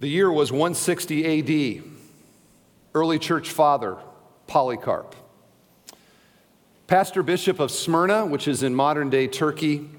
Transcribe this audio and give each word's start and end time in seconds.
The 0.00 0.08
year 0.08 0.30
was 0.30 0.52
160 0.52 1.80
AD. 1.80 1.82
Early 2.94 3.18
church 3.18 3.50
father, 3.50 3.96
Polycarp. 4.46 5.16
Pastor 6.86 7.24
Bishop 7.24 7.58
of 7.58 7.72
Smyrna, 7.72 8.24
which 8.24 8.46
is 8.46 8.62
in 8.62 8.76
modern 8.76 9.10
day 9.10 9.26
Turkey. 9.26 9.90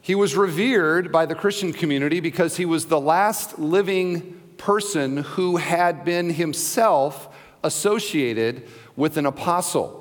He 0.00 0.14
was 0.14 0.36
revered 0.36 1.12
by 1.12 1.26
the 1.26 1.34
Christian 1.34 1.74
community 1.74 2.20
because 2.20 2.56
he 2.56 2.64
was 2.64 2.86
the 2.86 3.00
last 3.00 3.58
living 3.58 4.40
person 4.56 5.18
who 5.18 5.58
had 5.58 6.06
been 6.06 6.30
himself 6.30 7.28
associated 7.62 8.66
with 8.96 9.18
an 9.18 9.26
apostle. 9.26 10.00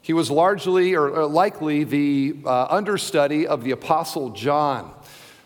He 0.00 0.14
was 0.14 0.30
largely 0.30 0.94
or, 0.94 1.26
likely 1.26 1.84
the 1.84 2.36
uh, 2.46 2.64
understudy 2.70 3.46
of 3.46 3.62
the 3.62 3.72
apostle 3.72 4.30
John. 4.30 4.94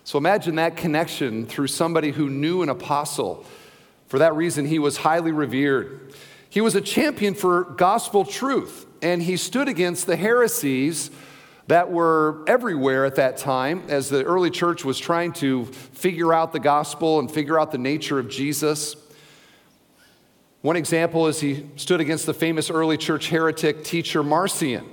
So 0.06 0.18
imagine 0.18 0.54
that 0.54 0.76
connection 0.76 1.46
through 1.46 1.66
somebody 1.66 2.12
who 2.12 2.30
knew 2.30 2.62
an 2.62 2.68
apostle. 2.68 3.44
For 4.06 4.20
that 4.20 4.36
reason, 4.36 4.64
he 4.64 4.78
was 4.78 4.98
highly 4.98 5.32
revered. 5.32 6.14
He 6.48 6.60
was 6.60 6.76
a 6.76 6.80
champion 6.80 7.34
for 7.34 7.64
gospel 7.64 8.24
truth, 8.24 8.86
and 9.02 9.20
he 9.20 9.36
stood 9.36 9.66
against 9.66 10.06
the 10.06 10.14
heresies 10.14 11.10
that 11.66 11.90
were 11.90 12.44
everywhere 12.46 13.04
at 13.04 13.16
that 13.16 13.36
time 13.36 13.82
as 13.88 14.08
the 14.08 14.22
early 14.22 14.48
church 14.48 14.84
was 14.84 14.96
trying 14.96 15.32
to 15.32 15.64
figure 15.64 16.32
out 16.32 16.52
the 16.52 16.60
gospel 16.60 17.18
and 17.18 17.28
figure 17.28 17.58
out 17.58 17.72
the 17.72 17.78
nature 17.78 18.20
of 18.20 18.28
Jesus. 18.28 18.94
One 20.62 20.76
example 20.76 21.26
is 21.26 21.40
he 21.40 21.68
stood 21.74 22.00
against 22.00 22.26
the 22.26 22.34
famous 22.34 22.70
early 22.70 22.96
church 22.96 23.28
heretic 23.28 23.82
teacher 23.82 24.22
Marcion. 24.22 24.86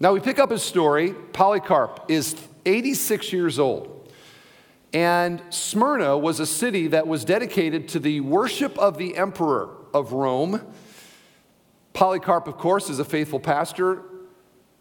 Now 0.00 0.14
we 0.14 0.20
pick 0.20 0.38
up 0.38 0.50
his 0.50 0.62
story. 0.62 1.12
Polycarp 1.34 2.06
is 2.08 2.36
86 2.64 3.32
years 3.32 3.58
old. 3.58 4.12
And 4.92 5.42
Smyrna 5.50 6.18
was 6.18 6.38
a 6.38 6.46
city 6.46 6.88
that 6.88 7.06
was 7.06 7.24
dedicated 7.24 7.88
to 7.88 7.98
the 7.98 8.20
worship 8.20 8.76
of 8.78 8.98
the 8.98 9.16
emperor 9.16 9.70
of 9.94 10.12
Rome. 10.12 10.66
Polycarp, 11.94 12.46
of 12.46 12.58
course, 12.58 12.90
is 12.90 12.98
a 12.98 13.04
faithful 13.04 13.40
pastor, 13.40 14.02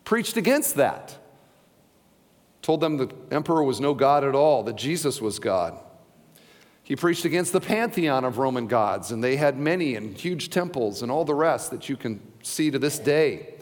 preached 0.03 0.37
against 0.37 0.75
that. 0.75 1.17
Told 2.61 2.81
them 2.81 2.97
the 2.97 3.09
emperor 3.31 3.63
was 3.63 3.79
no 3.79 3.93
God 3.93 4.23
at 4.23 4.35
all, 4.35 4.63
that 4.63 4.75
Jesus 4.75 5.21
was 5.21 5.39
God. 5.39 5.79
He 6.83 6.95
preached 6.95 7.25
against 7.25 7.53
the 7.53 7.61
pantheon 7.61 8.25
of 8.25 8.37
Roman 8.37 8.67
gods, 8.67 9.11
and 9.11 9.23
they 9.23 9.37
had 9.37 9.57
many 9.57 9.95
and 9.95 10.17
huge 10.17 10.49
temples 10.49 11.01
and 11.01 11.11
all 11.11 11.23
the 11.23 11.33
rest 11.33 11.71
that 11.71 11.87
you 11.87 11.95
can 11.95 12.19
see 12.43 12.69
to 12.69 12.77
this 12.77 12.99
day. 12.99 13.55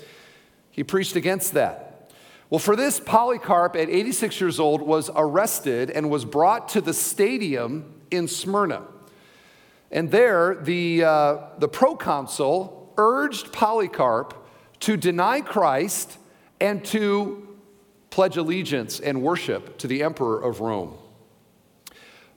He 0.72 0.83
preached 0.83 1.16
against 1.16 1.53
that. 1.53 1.88
Well, 2.50 2.59
for 2.59 2.75
this, 2.75 3.00
Polycarp, 3.00 3.75
at 3.75 3.89
86 3.89 4.42
years 4.42 4.59
old, 4.59 4.81
was 4.81 5.11
arrested 5.16 5.92
and 5.92 6.09
was 6.09 6.25
brought 6.25 6.69
to 6.69 6.81
the 6.81 6.94
stadium 6.95 8.02
in 8.09 8.28
Smyrna. 8.28 8.86
And 9.91 10.09
there, 10.09 10.56
the, 10.56 11.03
uh, 11.03 11.38
the 11.59 11.67
proconsul 11.67 12.94
urged 12.97 13.53
Polycarp 13.53 14.33
to 14.81 14.97
deny 14.97 15.41
Christ 15.41 16.17
and 16.59 16.83
to 16.86 17.47
pledge 18.09 18.38
allegiance 18.38 19.00
and 19.00 19.22
worship 19.22 19.78
to 19.78 19.88
the 19.88 20.02
emperor 20.02 20.41
of 20.41 20.59
Rome. 20.59 20.97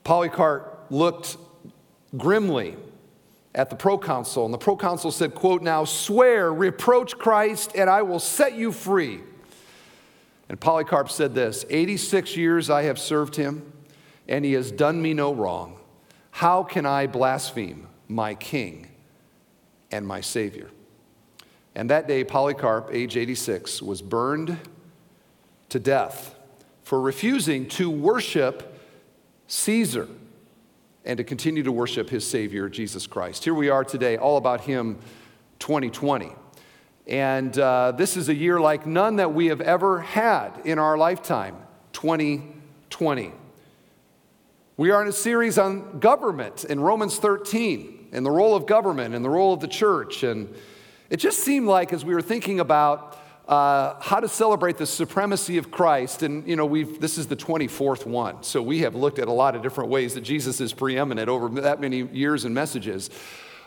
Polycarp 0.04 0.86
looked 0.90 1.38
grimly 2.16 2.76
at 3.54 3.70
the 3.70 3.76
proconsul, 3.76 4.44
and 4.44 4.52
the 4.52 4.58
proconsul 4.58 5.10
said, 5.10 5.34
quote, 5.34 5.62
Now 5.62 5.84
swear, 5.84 6.52
reproach 6.52 7.16
Christ, 7.18 7.72
and 7.74 7.88
I 7.88 8.02
will 8.02 8.18
set 8.18 8.54
you 8.54 8.72
free. 8.72 9.20
And 10.52 10.60
Polycarp 10.60 11.08
said 11.08 11.34
this 11.34 11.64
86 11.70 12.36
years 12.36 12.68
I 12.68 12.82
have 12.82 12.98
served 12.98 13.36
him, 13.36 13.72
and 14.28 14.44
he 14.44 14.52
has 14.52 14.70
done 14.70 15.00
me 15.00 15.14
no 15.14 15.32
wrong. 15.32 15.80
How 16.30 16.62
can 16.62 16.84
I 16.84 17.06
blaspheme 17.06 17.88
my 18.06 18.34
king 18.34 18.88
and 19.90 20.06
my 20.06 20.20
savior? 20.20 20.68
And 21.74 21.88
that 21.88 22.06
day, 22.06 22.22
Polycarp, 22.22 22.90
age 22.92 23.16
86, 23.16 23.80
was 23.80 24.02
burned 24.02 24.58
to 25.70 25.80
death 25.80 26.34
for 26.82 27.00
refusing 27.00 27.66
to 27.68 27.88
worship 27.88 28.78
Caesar 29.46 30.06
and 31.06 31.16
to 31.16 31.24
continue 31.24 31.62
to 31.62 31.72
worship 31.72 32.10
his 32.10 32.26
Savior, 32.26 32.68
Jesus 32.68 33.06
Christ. 33.06 33.42
Here 33.42 33.54
we 33.54 33.70
are 33.70 33.84
today, 33.84 34.18
all 34.18 34.36
about 34.36 34.60
him 34.60 34.98
2020. 35.60 36.41
And 37.06 37.56
uh, 37.58 37.92
this 37.92 38.16
is 38.16 38.28
a 38.28 38.34
year 38.34 38.60
like 38.60 38.86
none 38.86 39.16
that 39.16 39.34
we 39.34 39.46
have 39.46 39.60
ever 39.60 40.00
had 40.00 40.60
in 40.64 40.78
our 40.78 40.96
lifetime 40.96 41.56
2020. 41.92 43.32
We 44.76 44.90
are 44.90 45.02
in 45.02 45.08
a 45.08 45.12
series 45.12 45.58
on 45.58 45.98
government 45.98 46.64
in 46.64 46.80
Romans 46.80 47.18
13 47.18 48.08
and 48.12 48.24
the 48.24 48.30
role 48.30 48.54
of 48.54 48.66
government 48.66 49.14
and 49.14 49.24
the 49.24 49.30
role 49.30 49.52
of 49.52 49.60
the 49.60 49.68
church. 49.68 50.22
And 50.22 50.54
it 51.10 51.16
just 51.16 51.40
seemed 51.40 51.66
like 51.66 51.92
as 51.92 52.04
we 52.04 52.14
were 52.14 52.22
thinking 52.22 52.60
about 52.60 53.18
uh, 53.48 54.00
how 54.00 54.20
to 54.20 54.28
celebrate 54.28 54.76
the 54.76 54.86
supremacy 54.86 55.58
of 55.58 55.70
Christ. 55.70 56.22
And, 56.22 56.46
you 56.46 56.54
know, 56.54 56.64
we've, 56.64 57.00
this 57.00 57.18
is 57.18 57.26
the 57.26 57.36
24th 57.36 58.06
one. 58.06 58.42
So 58.42 58.62
we 58.62 58.80
have 58.80 58.94
looked 58.94 59.18
at 59.18 59.28
a 59.28 59.32
lot 59.32 59.56
of 59.56 59.62
different 59.62 59.90
ways 59.90 60.14
that 60.14 60.20
Jesus 60.20 60.60
is 60.60 60.72
preeminent 60.72 61.28
over 61.28 61.48
that 61.60 61.80
many 61.80 62.02
years 62.02 62.44
and 62.44 62.54
messages. 62.54 63.10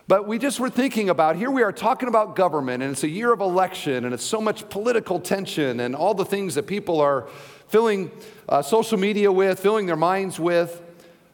But 0.08 0.28
we 0.28 0.38
just 0.38 0.60
were 0.60 0.70
thinking 0.70 1.10
about 1.10 1.36
here 1.36 1.50
we 1.50 1.64
are 1.64 1.72
talking 1.72 2.08
about 2.08 2.36
government, 2.36 2.84
and 2.84 2.92
it's 2.92 3.04
a 3.04 3.10
year 3.10 3.34
of 3.34 3.40
election, 3.40 4.06
and 4.06 4.14
it's 4.14 4.24
so 4.24 4.40
much 4.40 4.70
political 4.70 5.20
tension 5.20 5.80
and 5.80 5.96
all 5.96 6.14
the 6.14 6.26
things 6.26 6.54
that 6.56 6.68
people 6.68 7.02
are 7.02 7.28
filling 7.70 8.12
uh, 8.48 8.62
social 8.62 9.00
media 9.00 9.32
with, 9.32 9.60
filling 9.60 9.88
their 9.88 9.96
minds 9.96 10.40
with. 10.40 10.80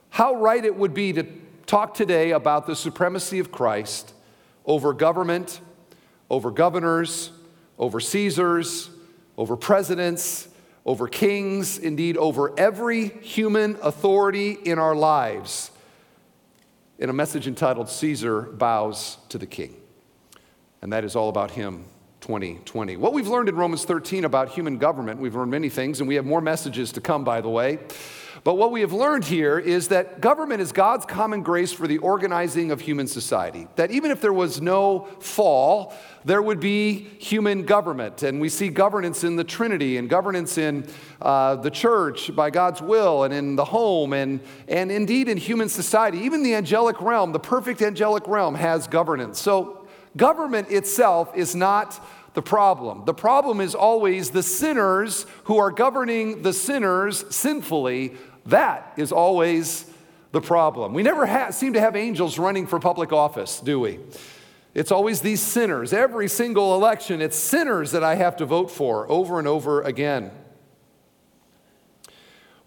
How 0.10 0.36
right 0.36 0.64
it 0.64 0.74
would 0.74 0.94
be 0.94 1.12
to 1.14 1.24
talk 1.66 1.94
today 1.94 2.32
about 2.32 2.66
the 2.66 2.76
supremacy 2.76 3.40
of 3.40 3.52
Christ 3.52 4.14
over 4.66 4.94
government, 4.94 5.60
over 6.30 6.50
governors, 6.50 7.32
over 7.78 8.00
Caesars, 8.00 8.90
over 9.38 9.58
presidents, 9.58 10.48
over 10.86 11.10
kings, 11.10 11.78
indeed, 11.78 12.16
over 12.16 12.58
every 12.58 13.10
human 13.10 13.78
authority 13.82 14.52
in 14.52 14.80
our 14.80 14.96
lives, 14.96 15.71
in 17.02 17.10
a 17.10 17.14
message 17.14 17.48
entitled 17.48 17.90
Caesar 17.90 18.44
Bows 18.44 19.18
to 19.30 19.40
the 19.40 19.48
King. 19.48 19.76
And 20.84 20.94
that 20.94 21.04
is 21.04 21.16
all 21.16 21.30
about 21.30 21.50
him 21.50 21.86
2020. 22.22 22.96
What 22.98 23.12
we've 23.12 23.28
learned 23.28 23.50
in 23.50 23.56
Romans 23.56 23.84
13 23.86 24.24
about 24.24 24.50
human 24.50 24.78
government, 24.78 25.20
we've 25.20 25.34
learned 25.34 25.50
many 25.50 25.68
things, 25.68 26.00
and 26.00 26.08
we 26.08 26.14
have 26.14 26.26
more 26.26 26.42
messages 26.42 26.92
to 26.92 27.02
come, 27.02 27.24
by 27.24 27.42
the 27.42 27.50
way. 27.50 27.80
But 28.44 28.56
what 28.56 28.72
we 28.72 28.82
have 28.82 28.92
learned 28.92 29.26
here 29.26 29.60
is 29.60 29.90
that 29.90 30.20
government 30.20 30.62
is 30.62 30.72
God's 30.72 31.06
common 31.06 31.44
grace 31.44 31.72
for 31.72 31.86
the 31.86 32.00
organizing 32.00 32.72
of 32.72 32.82
human 32.82 33.06
society. 33.06 33.68
That 33.76 33.92
even 33.92 34.10
if 34.10 34.20
there 34.20 34.34
was 34.34 34.60
no 34.60 35.08
fall, 35.20 35.94
there 36.26 36.42
would 36.42 36.60
be 36.60 36.94
human 37.20 37.66
government. 37.66 38.24
And 38.24 38.42
we 38.42 38.50
see 38.50 38.70
governance 38.70 39.24
in 39.24 39.36
the 39.36 39.44
Trinity 39.44 39.98
and 39.98 40.10
governance 40.10 40.58
in 40.58 40.88
uh, 41.22 41.58
the 41.58 41.70
church 41.70 42.36
by 42.36 42.50
God's 42.50 42.82
will 42.82 43.24
and 43.24 43.34
in 43.34 43.56
the 43.56 43.66
home 43.66 44.12
and, 44.12 44.40
and 44.68 44.92
indeed 44.92 45.30
in 45.30 45.38
human 45.38 45.70
society. 45.70 46.18
Even 46.20 46.42
the 46.42 46.56
angelic 46.56 47.00
realm, 47.00 47.34
the 47.34 47.40
perfect 47.40 47.84
angelic 47.84 48.28
realm, 48.28 48.56
has 48.56 48.88
governance. 48.88 49.40
So 49.40 49.86
government 50.18 50.72
itself 50.72 51.32
is 51.38 51.56
not 51.56 52.04
the 52.34 52.42
problem. 52.42 53.04
The 53.06 53.14
problem 53.14 53.60
is 53.60 53.76
always 53.76 54.30
the 54.30 54.44
sinners 54.44 55.26
who 55.46 55.58
are 55.58 55.70
governing 55.70 56.44
the 56.44 56.54
sinners 56.54 57.26
sinfully 57.30 58.14
that 58.46 58.94
is 58.98 59.12
always 59.12 59.86
the 60.32 60.42
problem. 60.42 60.94
We 60.94 61.04
never 61.04 61.26
ha- 61.26 61.52
seem 61.52 61.74
to 61.74 61.80
have 61.80 61.96
angels 61.96 62.40
running 62.40 62.68
for 62.68 62.80
public 62.80 63.12
office, 63.12 63.60
do 63.60 63.80
we? 63.80 64.00
It's 64.74 64.92
always 64.92 65.22
these 65.22 65.42
sinners. 65.42 65.92
Every 65.92 66.28
single 66.28 66.76
election, 66.76 67.22
it's 67.22 67.36
sinners 67.36 67.92
that 67.92 68.04
I 68.04 68.16
have 68.16 68.38
to 68.38 68.46
vote 68.46 68.72
for 68.72 69.10
over 69.12 69.38
and 69.38 69.48
over 69.48 69.82
again. 69.82 70.32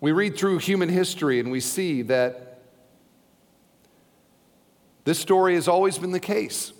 We 0.00 0.12
read 0.12 0.36
through 0.36 0.58
human 0.58 0.90
history 0.90 1.40
and 1.40 1.50
we 1.50 1.60
see 1.60 2.02
that 2.02 2.60
this 5.04 5.18
story 5.18 5.54
has 5.54 5.66
always 5.66 5.96
been 5.96 6.12
the 6.12 6.20
case. 6.20 6.72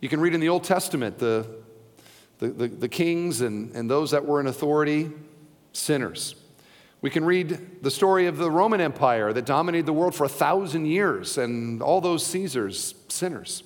You 0.00 0.08
can 0.08 0.20
read 0.20 0.32
in 0.32 0.40
the 0.40 0.48
Old 0.48 0.62
Testament 0.62 1.18
the, 1.18 1.46
the, 2.38 2.48
the, 2.48 2.68
the 2.68 2.88
kings 2.88 3.40
and, 3.40 3.74
and 3.74 3.90
those 3.90 4.12
that 4.12 4.24
were 4.24 4.38
in 4.38 4.46
authority, 4.46 5.10
sinners. 5.72 6.36
We 7.00 7.10
can 7.10 7.24
read 7.24 7.82
the 7.82 7.92
story 7.92 8.26
of 8.26 8.38
the 8.38 8.50
Roman 8.50 8.80
Empire 8.80 9.32
that 9.32 9.46
dominated 9.46 9.86
the 9.86 9.92
world 9.92 10.16
for 10.16 10.24
a 10.24 10.28
thousand 10.28 10.86
years 10.86 11.38
and 11.38 11.80
all 11.80 12.00
those 12.00 12.26
Caesars, 12.26 12.94
sinners. 13.06 13.62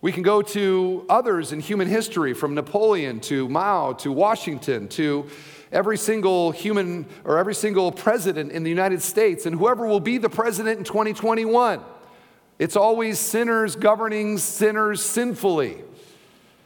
We 0.00 0.10
can 0.10 0.22
go 0.22 0.40
to 0.40 1.04
others 1.10 1.52
in 1.52 1.60
human 1.60 1.86
history, 1.86 2.32
from 2.32 2.54
Napoleon 2.54 3.20
to 3.20 3.48
Mao 3.48 3.92
to 3.94 4.10
Washington 4.10 4.88
to 4.88 5.28
every 5.70 5.98
single 5.98 6.50
human 6.50 7.06
or 7.24 7.36
every 7.36 7.54
single 7.54 7.92
president 7.92 8.52
in 8.52 8.62
the 8.62 8.70
United 8.70 9.02
States 9.02 9.44
and 9.44 9.56
whoever 9.56 9.86
will 9.86 10.00
be 10.00 10.16
the 10.16 10.30
president 10.30 10.78
in 10.78 10.84
2021. 10.84 11.82
It's 12.58 12.76
always 12.76 13.18
sinners 13.18 13.76
governing 13.76 14.38
sinners 14.38 15.02
sinfully. 15.02 15.82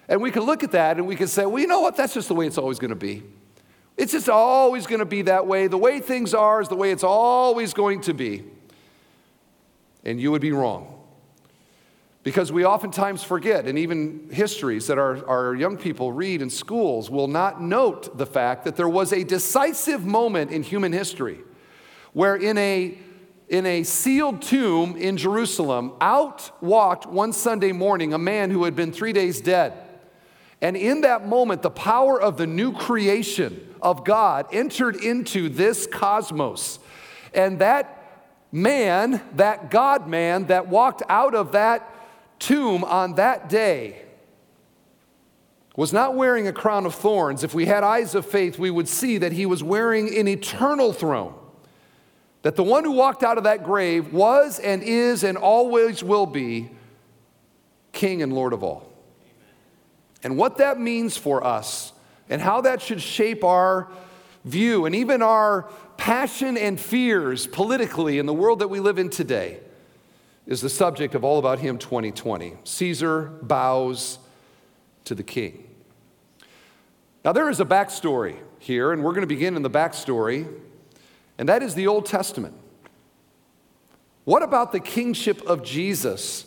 And 0.08 0.22
we 0.22 0.30
can 0.30 0.42
look 0.42 0.62
at 0.62 0.72
that 0.72 0.98
and 0.98 1.06
we 1.06 1.16
can 1.16 1.26
say, 1.26 1.46
well, 1.46 1.60
you 1.60 1.66
know 1.66 1.80
what? 1.80 1.96
That's 1.96 2.14
just 2.14 2.28
the 2.28 2.34
way 2.34 2.46
it's 2.46 2.58
always 2.58 2.78
going 2.78 2.90
to 2.90 2.96
be. 2.96 3.24
It's 3.98 4.12
just 4.12 4.28
always 4.28 4.86
going 4.86 5.00
to 5.00 5.04
be 5.04 5.22
that 5.22 5.46
way. 5.46 5.66
The 5.66 5.76
way 5.76 5.98
things 5.98 6.32
are 6.32 6.62
is 6.62 6.68
the 6.68 6.76
way 6.76 6.92
it's 6.92 7.04
always 7.04 7.74
going 7.74 8.00
to 8.02 8.14
be. 8.14 8.44
and 10.04 10.20
you 10.20 10.30
would 10.30 10.40
be 10.40 10.52
wrong. 10.52 10.94
Because 12.22 12.50
we 12.52 12.64
oftentimes 12.64 13.22
forget, 13.22 13.66
and 13.66 13.78
even 13.78 14.28
histories 14.32 14.86
that 14.88 14.98
our, 14.98 15.24
our 15.26 15.54
young 15.54 15.76
people 15.76 16.12
read 16.12 16.42
in 16.42 16.50
schools 16.50 17.10
will 17.10 17.28
not 17.28 17.62
note 17.62 18.18
the 18.18 18.26
fact 18.26 18.64
that 18.64 18.76
there 18.76 18.88
was 18.88 19.12
a 19.12 19.24
decisive 19.24 20.04
moment 20.04 20.50
in 20.50 20.62
human 20.62 20.92
history 20.92 21.38
where, 22.12 22.36
in 22.36 22.58
a, 22.58 22.98
in 23.48 23.66
a 23.66 23.82
sealed 23.82 24.42
tomb 24.42 24.96
in 24.96 25.16
Jerusalem, 25.16 25.92
out 26.00 26.50
walked 26.62 27.06
one 27.06 27.32
Sunday 27.32 27.72
morning 27.72 28.12
a 28.12 28.18
man 28.18 28.50
who 28.50 28.64
had 28.64 28.74
been 28.74 28.92
three 28.92 29.12
days 29.12 29.40
dead. 29.40 29.74
And 30.60 30.76
in 30.76 31.02
that 31.02 31.26
moment, 31.26 31.62
the 31.62 31.70
power 31.70 32.20
of 32.20 32.36
the 32.36 32.46
new 32.46 32.72
creation 32.72 33.67
of 33.82 34.04
God 34.04 34.46
entered 34.52 34.96
into 34.96 35.48
this 35.48 35.86
cosmos. 35.86 36.78
And 37.34 37.58
that 37.60 37.94
man, 38.52 39.22
that 39.36 39.70
God 39.70 40.08
man 40.08 40.46
that 40.46 40.68
walked 40.68 41.02
out 41.08 41.34
of 41.34 41.52
that 41.52 41.88
tomb 42.38 42.84
on 42.84 43.14
that 43.14 43.48
day 43.48 44.02
was 45.76 45.92
not 45.92 46.16
wearing 46.16 46.48
a 46.48 46.52
crown 46.52 46.86
of 46.86 46.94
thorns. 46.94 47.44
If 47.44 47.54
we 47.54 47.66
had 47.66 47.84
eyes 47.84 48.16
of 48.16 48.26
faith, 48.26 48.58
we 48.58 48.70
would 48.70 48.88
see 48.88 49.18
that 49.18 49.30
he 49.30 49.46
was 49.46 49.62
wearing 49.62 50.12
an 50.16 50.26
eternal 50.26 50.92
throne. 50.92 51.34
That 52.42 52.56
the 52.56 52.64
one 52.64 52.84
who 52.84 52.92
walked 52.92 53.22
out 53.22 53.38
of 53.38 53.44
that 53.44 53.62
grave 53.62 54.12
was 54.12 54.58
and 54.58 54.82
is 54.82 55.22
and 55.22 55.38
always 55.38 56.02
will 56.02 56.26
be 56.26 56.70
King 57.92 58.22
and 58.22 58.32
Lord 58.32 58.52
of 58.52 58.64
all. 58.64 58.92
And 60.22 60.36
what 60.36 60.58
that 60.58 60.80
means 60.80 61.16
for 61.16 61.44
us 61.44 61.92
and 62.28 62.40
how 62.42 62.60
that 62.62 62.82
should 62.82 63.00
shape 63.00 63.44
our 63.44 63.88
view 64.44 64.86
and 64.86 64.94
even 64.94 65.22
our 65.22 65.68
passion 65.96 66.56
and 66.56 66.80
fears 66.80 67.46
politically 67.46 68.18
in 68.18 68.26
the 68.26 68.32
world 68.32 68.60
that 68.60 68.68
we 68.68 68.80
live 68.80 68.98
in 68.98 69.10
today 69.10 69.60
is 70.46 70.60
the 70.62 70.70
subject 70.70 71.14
of 71.14 71.24
All 71.24 71.38
About 71.38 71.58
Him 71.58 71.78
2020. 71.78 72.54
Caesar 72.64 73.24
bows 73.42 74.18
to 75.04 75.14
the 75.14 75.22
king. 75.22 75.64
Now, 77.24 77.32
there 77.32 77.50
is 77.50 77.60
a 77.60 77.64
backstory 77.64 78.36
here, 78.58 78.92
and 78.92 79.04
we're 79.04 79.12
going 79.12 79.22
to 79.22 79.26
begin 79.26 79.56
in 79.56 79.62
the 79.62 79.70
backstory, 79.70 80.48
and 81.36 81.48
that 81.48 81.62
is 81.62 81.74
the 81.74 81.86
Old 81.86 82.06
Testament. 82.06 82.54
What 84.24 84.42
about 84.42 84.72
the 84.72 84.80
kingship 84.80 85.42
of 85.46 85.62
Jesus 85.62 86.46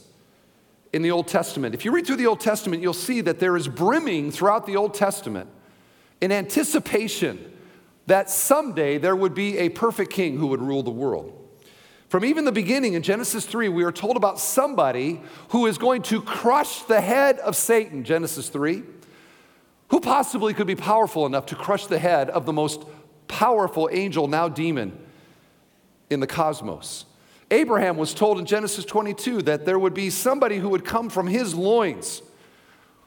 in 0.93 1.01
the 1.01 1.11
Old 1.11 1.27
Testament? 1.27 1.75
If 1.75 1.85
you 1.85 1.91
read 1.91 2.07
through 2.07 2.15
the 2.15 2.27
Old 2.27 2.39
Testament, 2.39 2.81
you'll 2.81 2.93
see 2.93 3.21
that 3.21 3.39
there 3.39 3.55
is 3.55 3.67
brimming 3.67 4.31
throughout 4.31 4.65
the 4.65 4.77
Old 4.77 4.93
Testament 4.93 5.49
in 6.21 6.31
anticipation 6.31 7.51
that 8.07 8.29
someday 8.29 8.97
there 8.97 9.15
would 9.15 9.33
be 9.33 9.57
a 9.57 9.69
perfect 9.69 10.13
king 10.13 10.37
who 10.37 10.47
would 10.47 10.61
rule 10.61 10.83
the 10.83 10.91
world. 10.91 11.37
From 12.09 12.25
even 12.25 12.45
the 12.45 12.51
beginning 12.51 12.93
in 12.93 13.03
Genesis 13.03 13.45
3, 13.45 13.69
we 13.69 13.83
are 13.83 13.91
told 13.91 14.17
about 14.17 14.39
somebody 14.39 15.21
who 15.49 15.65
is 15.65 15.77
going 15.77 16.01
to 16.03 16.21
crush 16.21 16.81
the 16.83 16.99
head 16.99 17.39
of 17.39 17.55
Satan, 17.55 18.03
Genesis 18.03 18.49
3. 18.49 18.83
Who 19.89 19.99
possibly 19.99 20.53
could 20.53 20.67
be 20.67 20.75
powerful 20.75 21.25
enough 21.25 21.47
to 21.47 21.55
crush 21.55 21.85
the 21.87 21.99
head 21.99 22.29
of 22.29 22.45
the 22.45 22.53
most 22.53 22.83
powerful 23.27 23.89
angel, 23.91 24.27
now 24.27 24.49
demon, 24.49 24.97
in 26.09 26.19
the 26.19 26.27
cosmos? 26.27 27.05
Abraham 27.49 27.97
was 27.97 28.13
told 28.13 28.39
in 28.39 28.45
Genesis 28.45 28.85
22 28.85 29.43
that 29.43 29.65
there 29.65 29.79
would 29.79 29.93
be 29.93 30.09
somebody 30.09 30.57
who 30.57 30.69
would 30.69 30.85
come 30.85 31.09
from 31.09 31.27
his 31.27 31.53
loins 31.53 32.21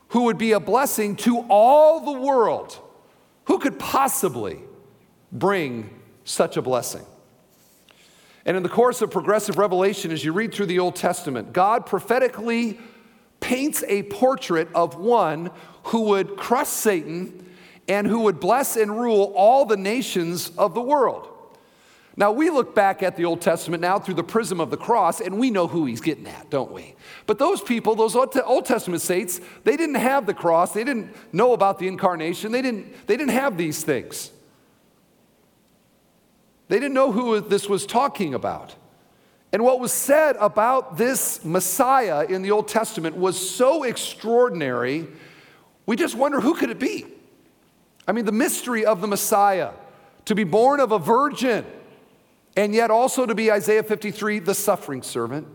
who 0.09 0.23
would 0.23 0.39
be 0.39 0.53
a 0.53 0.61
blessing 0.61 1.17
to 1.17 1.41
all 1.49 2.01
the 2.01 2.21
world. 2.21 2.79
Who 3.45 3.59
could 3.59 3.79
possibly 3.79 4.61
bring 5.33 5.91
such 6.25 6.57
a 6.57 6.63
blessing? 6.63 7.05
And 8.47 8.57
in 8.57 8.63
the 8.63 8.69
course 8.69 9.01
of 9.01 9.11
progressive 9.11 9.57
revelation, 9.57 10.11
as 10.11 10.25
you 10.25 10.33
read 10.33 10.53
through 10.53 10.67
the 10.67 10.79
Old 10.79 10.97
Testament, 10.97 11.53
God 11.53 11.87
prophetically 11.87 12.79
paints 13.41 13.83
a 13.89 14.03
portrait 14.05 14.69
of 14.75 14.97
one 14.97 15.51
who 15.85 16.03
would 16.03 16.37
crush 16.37 16.69
Satan 16.69 17.47
and 17.89 18.07
who 18.07 18.21
would 18.21 18.41
bless 18.41 18.77
and 18.77 18.99
rule 18.99 19.33
all 19.37 19.65
the 19.65 19.77
nations 19.77 20.51
of 20.57 20.75
the 20.75 20.81
world. 20.81 21.29
Now, 22.17 22.31
we 22.31 22.49
look 22.49 22.77
back 22.77 23.03
at 23.03 23.17
the 23.17 23.25
Old 23.25 23.41
Testament 23.41 23.81
now 23.81 23.99
through 23.99 24.15
the 24.15 24.23
prism 24.23 24.61
of 24.61 24.71
the 24.71 24.77
cross, 24.77 25.21
and 25.21 25.37
we 25.39 25.51
know 25.51 25.67
who 25.67 25.85
he's 25.87 26.01
getting 26.01 26.29
at, 26.29 26.49
don't 26.49 26.71
we? 26.71 26.95
But 27.27 27.41
those 27.41 27.61
people, 27.61 27.97
those 27.97 28.15
Old 28.15 28.65
Testament 28.65 29.03
saints, 29.03 29.41
they 29.65 29.77
didn't 29.77 29.97
have 29.97 30.27
the 30.27 30.35
cross, 30.35 30.73
they 30.73 30.85
didn't 30.85 31.15
know 31.33 31.55
about 31.55 31.81
the 31.81 31.89
incarnation, 31.89 32.53
they 32.53 32.63
didn't, 32.63 33.07
they 33.09 33.17
didn't 33.17 33.33
have 33.33 33.57
these 33.57 33.83
things. 33.83 34.31
They 36.69 36.79
didn't 36.79 36.95
know 36.95 37.11
who 37.11 37.41
this 37.41 37.69
was 37.69 37.85
talking 37.85 38.33
about. 38.33 38.77
And 39.53 39.65
what 39.65 39.81
was 39.81 39.93
said 39.93 40.37
about 40.41 40.97
this 40.97 41.45
Messiah 41.45 42.25
in 42.27 42.43
the 42.43 42.53
Old 42.53 42.69
Testament 42.69 43.17
was 43.17 43.39
so 43.39 43.83
extraordinary, 43.83 45.09
we 45.85 45.97
just 45.97 46.15
wonder 46.15 46.41
who 46.41 46.55
could 46.55 46.71
it 46.71 46.79
be? 46.79 47.07
I 48.07 48.13
mean, 48.13 48.25
the 48.25 48.33
mystery 48.33 48.87
of 48.87 49.01
the 49.01 49.07
Messiah, 49.09 49.71
to 50.27 50.35
be 50.35 50.45
born 50.45 50.79
of 50.79 50.93
a 50.93 50.99
virgin, 50.99 51.65
and 52.57 52.75
yet 52.75 52.91
also 52.91 53.27
to 53.27 53.35
be 53.35 53.51
Isaiah 53.51 53.83
53, 53.83 54.41
the 54.41 54.55
suffering 54.55 55.03
servant. 55.03 55.49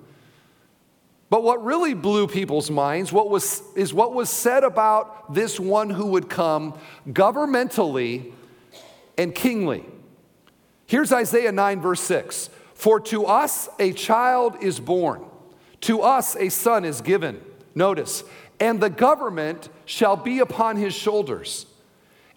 But 1.29 1.43
what 1.43 1.63
really 1.63 1.93
blew 1.93 2.27
people's 2.27 2.71
minds 2.71 3.11
what 3.11 3.29
was, 3.29 3.61
is 3.75 3.93
what 3.93 4.13
was 4.13 4.29
said 4.29 4.63
about 4.63 5.33
this 5.33 5.59
one 5.59 5.89
who 5.91 6.07
would 6.07 6.29
come 6.29 6.77
governmentally 7.07 8.33
and 9.17 9.33
kingly. 9.33 9.85
Here's 10.87 11.11
Isaiah 11.11 11.51
9, 11.51 11.81
verse 11.81 12.01
6 12.01 12.49
For 12.73 12.99
to 13.01 13.25
us 13.25 13.69
a 13.77 13.93
child 13.93 14.63
is 14.63 14.79
born, 14.79 15.23
to 15.81 16.01
us 16.01 16.35
a 16.35 16.49
son 16.49 16.83
is 16.83 17.01
given. 17.01 17.41
Notice, 17.75 18.23
and 18.59 18.81
the 18.81 18.89
government 18.89 19.69
shall 19.85 20.15
be 20.15 20.39
upon 20.39 20.77
his 20.77 20.95
shoulders, 20.95 21.67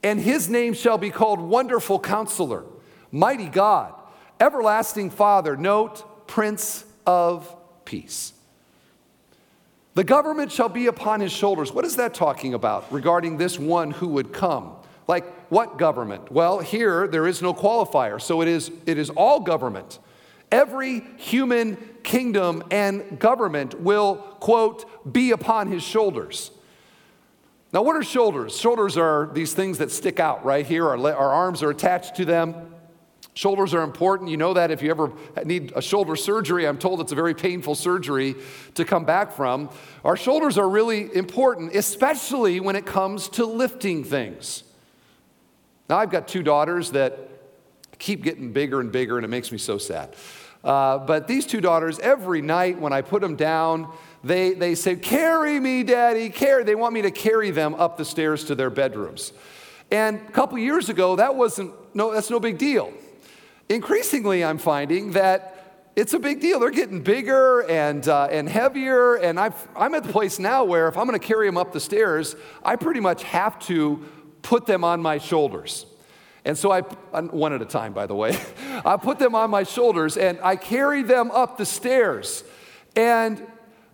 and 0.03 0.21
his 0.21 0.51
name 0.51 0.75
shall 0.75 0.99
be 0.99 1.11
called 1.11 1.41
Wonderful 1.41 1.99
Counselor, 1.99 2.65
Mighty 3.11 3.49
God, 3.49 3.95
Everlasting 4.43 5.11
Father. 5.11 5.57
Note, 5.57 6.27
Prince 6.27 6.85
of 7.07 7.55
Peace. 7.85 8.33
The 9.95 10.03
government 10.03 10.51
shall 10.51 10.69
be 10.69 10.89
upon 10.89 11.21
his 11.21 11.31
shoulders. 11.31 11.73
What 11.73 11.85
is 11.85 11.95
that 11.95 12.13
talking 12.13 12.53
about 12.53 12.93
regarding 12.93 13.37
this 13.37 13.57
one 13.57 13.93
who 13.93 14.09
would 14.09 14.33
come? 14.33 14.75
Like 15.07 15.33
what 15.49 15.79
government? 15.79 16.33
Well, 16.33 16.59
here 16.59 17.07
there 17.07 17.29
is 17.29 17.41
no 17.41 17.55
qualifier, 17.55 18.21
so 18.21 18.41
it 18.41 18.49
is, 18.49 18.73
it 18.85 18.99
is 18.99 19.11
all 19.11 19.39
government. 19.39 20.01
Every 20.51 21.05
human 21.19 21.77
kingdom 22.03 22.65
and 22.73 23.21
government 23.21 23.81
will, 23.81 24.17
quote, 24.17 25.13
be 25.13 25.31
upon 25.31 25.71
his 25.71 25.85
shoulders. 25.85 26.51
Now, 27.73 27.83
what 27.83 27.95
are 27.95 28.03
shoulders? 28.03 28.59
Shoulders 28.59 28.97
are 28.97 29.31
these 29.33 29.55
things 29.55 29.79
that 29.79 29.93
stick 29.93 30.19
out 30.19 30.45
right 30.45 30.67
here. 30.67 30.89
Our, 30.89 30.97
our 30.97 31.33
arms 31.33 31.63
are 31.63 31.71
attached 31.71 32.17
to 32.17 32.25
them. 32.25 32.72
Shoulders 33.35 33.73
are 33.73 33.83
important. 33.83 34.29
You 34.29 34.37
know 34.37 34.53
that 34.53 34.71
if 34.71 34.83
you 34.83 34.91
ever 34.91 35.11
need 35.45 35.73
a 35.75 35.81
shoulder 35.81 36.17
surgery, 36.17 36.67
I'm 36.67 36.77
told 36.77 37.01
it's 37.01 37.13
a 37.13 37.15
very 37.17 37.35
painful 37.35 37.75
surgery 37.75 38.35
to 38.75 38.85
come 38.85 39.05
back 39.07 39.33
from. 39.33 39.71
Our 40.05 40.17
shoulders 40.19 40.59
are 40.59 40.69
really 40.69 41.15
important, 41.15 41.75
especially 41.75 42.61
when 42.61 42.77
it 42.77 42.85
comes 42.85 43.31
to 43.31 43.47
lifting 43.47 44.05
things. 44.05 44.65
Now, 45.89 45.99
I've 45.99 46.11
got 46.11 46.29
two 46.29 46.43
daughters 46.43 46.91
that 46.91 47.31
keep 47.99 48.23
getting 48.23 48.53
bigger 48.53 48.81
and 48.81 48.93
bigger, 48.93 49.17
and 49.17 49.25
it 49.25 49.29
makes 49.29 49.51
me 49.51 49.59
so 49.59 49.79
sad. 49.79 50.15
Uh, 50.63 50.99
but 50.99 51.27
these 51.27 51.47
two 51.47 51.61
daughters, 51.61 51.99
every 52.01 52.43
night 52.43 52.79
when 52.79 52.93
I 52.93 53.01
put 53.01 53.23
them 53.23 53.35
down, 53.35 53.91
they, 54.23 54.53
they 54.53 54.75
say, 54.75 54.95
Carry 54.97 55.59
me, 55.59 55.83
Daddy, 55.83 56.29
carry. 56.29 56.65
They 56.65 56.75
want 56.75 56.93
me 56.93 57.03
to 57.03 57.11
carry 57.11 57.51
them 57.51 57.75
up 57.75 57.97
the 57.97 58.05
stairs 58.05 58.45
to 58.45 58.55
their 58.55 58.71
bedrooms. 58.71 59.33
And 59.91 60.21
a 60.29 60.33
couple 60.33 60.59
years 60.59 60.89
ago, 60.89 61.17
that 61.17 61.35
wasn't, 61.35 61.73
no, 61.95 62.13
that's 62.13 62.31
no 62.31 62.39
big 62.39 62.59
deal. 62.59 62.93
Increasingly, 63.69 64.45
I'm 64.45 64.59
finding 64.59 65.13
that 65.13 65.53
it's 65.95 66.15
a 66.15 66.19
big 66.19 66.41
deal. 66.41 66.61
They're 66.61 66.71
getting 66.71 67.03
bigger 67.03 67.61
and, 67.69 68.07
uh, 68.09 68.29
and 68.31 68.49
heavier. 68.49 69.17
And 69.17 69.39
i 69.39 69.53
am 69.77 69.95
at 69.95 70.05
the 70.05 70.13
place 70.13 70.39
now 70.39 70.65
where 70.65 70.89
if 70.89 70.97
I'm 70.97 71.07
going 71.07 71.19
to 71.19 71.27
carry 71.27 71.47
them 71.47 71.59
up 71.59 71.73
the 71.73 71.81
stairs, 71.81 72.35
I 72.65 72.77
pretty 72.77 73.01
much 73.01 73.23
have 73.25 73.59
to 73.67 74.05
put 74.41 74.67
them 74.67 74.85
on 74.85 75.01
my 75.01 75.19
shoulders. 75.19 75.87
And 76.45 76.57
so 76.59 76.73
I, 76.73 76.81
one 76.81 77.53
at 77.53 77.63
a 77.63 77.67
time, 77.67 77.93
by 77.93 78.07
the 78.07 78.15
way, 78.15 78.39
I 78.85 78.97
put 78.97 79.19
them 79.19 79.35
on 79.35 79.51
my 79.51 79.63
shoulders 79.63 80.17
and 80.17 80.39
I 80.43 80.57
carry 80.57 81.03
them 81.03 81.31
up 81.31 81.59
the 81.59 81.67
stairs. 81.67 82.43
And 82.97 83.47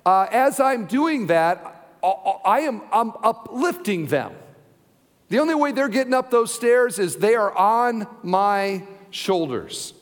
uh, 0.07 0.27
as 0.31 0.61
I'm 0.61 0.87
doing 0.87 1.27
that, 1.27 1.75
I 2.03 2.61
am 2.61 2.83
I'm 2.93 3.13
uplifting 3.23 4.07
them. 4.07 4.33
The 5.29 5.41
only 5.41 5.55
way 5.55 5.73
they're 5.73 5.89
getting 5.89 6.15
up 6.15 6.31
those 6.31 6.55
stairs 6.55 6.99
is 6.99 7.17
they 7.17 7.35
are 7.35 7.55
on 7.55 8.07
my 8.23 8.85
shoulders. 9.11 9.95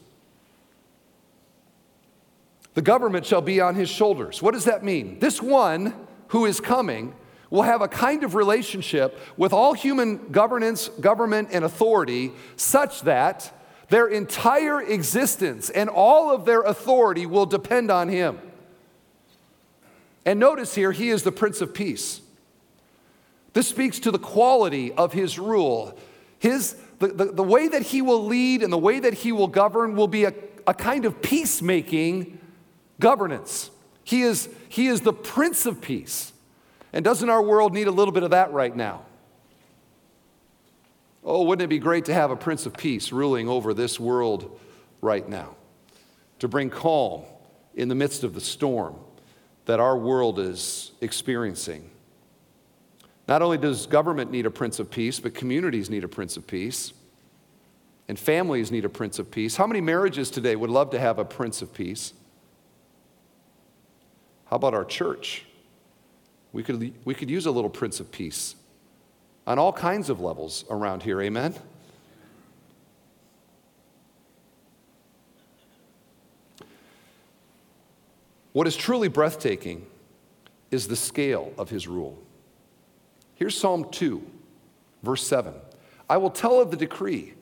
The 2.74 2.82
government 2.82 3.24
shall 3.24 3.40
be 3.40 3.60
on 3.60 3.74
his 3.74 3.88
shoulders. 3.88 4.42
What 4.42 4.52
does 4.52 4.64
that 4.64 4.84
mean? 4.84 5.18
This 5.18 5.40
one 5.40 5.94
who 6.28 6.44
is 6.44 6.60
coming 6.60 7.14
will 7.48 7.62
have 7.62 7.80
a 7.80 7.88
kind 7.88 8.24
of 8.24 8.34
relationship 8.34 9.18
with 9.36 9.52
all 9.52 9.72
human 9.72 10.28
governance, 10.30 10.88
government, 10.88 11.48
and 11.52 11.64
authority 11.64 12.32
such 12.56 13.02
that 13.02 13.52
their 13.88 14.08
entire 14.08 14.82
existence 14.82 15.70
and 15.70 15.88
all 15.88 16.30
of 16.30 16.44
their 16.44 16.62
authority 16.62 17.24
will 17.24 17.46
depend 17.46 17.90
on 17.90 18.08
him. 18.08 18.38
And 20.24 20.40
notice 20.40 20.74
here, 20.74 20.90
he 20.90 21.10
is 21.10 21.22
the 21.22 21.32
Prince 21.32 21.60
of 21.60 21.72
Peace. 21.72 22.20
This 23.52 23.68
speaks 23.68 24.00
to 24.00 24.10
the 24.10 24.18
quality 24.18 24.92
of 24.92 25.12
his 25.12 25.38
rule. 25.38 25.96
His, 26.40 26.76
the, 26.98 27.08
the, 27.08 27.24
the 27.26 27.42
way 27.42 27.68
that 27.68 27.82
he 27.82 28.02
will 28.02 28.24
lead 28.24 28.62
and 28.62 28.72
the 28.72 28.78
way 28.78 29.00
that 29.00 29.14
he 29.14 29.32
will 29.32 29.48
govern 29.48 29.96
will 29.96 30.08
be 30.08 30.24
a, 30.24 30.34
a 30.66 30.74
kind 30.74 31.04
of 31.04 31.20
peacemaking 31.22 32.38
governance. 33.00 33.70
He 34.04 34.22
is, 34.22 34.48
he 34.68 34.86
is 34.86 35.00
the 35.00 35.12
Prince 35.12 35.66
of 35.66 35.80
Peace. 35.80 36.32
And 36.92 37.04
doesn't 37.04 37.28
our 37.28 37.42
world 37.42 37.74
need 37.74 37.88
a 37.88 37.90
little 37.90 38.12
bit 38.12 38.22
of 38.22 38.30
that 38.30 38.52
right 38.52 38.74
now? 38.74 39.04
Oh, 41.24 41.42
wouldn't 41.42 41.64
it 41.64 41.68
be 41.68 41.80
great 41.80 42.04
to 42.04 42.14
have 42.14 42.30
a 42.30 42.36
Prince 42.36 42.66
of 42.66 42.76
Peace 42.76 43.12
ruling 43.12 43.48
over 43.48 43.74
this 43.74 43.98
world 43.98 44.58
right 45.02 45.28
now? 45.28 45.56
To 46.38 46.48
bring 46.48 46.70
calm 46.70 47.24
in 47.74 47.88
the 47.88 47.94
midst 47.94 48.22
of 48.22 48.32
the 48.32 48.40
storm 48.40 48.96
that 49.66 49.80
our 49.80 49.98
world 49.98 50.38
is 50.38 50.92
experiencing. 51.00 51.90
Not 53.28 53.42
only 53.42 53.58
does 53.58 53.86
government 53.86 54.30
need 54.30 54.46
a 54.46 54.50
Prince 54.50 54.78
of 54.78 54.90
Peace, 54.90 55.18
but 55.18 55.34
communities 55.34 55.90
need 55.90 56.04
a 56.04 56.08
Prince 56.08 56.36
of 56.36 56.46
Peace. 56.46 56.92
And 58.08 58.18
families 58.18 58.70
need 58.70 58.84
a 58.84 58.88
Prince 58.88 59.18
of 59.18 59.30
Peace. 59.30 59.56
How 59.56 59.66
many 59.66 59.80
marriages 59.80 60.30
today 60.30 60.54
would 60.54 60.70
love 60.70 60.90
to 60.90 60.98
have 60.98 61.18
a 61.18 61.24
Prince 61.24 61.60
of 61.60 61.74
Peace? 61.74 62.12
How 64.44 64.56
about 64.56 64.74
our 64.74 64.84
church? 64.84 65.44
We 66.52 66.62
could, 66.62 66.94
we 67.04 67.14
could 67.14 67.28
use 67.28 67.46
a 67.46 67.50
little 67.50 67.68
Prince 67.70 67.98
of 67.98 68.12
Peace 68.12 68.54
on 69.44 69.58
all 69.58 69.72
kinds 69.72 70.08
of 70.08 70.20
levels 70.20 70.64
around 70.70 71.02
here, 71.02 71.20
amen? 71.20 71.54
What 78.52 78.66
is 78.66 78.76
truly 78.76 79.08
breathtaking 79.08 79.84
is 80.70 80.88
the 80.88 80.96
scale 80.96 81.52
of 81.58 81.68
his 81.68 81.86
rule. 81.86 82.25
Here's 83.36 83.56
Psalm 83.56 83.88
2, 83.90 84.22
verse 85.02 85.26
7. 85.26 85.54
I 86.08 86.16
will 86.16 86.30
tell 86.30 86.60
of 86.60 86.70
the 86.70 86.76
decree. 86.76 87.34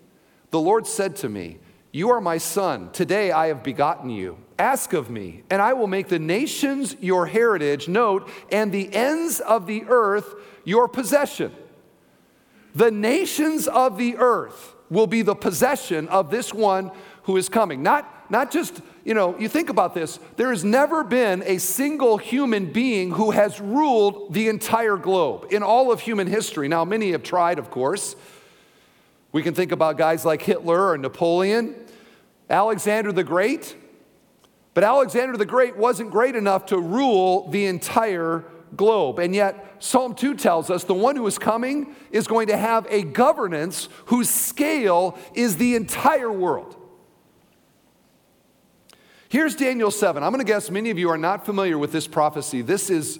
The 0.51 0.61
Lord 0.61 0.87
said 0.87 1.17
to 1.17 1.29
me, 1.29 1.59
You 1.93 2.11
are 2.11 2.21
my 2.21 2.39
son. 2.39 2.91
Today 2.93 3.31
I 3.31 3.47
have 3.47 3.63
begotten 3.63 4.11
you. 4.11 4.39
Ask 4.59 4.93
of 4.93 5.09
me, 5.09 5.45
and 5.51 5.63
I 5.63 5.73
will 5.73 5.87
make 5.87 6.09
the 6.09 6.19
nations 6.19 6.97
your 7.01 7.27
heritage, 7.27 7.89
note, 7.89 8.29
and 8.51 8.71
the 8.71 8.93
ends 8.95 9.41
of 9.41 9.67
the 9.67 9.85
earth 9.89 10.35
your 10.65 10.89
possession. 10.89 11.53
The 12.75 12.91
nations 12.91 13.69
of 13.69 13.97
the 13.97 14.17
earth 14.17 14.75
will 14.91 15.07
be 15.07 15.23
the 15.23 15.35
possession 15.35 16.09
of 16.09 16.31
this 16.31 16.53
one 16.53 16.91
who 17.25 17.37
is 17.37 17.49
coming. 17.49 17.83
Not, 17.83 18.09
not 18.31 18.51
just, 18.51 18.81
you 19.05 19.15
know, 19.15 19.39
you 19.39 19.49
think 19.49 19.69
about 19.69 19.95
this, 19.95 20.19
there 20.37 20.51
has 20.51 20.65
never 20.65 21.05
been 21.05 21.43
a 21.45 21.59
single 21.59 22.17
human 22.17 22.73
being 22.73 23.11
who 23.11 23.31
has 23.31 23.61
ruled 23.61 24.33
the 24.33 24.49
entire 24.49 24.97
globe 24.97 25.47
in 25.51 25.63
all 25.63 25.93
of 25.93 26.01
human 26.01 26.27
history. 26.27 26.69
Now, 26.69 26.85
many 26.85 27.13
have 27.13 27.23
tried, 27.23 27.59
of 27.59 27.71
course. 27.71 28.17
We 29.33 29.43
can 29.43 29.55
think 29.55 29.73
about 29.73 29.99
guys 29.99 30.25
like 30.25 30.43
Hitler 30.43 30.91
or 30.91 30.99
Napoleon, 30.99 31.75
Alexander 32.49 33.13
the 33.13 33.25
Great. 33.25 33.77
But 34.75 34.85
Alexander 34.85 35.37
the 35.37 35.47
Great 35.47 35.77
wasn't 35.77 36.11
great 36.11 36.37
enough 36.37 36.67
to 36.67 36.79
rule 36.79 37.49
the 37.49 37.67
entire 37.67 38.45
globe. 38.77 39.19
And 39.19 39.35
yet, 39.35 39.77
Psalm 39.79 40.15
2 40.15 40.35
tells 40.35 40.71
us 40.71 40.85
the 40.85 40.95
one 40.95 41.17
who 41.17 41.27
is 41.27 41.39
coming 41.39 41.95
is 42.11 42.27
going 42.27 42.49
to 42.49 42.57
have 42.57 42.87
a 42.91 43.03
governance 43.03 43.89
whose 44.07 44.29
scale 44.29 45.19
is 45.35 45.57
the 45.57 45.75
entire 45.77 46.33
world. 46.33 46.77
Here's 49.35 49.57
Daniel 49.57 49.91
7. 49.91 50.23
I'm 50.23 50.31
going 50.31 50.47
to 50.47 50.49
guess 50.49 50.71
many 50.71 50.91
of 50.91 50.97
you 50.97 51.11
are 51.11 51.19
not 51.19 51.45
familiar 51.45 51.77
with 51.77 51.91
this 51.91 52.07
prophecy. 52.07 52.63
This 52.63 52.89
is, 52.89 53.19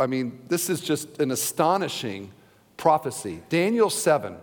I 0.00 0.06
mean, 0.06 0.40
this 0.48 0.70
is 0.70 0.80
just 0.80 1.20
an 1.20 1.30
astonishing 1.30 2.32
prophecy. 2.78 3.42
Daniel 3.50 3.90
7. 3.90 4.36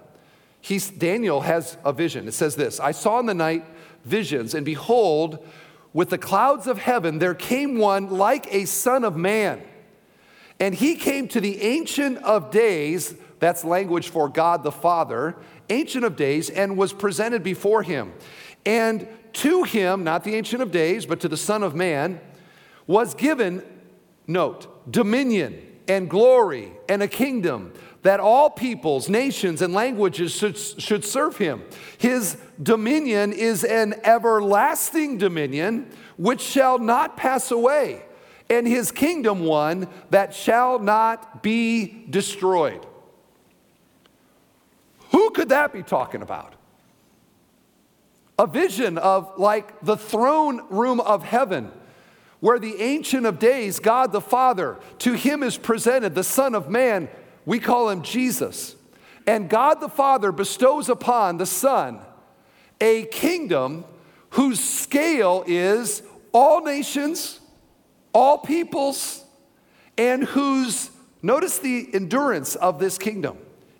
He's, 0.61 0.91
Daniel 0.91 1.41
has 1.41 1.79
a 1.83 1.91
vision. 1.91 2.27
It 2.27 2.33
says 2.33 2.55
this 2.55 2.79
I 2.79 2.91
saw 2.91 3.19
in 3.19 3.25
the 3.25 3.33
night 3.33 3.65
visions, 4.05 4.53
and 4.53 4.63
behold, 4.63 5.43
with 5.93 6.11
the 6.11 6.19
clouds 6.19 6.67
of 6.67 6.77
heaven 6.77 7.17
there 7.17 7.33
came 7.33 7.79
one 7.79 8.11
like 8.11 8.45
a 8.53 8.65
son 8.65 9.03
of 9.03 9.17
man. 9.17 9.63
And 10.59 10.75
he 10.75 10.93
came 10.95 11.27
to 11.29 11.41
the 11.41 11.59
Ancient 11.59 12.19
of 12.19 12.51
Days, 12.51 13.15
that's 13.39 13.63
language 13.63 14.09
for 14.09 14.29
God 14.29 14.61
the 14.61 14.71
Father, 14.71 15.37
Ancient 15.71 16.05
of 16.05 16.15
Days, 16.15 16.51
and 16.51 16.77
was 16.77 16.93
presented 16.93 17.41
before 17.41 17.81
him. 17.81 18.13
And 18.63 19.07
to 19.33 19.63
him, 19.63 20.03
not 20.03 20.24
the 20.24 20.36
Ancient 20.36 20.62
of 20.62 20.71
Days, 20.71 21.05
but 21.05 21.19
to 21.21 21.27
the 21.27 21.38
Son 21.38 21.63
of 21.63 21.75
Man, 21.75 22.19
was 22.88 23.13
given, 23.13 23.63
note, 24.27 24.91
dominion 24.91 25.62
and 25.88 26.09
glory 26.09 26.71
and 26.88 27.01
a 27.03 27.07
kingdom 27.07 27.74
that 28.01 28.19
all 28.19 28.50
peoples, 28.50 29.09
nations, 29.09 29.62
and 29.62 29.74
languages 29.74 30.31
should, 30.31 30.57
should 30.57 31.03
serve 31.03 31.38
him. 31.38 31.63
His 31.98 32.38
dominion 32.62 33.33
is 33.33 33.63
an 33.63 33.95
everlasting 34.03 35.17
dominion 35.17 35.91
which 36.17 36.41
shall 36.41 36.79
not 36.79 37.17
pass 37.17 37.51
away 37.51 38.03
and 38.50 38.67
his 38.67 38.91
kingdom 38.91 39.41
one 39.41 39.88
that 40.09 40.33
shall 40.33 40.79
not 40.79 41.43
be 41.43 42.05
destroyed. 42.09 42.86
Who 45.12 45.31
could 45.31 45.50
that 45.50 45.71
be 45.71 45.83
talking 45.83 46.21
about? 46.21 46.55
A 48.39 48.48
vision 48.48 48.98
of 48.98 49.38
like 49.38 49.79
the 49.81 49.98
throne 49.98 50.62
room 50.72 51.00
of 51.00 51.24
heaven, 51.24 51.72
where 52.39 52.58
the 52.58 52.81
Ancient 52.81 53.27
of 53.27 53.38
Days, 53.38 53.79
God 53.79 54.12
the 54.12 54.22
Father, 54.22 54.79
to 55.00 55.13
him 55.13 55.43
is 55.43 55.58
presented 55.58 56.15
the 56.15 56.24
Son 56.24 56.55
of 56.55 56.69
Man. 56.69 57.08
We 57.46 57.60
call 57.60 57.89
him 57.89 58.01
Jesus. 58.01 58.75
And 59.27 59.48
God 59.48 59.79
the 59.79 59.89
Father 59.89 60.31
bestows 60.31 60.89
upon 60.89 61.38
the 61.38 61.46
Son 61.46 62.00
a 62.81 63.03
kingdom 63.05 63.86
whose 64.31 64.60
scale 64.60 65.43
is 65.46 66.01
all 66.31 66.63
nations 66.63 67.39
all 68.13 68.38
peoples, 68.39 69.24
and 69.98 70.24
whose, 70.24 70.91
notice 71.22 71.60
the 71.60 71.89
endurance 71.93 72.55
of 72.55 72.79
this 72.79 72.98
kingdom, 72.98 73.38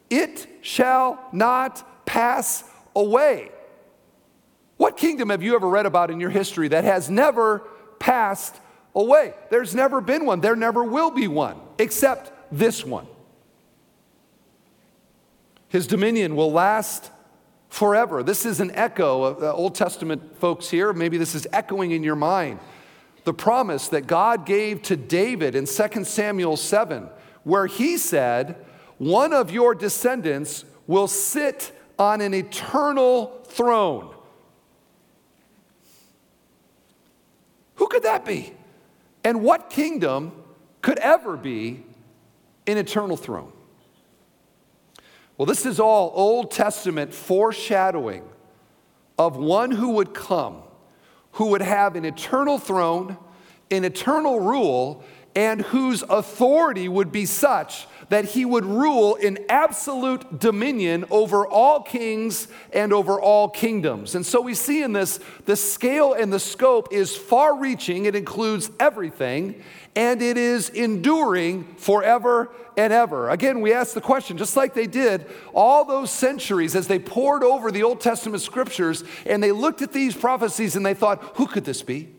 it 0.10 0.48
shall 0.62 1.20
not 1.32 2.06
pass 2.06 2.64
away. 2.96 3.52
What 4.80 4.96
kingdom 4.96 5.30
have 5.30 5.44
you 5.44 5.56
ever 5.56 5.68
read 5.68 5.86
about 5.86 6.10
in 6.10 6.22
your 6.22 6.30
history 6.30 6.70
that 6.70 6.86
has 6.86 7.10
never 7.10 7.68
passed 8.00 8.56
away? 8.96 9.34
There's 9.50 9.76
never 9.76 10.00
been 10.00 10.26
one, 10.26 10.40
there 10.40 10.56
never 10.56 10.86
will 10.86 11.12
be 11.12 11.28
one, 11.28 11.60
except 11.78 12.32
this 12.50 12.86
one. 12.86 13.06
His 15.68 15.86
dominion 15.86 16.38
will 16.38 16.54
last 16.54 17.12
forever. 17.68 18.24
This 18.24 18.46
is 18.46 18.62
an 18.62 18.72
echo 18.72 19.24
of 19.24 19.42
the 19.42 19.52
Old 19.52 19.76
Testament 19.76 20.40
folks 20.40 20.70
here. 20.70 20.94
Maybe 20.94 21.18
this 21.18 21.36
is 21.36 21.46
echoing 21.52 21.92
in 21.92 22.02
your 22.02 22.16
mind 22.16 22.60
the 23.26 23.34
promise 23.34 23.90
that 23.90 24.08
God 24.08 24.46
gave 24.46 24.82
to 24.84 24.96
David 24.96 25.56
in 25.56 25.66
2 25.66 26.06
Samuel 26.06 26.56
7, 26.56 27.10
where 27.44 27.68
he 27.68 27.98
said, 27.98 28.56
One 28.98 29.34
of 29.34 29.52
your 29.52 29.76
descendants 29.76 30.64
will 30.88 31.10
sit 31.10 31.78
on 32.00 32.22
an 32.22 32.34
eternal 32.34 33.44
throne. 33.44 34.16
Who 37.80 37.88
could 37.88 38.04
that 38.04 38.24
be? 38.24 38.54
And 39.24 39.42
what 39.42 39.70
kingdom 39.70 40.32
could 40.82 41.00
ever 41.00 41.36
be 41.36 41.84
an 42.68 42.78
eternal 42.78 43.18
throne? 43.18 43.52
Well, 45.38 45.46
this 45.46 45.66
is 45.66 45.80
all 45.80 46.12
Old 46.14 46.52
Testament 46.52 47.14
foreshadowing 47.14 48.24
of 49.18 49.36
one 49.36 49.72
who 49.72 49.92
would 49.92 50.14
come 50.14 50.62
who 51.34 51.48
would 51.48 51.62
have 51.62 51.96
an 51.96 52.06
eternal 52.06 52.58
throne, 52.58 53.18
an 53.72 53.86
eternal 53.86 54.40
rule, 54.40 55.04
and 55.36 55.62
whose 55.62 56.04
authority 56.04 56.88
would 56.88 57.12
be 57.12 57.26
such 57.26 57.88
that 58.10 58.26
he 58.26 58.44
would 58.44 58.66
rule 58.66 59.16
in 59.16 59.38
absolute 59.50 60.40
dominion 60.40 61.06
over 61.12 61.46
all 61.48 61.82
kings 61.82 62.48
and 62.74 62.92
over 62.92 63.22
all 63.22 63.48
kingdoms. 63.48 64.16
And 64.16 64.26
so 64.26 64.42
we 64.42 64.56
see 64.56 64.82
in 64.82 64.94
this, 64.94 65.20
the 65.46 65.56
scale 65.56 66.14
and 66.14 66.34
the 66.34 66.40
scope 66.40 66.92
is 66.92 67.16
far 67.16 67.56
reaching, 67.56 68.06
it 68.06 68.16
includes 68.16 68.72
everything, 68.80 69.64
and 69.96 70.22
it 70.22 70.38
is 70.38 70.70
enduring 70.70 71.66
forever 71.76 72.52
and 72.76 72.92
ever. 72.92 73.30
Again, 73.30 73.62
we 73.62 73.74
ask 73.74 73.94
the 73.94 74.02
question, 74.02 74.38
just 74.38 74.58
like 74.58 74.74
they 74.74 74.88
did 74.88 75.26
all 75.54 75.86
those 75.86 76.10
centuries 76.10 76.76
as 76.76 76.88
they 76.88 77.00
pored 77.00 77.44
over 77.44 77.72
the 77.72 77.84
Old 77.84 78.02
Testament 78.02 78.42
scriptures 78.42 79.04
and 79.26 79.44
they 79.44 79.52
looked 79.52 79.82
at 79.82 79.92
these 79.92 80.16
prophecies 80.16 80.76
and 80.76 80.86
they 80.86 80.94
thought, 80.94 81.22
who 81.36 81.46
could 81.46 81.66
this 81.66 81.84
be? 81.84 82.10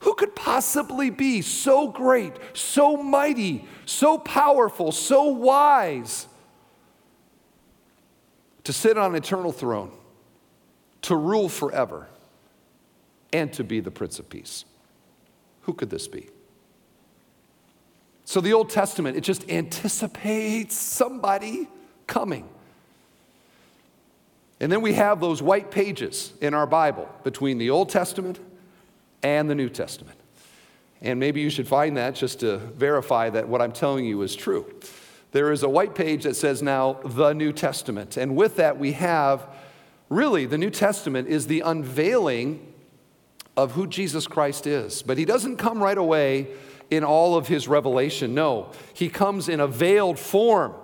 Who 0.00 0.14
could 0.14 0.36
possibly 0.36 1.10
be 1.10 1.42
so 1.42 1.88
great, 1.88 2.32
so 2.52 2.96
mighty, 2.96 3.66
so 3.84 4.18
powerful, 4.18 4.92
so 4.92 5.24
wise 5.24 6.26
to 8.64 8.72
sit 8.72 8.96
on 8.98 9.12
an 9.12 9.16
eternal 9.16 9.50
throne, 9.50 9.90
to 11.02 11.16
rule 11.16 11.48
forever, 11.48 12.06
and 13.32 13.52
to 13.54 13.64
be 13.64 13.80
the 13.80 13.90
Prince 13.90 14.18
of 14.18 14.28
Peace? 14.28 14.64
Who 15.62 15.72
could 15.72 15.90
this 15.90 16.06
be? 16.06 16.28
So 18.24 18.40
the 18.40 18.52
Old 18.52 18.70
Testament, 18.70 19.16
it 19.16 19.22
just 19.22 19.48
anticipates 19.50 20.76
somebody 20.76 21.66
coming. 22.06 22.48
And 24.60 24.70
then 24.70 24.82
we 24.82 24.92
have 24.94 25.20
those 25.20 25.40
white 25.40 25.70
pages 25.70 26.32
in 26.40 26.52
our 26.52 26.66
Bible 26.66 27.08
between 27.24 27.58
the 27.58 27.70
Old 27.70 27.88
Testament 27.88 28.38
and 29.22 29.48
the 29.48 29.54
New 29.54 29.68
Testament. 29.68 30.18
And 31.00 31.20
maybe 31.20 31.40
you 31.40 31.50
should 31.50 31.68
find 31.68 31.96
that 31.96 32.14
just 32.14 32.40
to 32.40 32.58
verify 32.58 33.30
that 33.30 33.48
what 33.48 33.62
I'm 33.62 33.72
telling 33.72 34.04
you 34.04 34.22
is 34.22 34.34
true. 34.34 34.66
There 35.32 35.52
is 35.52 35.62
a 35.62 35.68
white 35.68 35.94
page 35.94 36.24
that 36.24 36.36
says 36.36 36.62
now 36.62 37.00
the 37.04 37.32
New 37.32 37.52
Testament. 37.52 38.16
And 38.16 38.34
with 38.34 38.56
that, 38.56 38.78
we 38.78 38.92
have 38.92 39.46
really 40.08 40.46
the 40.46 40.58
New 40.58 40.70
Testament 40.70 41.28
is 41.28 41.46
the 41.46 41.60
unveiling 41.60 42.72
of 43.56 43.72
who 43.72 43.86
Jesus 43.86 44.26
Christ 44.26 44.66
is. 44.66 45.02
But 45.02 45.18
he 45.18 45.24
doesn't 45.24 45.56
come 45.56 45.82
right 45.82 45.98
away 45.98 46.48
in 46.90 47.04
all 47.04 47.36
of 47.36 47.48
his 47.48 47.68
revelation. 47.68 48.34
No, 48.34 48.72
he 48.94 49.08
comes 49.08 49.48
in 49.48 49.60
a 49.60 49.66
veiled 49.66 50.18
form. 50.18 50.74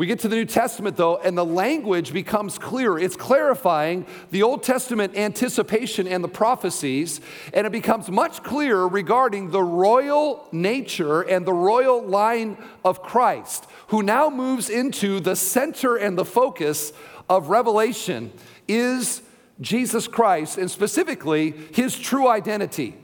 We 0.00 0.06
get 0.06 0.20
to 0.20 0.28
the 0.28 0.36
New 0.36 0.46
Testament, 0.46 0.96
though, 0.96 1.18
and 1.18 1.36
the 1.36 1.44
language 1.44 2.14
becomes 2.14 2.56
clearer. 2.58 2.98
It's 2.98 3.16
clarifying 3.16 4.06
the 4.30 4.42
Old 4.42 4.62
Testament 4.62 5.14
anticipation 5.14 6.08
and 6.08 6.24
the 6.24 6.28
prophecies, 6.28 7.20
and 7.52 7.66
it 7.66 7.70
becomes 7.70 8.10
much 8.10 8.42
clearer 8.42 8.88
regarding 8.88 9.50
the 9.50 9.62
royal 9.62 10.48
nature 10.52 11.20
and 11.20 11.44
the 11.44 11.52
royal 11.52 12.02
line 12.02 12.56
of 12.82 13.02
Christ, 13.02 13.66
who 13.88 14.02
now 14.02 14.30
moves 14.30 14.70
into 14.70 15.20
the 15.20 15.36
center 15.36 15.96
and 15.96 16.16
the 16.16 16.24
focus 16.24 16.94
of 17.28 17.50
Revelation 17.50 18.32
is 18.66 19.20
Jesus 19.60 20.08
Christ, 20.08 20.56
and 20.56 20.70
specifically 20.70 21.50
his 21.74 21.98
true 21.98 22.26
identity, 22.26 22.96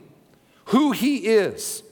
who 0.65 0.93
he 0.93 1.27
is. 1.27 1.83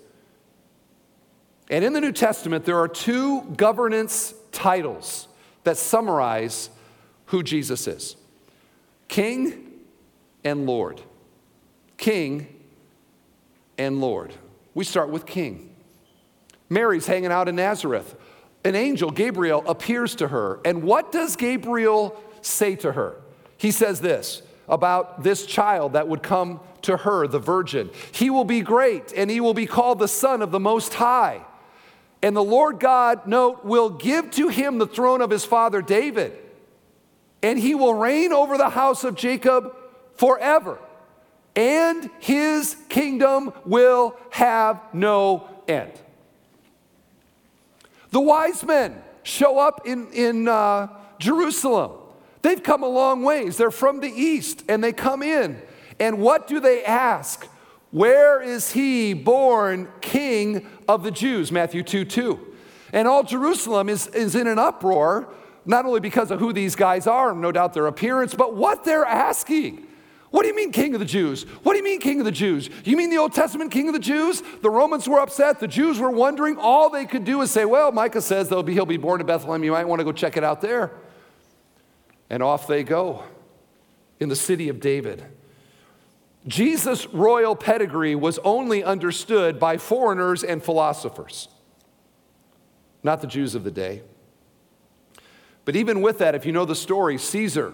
And 1.70 1.86
in 1.86 1.94
the 1.94 2.02
New 2.02 2.12
Testament, 2.12 2.66
there 2.66 2.80
are 2.80 2.88
two 2.88 3.44
governance 3.56 4.34
titles 4.56 5.28
that 5.64 5.78
summarize 5.78 6.70
who 7.28 7.44
Jesus 7.44 7.88
is 7.88 8.16
King 9.08 9.72
and 10.44 10.66
Lord. 10.66 11.02
King 11.98 12.48
and 13.78 14.02
Lord. 14.02 14.34
We 14.74 14.84
start 14.84 15.10
with 15.10 15.26
King. 15.26 15.76
Mary's 16.70 17.08
hanging 17.08 17.32
out 17.32 17.48
in 17.48 17.56
Nazareth. 17.56 18.16
An 18.64 18.76
angel, 18.76 19.12
Gabriel, 19.12 19.64
appears 19.68 20.16
to 20.16 20.28
her. 20.28 20.60
And 20.66 20.84
what 20.84 21.12
does 21.12 21.36
Gabriel 21.36 22.20
say 22.42 22.76
to 22.78 22.94
her? 22.94 23.22
He 23.58 23.72
says 23.72 24.02
this 24.02 24.42
about 24.68 25.24
this 25.24 25.46
child 25.46 25.94
that 25.94 26.08
would 26.08 26.24
come 26.24 26.60
to 26.82 26.98
her, 26.98 27.28
the 27.28 27.40
virgin. 27.40 27.90
He 28.12 28.30
will 28.30 28.44
be 28.46 28.62
great, 28.62 29.14
and 29.16 29.30
he 29.30 29.40
will 29.40 29.54
be 29.54 29.68
called 29.68 30.00
the 30.00 30.08
Son 30.08 30.42
of 30.42 30.52
the 30.52 30.60
Most 30.60 30.96
High. 30.96 31.42
And 32.26 32.36
the 32.36 32.44
Lord 32.44 32.80
God, 32.80 33.28
note, 33.28 33.64
will 33.64 33.92
give 33.92 34.32
to 34.32 34.48
him 34.48 34.80
the 34.80 34.88
throne 34.88 35.22
of 35.22 35.30
his 35.30 35.46
father 35.46 35.80
David, 35.80 36.36
and 37.44 37.60
he 37.60 37.76
will 37.76 37.94
reign 37.94 38.34
over 38.34 38.58
the 38.58 38.70
house 38.70 39.04
of 39.04 39.14
Jacob 39.14 39.76
forever, 40.16 40.80
and 41.56 42.10
his 42.18 42.78
kingdom 42.90 43.54
will 43.64 44.18
have 44.32 44.82
no 44.92 45.48
end. 45.68 45.92
The 48.10 48.22
wise 48.22 48.64
men 48.64 49.04
show 49.22 49.60
up 49.60 49.86
in, 49.86 50.12
in 50.12 50.48
uh, 50.48 50.88
Jerusalem. 51.20 51.92
They've 52.42 52.64
come 52.64 52.82
a 52.82 52.90
long 52.90 53.22
ways. 53.22 53.56
They're 53.56 53.70
from 53.70 54.00
the 54.00 54.10
east, 54.10 54.64
and 54.68 54.84
they 54.84 54.94
come 54.94 55.22
in. 55.22 55.62
And 56.00 56.18
what 56.18 56.48
do 56.48 56.60
they 56.60 56.84
ask? 56.84 57.48
Where 57.96 58.42
is 58.42 58.74
he 58.74 59.14
born 59.14 59.88
king 60.02 60.68
of 60.86 61.04
the 61.04 61.12
Jews? 61.12 61.50
Matthew 61.50 61.82
2 61.82 62.04
2. 62.04 62.54
And 62.92 63.08
all 63.08 63.24
Jerusalem 63.24 63.88
is, 63.88 64.08
is 64.08 64.36
in 64.36 64.48
an 64.48 64.60
uproar, 64.60 65.30
not 65.66 65.86
only 65.86 66.02
because 66.02 66.30
of 66.30 66.42
who 66.42 66.52
these 66.52 66.76
guys 66.76 67.08
are, 67.08 67.34
no 67.34 67.54
doubt 67.54 67.74
their 67.74 67.88
appearance, 67.88 68.36
but 68.36 68.54
what 68.54 68.84
they're 68.84 69.06
asking. 69.06 69.88
What 70.30 70.42
do 70.42 70.50
you 70.50 70.56
mean, 70.58 70.74
king 70.74 70.94
of 70.94 71.00
the 71.00 71.06
Jews? 71.06 71.44
What 71.64 71.72
do 71.72 71.78
you 71.78 71.86
mean, 71.86 72.02
king 72.02 72.20
of 72.20 72.26
the 72.26 72.34
Jews? 72.34 72.70
You 72.84 72.98
mean 72.98 73.12
the 73.12 73.18
Old 73.18 73.32
Testament 73.32 73.72
king 73.72 73.88
of 73.88 73.94
the 73.94 74.02
Jews? 74.02 74.44
The 74.62 74.70
Romans 74.70 75.08
were 75.08 75.22
upset. 75.22 75.62
The 75.62 75.68
Jews 75.70 75.98
were 75.98 76.12
wondering. 76.12 76.58
All 76.58 76.90
they 76.90 77.06
could 77.06 77.24
do 77.24 77.40
is 77.44 77.50
say, 77.50 77.64
well, 77.64 77.94
Micah 77.94 78.22
says 78.22 78.50
be, 78.50 78.74
he'll 78.74 78.86
be 78.86 78.98
born 78.98 79.22
in 79.22 79.26
Bethlehem. 79.26 79.64
You 79.64 79.72
might 79.72 79.88
want 79.88 80.02
to 80.02 80.04
go 80.04 80.12
check 80.12 80.36
it 80.36 80.44
out 80.44 80.60
there. 80.60 80.92
And 82.30 82.44
off 82.44 82.68
they 82.68 82.84
go 82.84 83.24
in 84.20 84.28
the 84.28 84.36
city 84.36 84.68
of 84.68 84.82
David. 84.82 85.24
Jesus' 86.48 87.08
royal 87.08 87.56
pedigree 87.56 88.16
was 88.16 88.40
only 88.40 88.84
understood 88.84 89.60
by 89.60 89.78
foreigners 89.78 90.44
and 90.44 90.64
philosophers, 90.64 91.48
not 93.04 93.22
the 93.22 93.28
Jews 93.28 93.56
of 93.56 93.64
the 93.64 93.72
day. 93.72 94.04
But 95.66 95.76
even 95.76 96.02
with 96.02 96.20
that, 96.20 96.36
if 96.36 96.46
you 96.46 96.52
know 96.52 96.66
the 96.66 96.76
story, 96.76 97.18
Caesar 97.18 97.74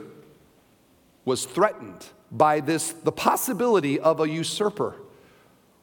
was 1.25 1.45
threatened 1.45 2.05
by 2.31 2.61
this 2.61 2.93
the 2.93 3.11
possibility 3.11 3.99
of 3.99 4.21
a 4.21 4.29
usurper. 4.29 4.95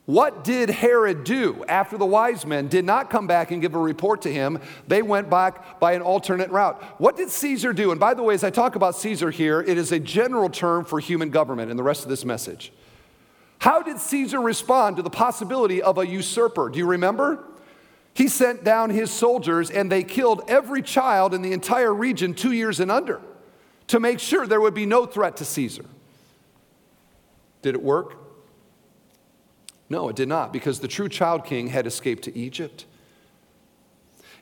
What 0.06 0.42
did 0.42 0.70
Herod 0.70 1.24
do 1.24 1.66
after 1.68 1.98
the 1.98 2.06
wise 2.06 2.46
men 2.46 2.68
did 2.68 2.86
not 2.86 3.10
come 3.10 3.26
back 3.26 3.50
and 3.50 3.60
give 3.60 3.74
a 3.74 3.78
report 3.78 4.22
to 4.22 4.32
him? 4.32 4.58
They 4.86 5.02
went 5.02 5.28
back 5.28 5.78
by 5.80 5.92
an 5.92 6.00
alternate 6.00 6.48
route. 6.48 6.82
What 6.98 7.18
did 7.18 7.28
Caesar 7.28 7.74
do? 7.74 7.90
And 7.90 8.00
by 8.00 8.14
the 8.14 8.22
way, 8.22 8.32
as 8.32 8.42
I 8.42 8.48
talk 8.48 8.74
about 8.74 8.96
Caesar 8.96 9.30
here, 9.30 9.60
it 9.60 9.76
is 9.76 9.92
a 9.92 9.98
general 9.98 10.48
term 10.48 10.86
for 10.86 10.98
human 10.98 11.28
government 11.28 11.70
in 11.70 11.76
the 11.76 11.82
rest 11.82 12.04
of 12.04 12.08
this 12.08 12.24
message. 12.24 12.72
How 13.58 13.82
did 13.82 13.98
Caesar 13.98 14.40
respond 14.40 14.96
to 14.96 15.02
the 15.02 15.10
possibility 15.10 15.82
of 15.82 15.98
a 15.98 16.06
usurper? 16.06 16.68
Do 16.68 16.78
you 16.78 16.86
remember? 16.86 17.44
He 18.14 18.28
sent 18.28 18.64
down 18.64 18.90
his 18.90 19.10
soldiers 19.10 19.70
and 19.70 19.90
they 19.90 20.02
killed 20.04 20.42
every 20.48 20.82
child 20.82 21.34
in 21.34 21.42
the 21.42 21.52
entire 21.52 21.92
region 21.92 22.34
two 22.34 22.52
years 22.52 22.80
and 22.80 22.90
under 22.90 23.20
to 23.88 24.00
make 24.00 24.20
sure 24.20 24.46
there 24.46 24.60
would 24.60 24.74
be 24.74 24.86
no 24.86 25.06
threat 25.06 25.36
to 25.38 25.44
Caesar. 25.44 25.84
Did 27.62 27.74
it 27.74 27.82
work? 27.82 28.16
No, 29.90 30.08
it 30.08 30.16
did 30.16 30.28
not, 30.28 30.52
because 30.52 30.80
the 30.80 30.88
true 30.88 31.08
child 31.08 31.44
king 31.44 31.68
had 31.68 31.86
escaped 31.86 32.24
to 32.24 32.36
Egypt. 32.36 32.84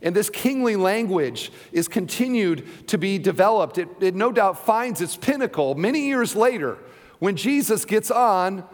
And 0.03 0.15
this 0.15 0.29
kingly 0.29 0.77
language 0.77 1.53
is 1.73 1.89
continued 1.89 2.89
to 2.89 2.99
be 2.99 3.19
developed. 3.19 3.79
It, 3.79 3.89
it 4.01 4.15
no 4.15 4.33
doubt 4.33 4.65
finds 4.67 5.01
its 5.01 5.17
pinnacle 5.17 5.75
many 5.75 6.07
years 6.07 6.37
later 6.37 6.79
when 7.19 7.37
Jesus 7.37 7.85
gets 7.85 8.11
on 8.11 8.65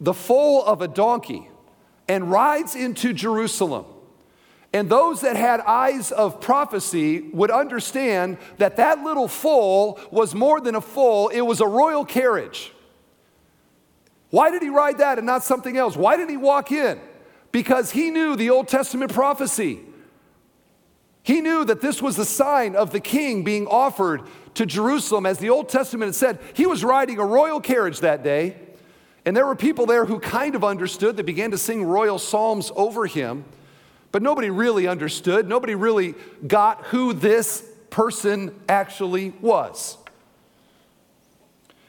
the 0.00 0.14
foal 0.14 0.64
of 0.64 0.82
a 0.82 0.88
donkey 0.88 1.48
and 2.08 2.30
rides 2.30 2.74
into 2.74 3.12
Jerusalem. 3.12 3.84
And 4.72 4.90
those 4.90 5.22
that 5.22 5.36
had 5.36 5.60
eyes 5.60 6.12
of 6.12 6.40
prophecy 6.40 7.22
would 7.32 7.50
understand 7.50 8.36
that 8.58 8.76
that 8.76 9.02
little 9.02 9.28
foal 9.28 9.98
was 10.10 10.34
more 10.34 10.60
than 10.60 10.74
a 10.74 10.80
foal, 10.80 11.28
it 11.28 11.40
was 11.40 11.60
a 11.60 11.66
royal 11.66 12.04
carriage. 12.04 12.72
Why 14.30 14.50
did 14.50 14.60
he 14.60 14.68
ride 14.68 14.98
that 14.98 15.16
and 15.16 15.26
not 15.26 15.42
something 15.42 15.76
else? 15.76 15.96
Why 15.96 16.16
didn't 16.16 16.30
he 16.30 16.36
walk 16.36 16.70
in? 16.70 17.00
Because 17.50 17.92
he 17.92 18.10
knew 18.10 18.36
the 18.36 18.50
Old 18.50 18.68
Testament 18.68 19.12
prophecy. 19.12 19.80
He 21.22 21.40
knew 21.40 21.64
that 21.64 21.80
this 21.80 22.02
was 22.02 22.16
the 22.16 22.26
sign 22.26 22.76
of 22.76 22.90
the 22.90 23.00
king 23.00 23.42
being 23.42 23.66
offered 23.66 24.22
to 24.54 24.66
Jerusalem. 24.66 25.24
As 25.24 25.38
the 25.38 25.48
Old 25.48 25.70
Testament 25.70 26.08
had 26.08 26.14
said, 26.14 26.38
he 26.52 26.66
was 26.66 26.84
riding 26.84 27.18
a 27.18 27.24
royal 27.24 27.60
carriage 27.60 28.00
that 28.00 28.22
day. 28.22 28.56
And 29.28 29.36
there 29.36 29.44
were 29.44 29.54
people 29.54 29.84
there 29.84 30.06
who 30.06 30.20
kind 30.20 30.54
of 30.54 30.64
understood 30.64 31.18
that 31.18 31.24
began 31.24 31.50
to 31.50 31.58
sing 31.58 31.84
royal 31.84 32.18
psalms 32.18 32.72
over 32.74 33.04
him, 33.04 33.44
but 34.10 34.22
nobody 34.22 34.48
really 34.48 34.86
understood. 34.88 35.46
Nobody 35.46 35.74
really 35.74 36.14
got 36.46 36.86
who 36.86 37.12
this 37.12 37.62
person 37.90 38.58
actually 38.70 39.34
was. 39.42 39.98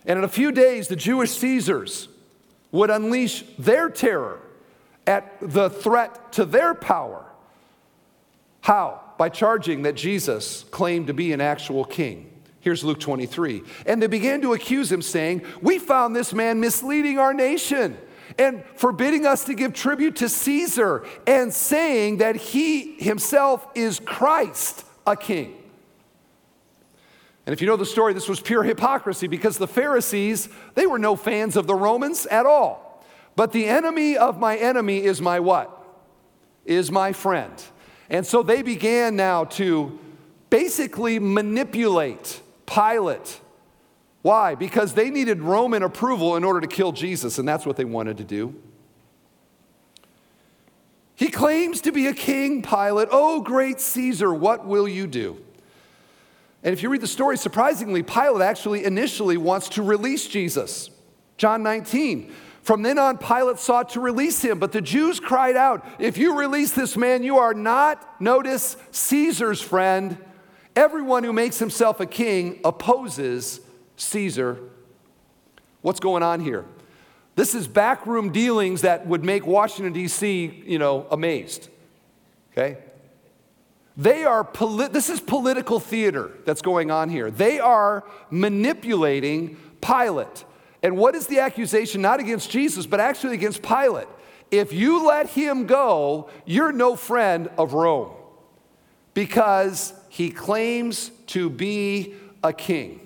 And 0.05 0.19
in 0.19 0.25
a 0.25 0.27
few 0.27 0.51
days, 0.51 0.89
the 0.89 0.97
Jewish 0.97 1.31
Caesars 1.37 2.09
would 2.73 2.89
unleash 2.89 3.45
their 3.57 3.89
terror 3.89 4.41
at 5.07 5.37
the 5.39 5.69
threat 5.69 6.33
to 6.33 6.43
their 6.43 6.73
power. 6.73 7.23
How? 8.59 8.99
By 9.17 9.29
charging 9.29 9.83
that 9.83 9.95
Jesus 9.95 10.65
claimed 10.71 11.07
to 11.07 11.13
be 11.13 11.31
an 11.31 11.39
actual 11.39 11.85
king. 11.85 12.28
Here's 12.61 12.83
Luke 12.83 12.99
23. 12.99 13.63
And 13.85 14.01
they 14.01 14.07
began 14.07 14.41
to 14.41 14.53
accuse 14.53 14.91
him, 14.91 15.01
saying, 15.01 15.43
We 15.61 15.79
found 15.79 16.15
this 16.15 16.33
man 16.33 16.59
misleading 16.59 17.17
our 17.17 17.33
nation 17.33 17.97
and 18.37 18.63
forbidding 18.75 19.25
us 19.25 19.45
to 19.45 19.53
give 19.53 19.73
tribute 19.73 20.17
to 20.17 20.29
Caesar 20.29 21.05
and 21.25 21.53
saying 21.53 22.17
that 22.17 22.35
he 22.35 22.93
himself 22.99 23.67
is 23.75 23.99
Christ, 23.99 24.85
a 25.07 25.15
king. 25.15 25.55
And 27.45 27.53
if 27.53 27.61
you 27.61 27.67
know 27.67 27.77
the 27.77 27.85
story, 27.85 28.13
this 28.13 28.29
was 28.29 28.39
pure 28.39 28.63
hypocrisy 28.63 29.27
because 29.27 29.57
the 29.57 29.67
Pharisees, 29.67 30.49
they 30.75 30.85
were 30.85 30.99
no 30.99 31.15
fans 31.15 31.55
of 31.55 31.65
the 31.65 31.73
Romans 31.73 32.25
at 32.27 32.45
all. 32.45 33.03
But 33.35 33.53
the 33.53 33.65
enemy 33.65 34.17
of 34.17 34.39
my 34.39 34.57
enemy 34.57 35.03
is 35.03 35.21
my 35.21 35.39
what? 35.39 35.75
Is 36.65 36.91
my 36.91 37.13
friend. 37.13 37.53
And 38.09 38.25
so 38.25 38.43
they 38.43 38.61
began 38.61 39.15
now 39.15 39.45
to 39.45 39.97
basically 40.49 41.19
manipulate 41.19 42.41
Pilate. 42.69 43.41
Why? 44.21 44.55
Because 44.55 44.93
they 44.93 45.09
needed 45.09 45.41
Roman 45.41 45.81
approval 45.81 46.35
in 46.35 46.43
order 46.43 46.61
to 46.61 46.67
kill 46.67 46.91
Jesus, 46.91 47.39
and 47.39 47.47
that's 47.47 47.65
what 47.65 47.77
they 47.77 47.85
wanted 47.85 48.17
to 48.17 48.23
do. 48.23 48.53
He 51.15 51.29
claims 51.29 51.81
to 51.81 51.91
be 51.91 52.07
a 52.07 52.13
king, 52.13 52.61
Pilate. 52.61 53.09
Oh, 53.11 53.41
great 53.41 53.81
Caesar, 53.81 54.33
what 54.33 54.65
will 54.65 54.87
you 54.87 55.07
do? 55.07 55.43
And 56.63 56.73
if 56.73 56.83
you 56.83 56.89
read 56.89 57.01
the 57.01 57.07
story, 57.07 57.37
surprisingly, 57.37 58.03
Pilate 58.03 58.41
actually 58.41 58.85
initially 58.85 59.37
wants 59.37 59.69
to 59.69 59.83
release 59.83 60.27
Jesus. 60.27 60.89
John 61.37 61.63
19. 61.63 62.33
From 62.61 62.83
then 62.83 62.99
on, 62.99 63.17
Pilate 63.17 63.57
sought 63.57 63.89
to 63.91 63.99
release 64.01 64.41
him, 64.41 64.59
but 64.59 64.73
the 64.73 64.81
Jews 64.81 65.19
cried 65.19 65.55
out, 65.55 65.85
If 65.97 66.17
you 66.17 66.37
release 66.37 66.71
this 66.71 66.97
man, 66.97 67.23
you 67.23 67.37
are 67.37 67.53
not, 67.53 68.21
notice, 68.21 68.75
Caesar's 68.91 69.61
friend. 69.61 70.17
Everyone 70.75 71.23
who 71.23 71.33
makes 71.33 71.59
himself 71.59 71.99
a 71.99 72.05
king 72.05 72.59
opposes 72.63 73.61
Caesar. 73.97 74.59
What's 75.81 75.99
going 75.99 76.23
on 76.23 76.39
here? 76.39 76.65
This 77.35 77.55
is 77.55 77.67
backroom 77.67 78.31
dealings 78.31 78.81
that 78.81 79.07
would 79.07 79.23
make 79.23 79.45
Washington, 79.45 79.93
D.C., 79.93 80.63
you 80.65 80.77
know, 80.77 81.07
amazed. 81.09 81.69
Okay? 82.51 82.77
They 83.95 84.23
are, 84.23 84.43
poli- 84.43 84.87
this 84.89 85.09
is 85.09 85.19
political 85.19 85.79
theater 85.79 86.31
that's 86.45 86.61
going 86.61 86.91
on 86.91 87.09
here. 87.09 87.31
They 87.31 87.59
are 87.59 88.03
manipulating 88.29 89.57
Pilate. 89.81 90.45
And 90.81 90.97
what 90.97 91.15
is 91.15 91.27
the 91.27 91.39
accusation? 91.39 92.01
Not 92.01 92.19
against 92.19 92.49
Jesus, 92.49 92.85
but 92.85 92.99
actually 92.99 93.33
against 93.33 93.61
Pilate. 93.61 94.07
If 94.51 94.73
you 94.73 95.05
let 95.05 95.29
him 95.29 95.65
go, 95.65 96.29
you're 96.45 96.71
no 96.71 96.95
friend 96.95 97.49
of 97.57 97.73
Rome 97.73 98.11
because 99.19 99.93
he 100.07 100.31
claims 100.31 101.11
to 101.27 101.49
be 101.49 102.13
a 102.41 102.53
king. 102.53 103.05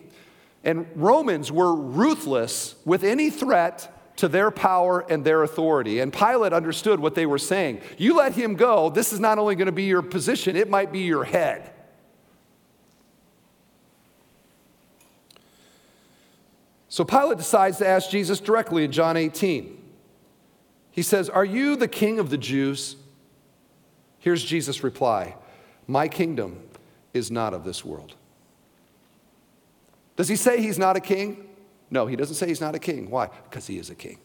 And 0.64 0.86
Romans 0.94 1.52
were 1.52 1.74
ruthless 1.76 2.76
with 2.86 3.04
any 3.04 3.32
threat 3.32 3.92
to 4.18 4.28
their 4.28 4.52
power 4.52 5.04
and 5.10 5.26
their 5.26 5.42
authority. 5.42 6.02
And 6.02 6.14
Pilate 6.14 6.54
understood 6.54 7.00
what 7.00 7.16
they 7.16 7.26
were 7.26 7.40
saying. 7.40 7.82
You 7.98 8.16
let 8.16 8.34
him 8.34 8.54
go, 8.54 8.92
this 8.92 9.12
is 9.12 9.20
not 9.20 9.40
only 9.40 9.56
going 9.56 9.66
to 9.66 9.72
be 9.72 9.86
your 9.86 10.04
position, 10.04 10.56
it 10.56 10.70
might 10.70 10.92
be 10.92 11.00
your 11.00 11.24
head. 11.24 11.72
So 16.90 17.04
Pilate 17.04 17.40
decides 17.40 17.80
to 17.80 17.88
ask 17.88 18.12
Jesus 18.12 18.40
directly 18.40 18.84
in 18.84 18.92
John 18.92 19.18
18. 19.18 19.82
He 20.92 21.02
says, 21.02 21.28
Are 21.28 21.44
you 21.44 21.76
the 21.76 21.88
king 21.88 22.20
of 22.20 22.30
the 22.30 22.38
Jews? 22.38 22.98
Here's 24.20 24.44
Jesus' 24.44 24.84
reply 24.84 25.38
My 25.88 26.08
kingdom 26.08 26.62
is 27.14 27.30
not 27.30 27.54
of 27.54 27.64
this 27.64 27.84
world. 27.84 28.16
Does 30.16 30.28
he 30.28 30.36
say 30.36 30.62
he's 30.62 30.80
not 30.80 30.96
a 30.96 31.00
king? 31.00 31.50
No, 31.90 32.08
he 32.08 32.16
doesn't 32.16 32.36
say 32.36 32.48
he's 32.48 32.62
not 32.62 32.76
a 32.76 32.80
king. 32.80 33.10
Why? 33.10 33.30
Because 33.50 33.68
he 33.68 33.78
is 33.78 33.90
a 33.90 33.96
king. 33.96 34.18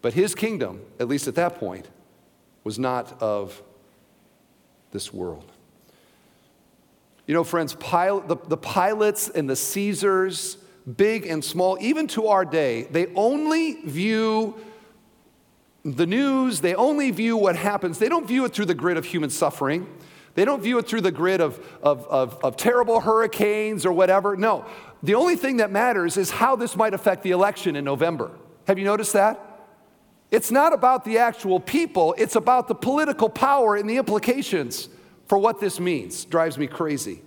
But 0.00 0.14
his 0.14 0.34
kingdom, 0.34 0.82
at 1.00 1.08
least 1.08 1.28
at 1.28 1.34
that 1.34 1.56
point, 1.56 1.88
was 2.64 2.78
not 2.78 3.20
of 3.20 3.62
this 4.92 5.12
world. 5.12 5.50
You 7.26 7.34
know, 7.34 7.44
friends, 7.44 7.74
Pilate, 7.74 8.28
the, 8.28 8.36
the 8.36 8.56
Pilates 8.56 9.34
and 9.34 9.48
the 9.50 9.56
Caesars, 9.56 10.56
big 10.96 11.26
and 11.26 11.44
small, 11.44 11.76
even 11.80 12.06
to 12.08 12.28
our 12.28 12.44
day, 12.44 12.84
they 12.84 13.08
only 13.14 13.82
view 13.82 14.58
the 15.84 16.06
news, 16.06 16.60
they 16.60 16.74
only 16.74 17.10
view 17.10 17.36
what 17.36 17.56
happens. 17.56 17.98
They 17.98 18.08
don't 18.08 18.26
view 18.26 18.44
it 18.44 18.54
through 18.54 18.66
the 18.66 18.74
grid 18.74 18.96
of 18.96 19.04
human 19.04 19.30
suffering. 19.30 19.86
They 20.38 20.44
don't 20.44 20.62
view 20.62 20.78
it 20.78 20.86
through 20.86 21.00
the 21.00 21.10
grid 21.10 21.40
of, 21.40 21.58
of, 21.82 22.06
of, 22.06 22.38
of 22.44 22.56
terrible 22.56 23.00
hurricanes 23.00 23.84
or 23.84 23.92
whatever. 23.92 24.36
No, 24.36 24.66
the 25.02 25.16
only 25.16 25.34
thing 25.34 25.56
that 25.56 25.72
matters 25.72 26.16
is 26.16 26.30
how 26.30 26.54
this 26.54 26.76
might 26.76 26.94
affect 26.94 27.24
the 27.24 27.32
election 27.32 27.74
in 27.74 27.84
November. 27.84 28.30
Have 28.68 28.78
you 28.78 28.84
noticed 28.84 29.14
that? 29.14 29.64
It's 30.30 30.52
not 30.52 30.72
about 30.72 31.04
the 31.04 31.18
actual 31.18 31.58
people, 31.58 32.14
it's 32.16 32.36
about 32.36 32.68
the 32.68 32.76
political 32.76 33.28
power 33.28 33.74
and 33.74 33.90
the 33.90 33.96
implications 33.96 34.88
for 35.26 35.38
what 35.38 35.58
this 35.58 35.80
means. 35.80 36.24
Drives 36.24 36.56
me 36.56 36.68
crazy. 36.68 37.20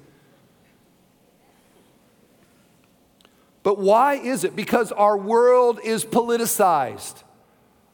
But 3.61 3.77
why 3.77 4.13
is 4.13 4.45
it? 4.45 4.55
Because 4.55 4.93
our 4.93 5.17
world 5.17 5.81
is 5.83 6.05
politicized. 6.05 7.23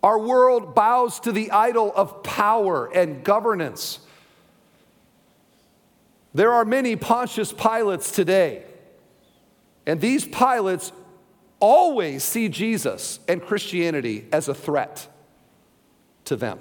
Our 0.03 0.19
world 0.19 0.75
bows 0.75 1.19
to 1.21 1.31
the 1.31 1.49
idol 1.49 1.91
of 1.95 2.21
power 2.21 2.85
and 2.93 3.23
governance. 3.23 4.01
There 6.37 6.53
are 6.53 6.65
many 6.65 6.95
Pontius 6.95 7.51
Pilates 7.51 8.13
today 8.13 8.63
and 9.87 9.99
these 9.99 10.23
Pilates 10.23 10.91
always 11.59 12.23
see 12.23 12.47
Jesus 12.47 13.19
and 13.27 13.41
Christianity 13.41 14.27
as 14.31 14.47
a 14.47 14.53
threat 14.53 15.07
to 16.25 16.35
them. 16.35 16.59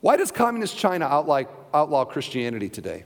Why 0.00 0.16
does 0.16 0.30
communist 0.30 0.78
China 0.78 1.04
outlaw, 1.04 1.42
outlaw 1.74 2.06
Christianity 2.06 2.70
today? 2.70 3.04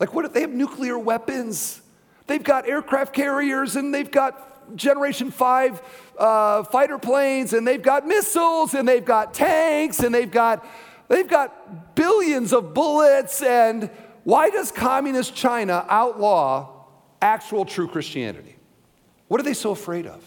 Like, 0.00 0.12
what 0.12 0.24
if 0.24 0.32
they 0.32 0.40
have 0.40 0.50
nuclear 0.50 0.98
weapons? 0.98 1.80
They've 2.26 2.42
got 2.42 2.68
aircraft 2.68 3.14
carriers 3.14 3.76
and 3.76 3.94
they've 3.94 4.10
got 4.10 4.74
Generation 4.76 5.30
5 5.30 5.82
uh, 6.18 6.64
fighter 6.64 6.98
planes 6.98 7.52
and 7.52 7.64
they've 7.64 7.80
got 7.80 8.08
missiles 8.08 8.74
and 8.74 8.88
they've 8.88 9.04
got 9.04 9.34
tanks 9.34 10.00
and 10.00 10.12
they've 10.12 10.28
got, 10.28 10.66
they've 11.08 11.28
got 11.28 11.94
billions 11.94 12.52
of 12.52 12.74
bullets. 12.74 13.42
And 13.42 13.90
why 14.24 14.50
does 14.50 14.70
communist 14.70 15.34
China 15.34 15.84
outlaw 15.88 16.78
actual 17.20 17.64
true 17.64 17.88
Christianity. 17.88 18.56
What 19.28 19.40
are 19.40 19.44
they 19.44 19.54
so 19.54 19.70
afraid 19.70 20.06
of? 20.06 20.24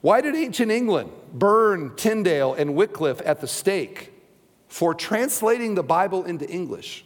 Why 0.00 0.20
did 0.20 0.34
ancient 0.34 0.70
England 0.70 1.10
burn 1.32 1.94
Tyndale 1.96 2.54
and 2.54 2.74
Wycliffe 2.74 3.20
at 3.24 3.40
the 3.40 3.46
stake 3.46 4.12
for 4.68 4.94
translating 4.94 5.74
the 5.74 5.82
Bible 5.82 6.24
into 6.24 6.48
English? 6.48 7.04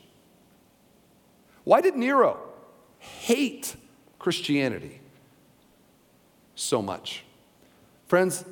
Why 1.65 1.81
did 1.81 1.97
Nero 1.97 2.39
hate 2.99 3.75
Christianity 4.19 5.01
so 6.55 6.81
much? 6.81 7.25
Friends, 8.07 8.45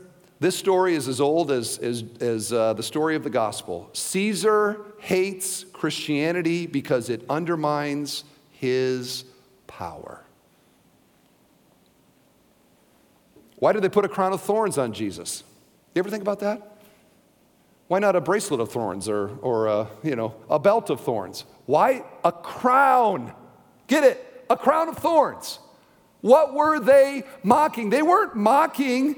this 0.43 0.59
story 0.59 0.95
is 0.95 1.07
as 1.07 1.21
old 1.21 1.53
as, 1.53 1.79
as, 1.79 2.03
as 2.21 2.53
uh, 2.53 2.75
the 2.75 2.83
story 2.83 3.15
of 3.15 3.23
the 3.23 3.31
gospel. 3.31 3.89
Caesar 3.93 4.85
hates 4.99 5.65
Christianity 5.73 6.67
because 6.67 7.09
it 7.09 7.25
undermines 7.31 8.25
his 8.51 9.25
power. 9.67 10.25
Why 13.57 13.73
did 13.73 13.83
they 13.83 13.89
put 13.89 14.05
a 14.05 14.09
crown 14.09 14.33
of 14.33 14.43
thorns 14.43 14.79
on 14.79 14.93
Jesus? 14.93 15.45
You 15.95 16.01
ever 16.01 16.11
think 16.11 16.23
about 16.23 16.41
that? 16.41 16.79
Why 17.87 18.01
not 18.01 18.17
a 18.17 18.21
bracelet 18.21 18.61
of 18.61 18.73
thorns 18.73 19.09
or, 19.09 19.37
or 19.43 19.69
a, 19.69 19.89
you 20.03 20.17
know, 20.17 20.35
a 20.51 20.59
belt 20.59 20.91
of 20.91 21.01
thorns? 21.01 21.45
Why 21.67 22.05
a 22.25 22.33
crown? 22.33 23.33
Get 23.87 24.03
it? 24.03 24.45
A 24.51 24.57
crown 24.57 24.89
of 24.89 24.97
thorns. 24.97 25.61
What 26.21 26.55
were 26.55 26.81
they 26.81 27.23
mocking? 27.45 27.91
They 27.91 28.03
weren't 28.03 28.35
mocking 28.35 29.17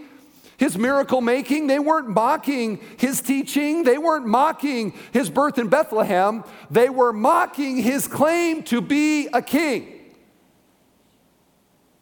his 0.56 0.78
miracle 0.78 1.20
making. 1.20 1.66
They 1.66 1.78
weren't 1.78 2.08
mocking 2.08 2.80
his 2.98 3.20
teaching. 3.20 3.84
They 3.84 3.98
weren't 3.98 4.26
mocking 4.26 4.94
his 5.12 5.30
birth 5.30 5.58
in 5.58 5.68
Bethlehem. 5.68 6.44
They 6.70 6.88
were 6.88 7.12
mocking 7.12 7.76
his 7.78 8.06
claim 8.06 8.62
to 8.64 8.80
be 8.80 9.28
a 9.28 9.42
king. 9.42 9.90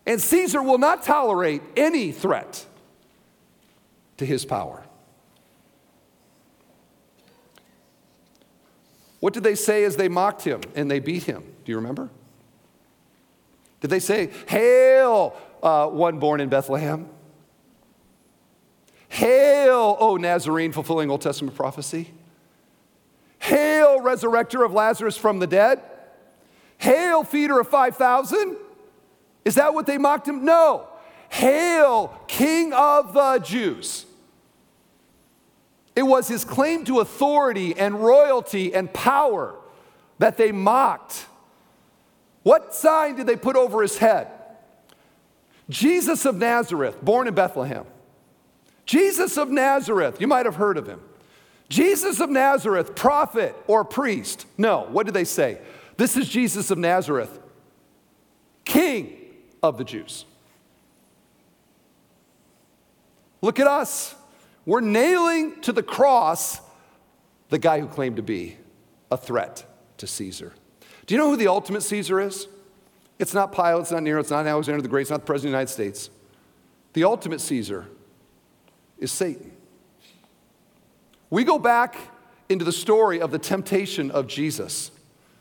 And 0.06 0.20
Caesar 0.20 0.62
will 0.62 0.78
not 0.78 1.02
tolerate 1.02 1.62
any 1.76 2.12
threat 2.12 2.66
to 4.16 4.26
his 4.26 4.44
power. 4.44 4.82
What 9.20 9.32
did 9.32 9.44
they 9.44 9.54
say 9.54 9.84
as 9.84 9.96
they 9.96 10.08
mocked 10.08 10.42
him 10.42 10.62
and 10.74 10.90
they 10.90 10.98
beat 10.98 11.22
him? 11.22 11.44
Do 11.64 11.70
you 11.70 11.76
remember? 11.76 12.10
Did 13.80 13.90
they 13.90 14.00
say, 14.00 14.30
Hail, 14.48 15.36
uh, 15.62 15.86
one 15.86 16.18
born 16.18 16.40
in 16.40 16.48
Bethlehem? 16.48 17.08
Hail, 19.12 19.98
O 20.00 20.16
Nazarene, 20.16 20.72
fulfilling 20.72 21.10
Old 21.10 21.20
Testament 21.20 21.54
prophecy. 21.54 22.10
Hail, 23.40 24.00
resurrector 24.00 24.64
of 24.64 24.72
Lazarus 24.72 25.18
from 25.18 25.38
the 25.38 25.46
dead. 25.46 25.82
Hail, 26.78 27.22
feeder 27.22 27.60
of 27.60 27.68
5,000. 27.68 28.56
Is 29.44 29.56
that 29.56 29.74
what 29.74 29.84
they 29.84 29.98
mocked 29.98 30.26
him? 30.26 30.46
No. 30.46 30.88
Hail, 31.28 32.18
King 32.26 32.72
of 32.72 33.12
the 33.12 33.38
Jews. 33.44 34.06
It 35.94 36.04
was 36.04 36.26
his 36.26 36.42
claim 36.42 36.86
to 36.86 37.00
authority 37.00 37.76
and 37.76 38.02
royalty 38.02 38.74
and 38.74 38.90
power 38.94 39.54
that 40.20 40.38
they 40.38 40.52
mocked. 40.52 41.26
What 42.44 42.74
sign 42.74 43.16
did 43.16 43.26
they 43.26 43.36
put 43.36 43.56
over 43.56 43.82
his 43.82 43.98
head? 43.98 44.28
Jesus 45.68 46.24
of 46.24 46.36
Nazareth, 46.36 46.96
born 47.02 47.28
in 47.28 47.34
Bethlehem. 47.34 47.84
Jesus 48.86 49.36
of 49.36 49.50
Nazareth, 49.50 50.20
you 50.20 50.26
might 50.26 50.46
have 50.46 50.56
heard 50.56 50.76
of 50.76 50.86
him. 50.86 51.00
Jesus 51.68 52.20
of 52.20 52.28
Nazareth, 52.28 52.94
prophet 52.94 53.56
or 53.66 53.84
priest. 53.84 54.46
No, 54.58 54.86
what 54.90 55.06
did 55.06 55.14
they 55.14 55.24
say? 55.24 55.58
This 55.96 56.16
is 56.16 56.28
Jesus 56.28 56.70
of 56.70 56.78
Nazareth, 56.78 57.38
king 58.64 59.16
of 59.62 59.78
the 59.78 59.84
Jews. 59.84 60.24
Look 63.40 63.58
at 63.58 63.66
us. 63.66 64.14
We're 64.64 64.80
nailing 64.80 65.60
to 65.62 65.72
the 65.72 65.82
cross 65.82 66.60
the 67.48 67.58
guy 67.58 67.80
who 67.80 67.86
claimed 67.86 68.16
to 68.16 68.22
be 68.22 68.56
a 69.10 69.16
threat 69.16 69.64
to 69.98 70.06
Caesar. 70.06 70.52
Do 71.06 71.14
you 71.14 71.20
know 71.20 71.28
who 71.28 71.36
the 71.36 71.48
ultimate 71.48 71.82
Caesar 71.82 72.20
is? 72.20 72.48
It's 73.18 73.34
not 73.34 73.52
Pilate, 73.52 73.82
it's 73.82 73.90
not 73.90 74.02
Nero, 74.02 74.20
it's 74.20 74.30
not 74.30 74.46
Alexander 74.46 74.80
the 74.80 74.88
Great, 74.88 75.02
it's 75.02 75.10
not 75.10 75.20
the 75.20 75.26
President 75.26 75.48
of 75.48 75.52
the 75.52 75.58
United 75.58 75.72
States. 75.72 76.10
The 76.92 77.04
ultimate 77.04 77.40
Caesar 77.40 77.88
is 79.02 79.10
Satan. 79.10 79.52
We 81.28 81.44
go 81.44 81.58
back 81.58 81.96
into 82.48 82.64
the 82.64 82.72
story 82.72 83.20
of 83.20 83.30
the 83.30 83.38
temptation 83.38 84.10
of 84.10 84.26
Jesus. 84.26 84.90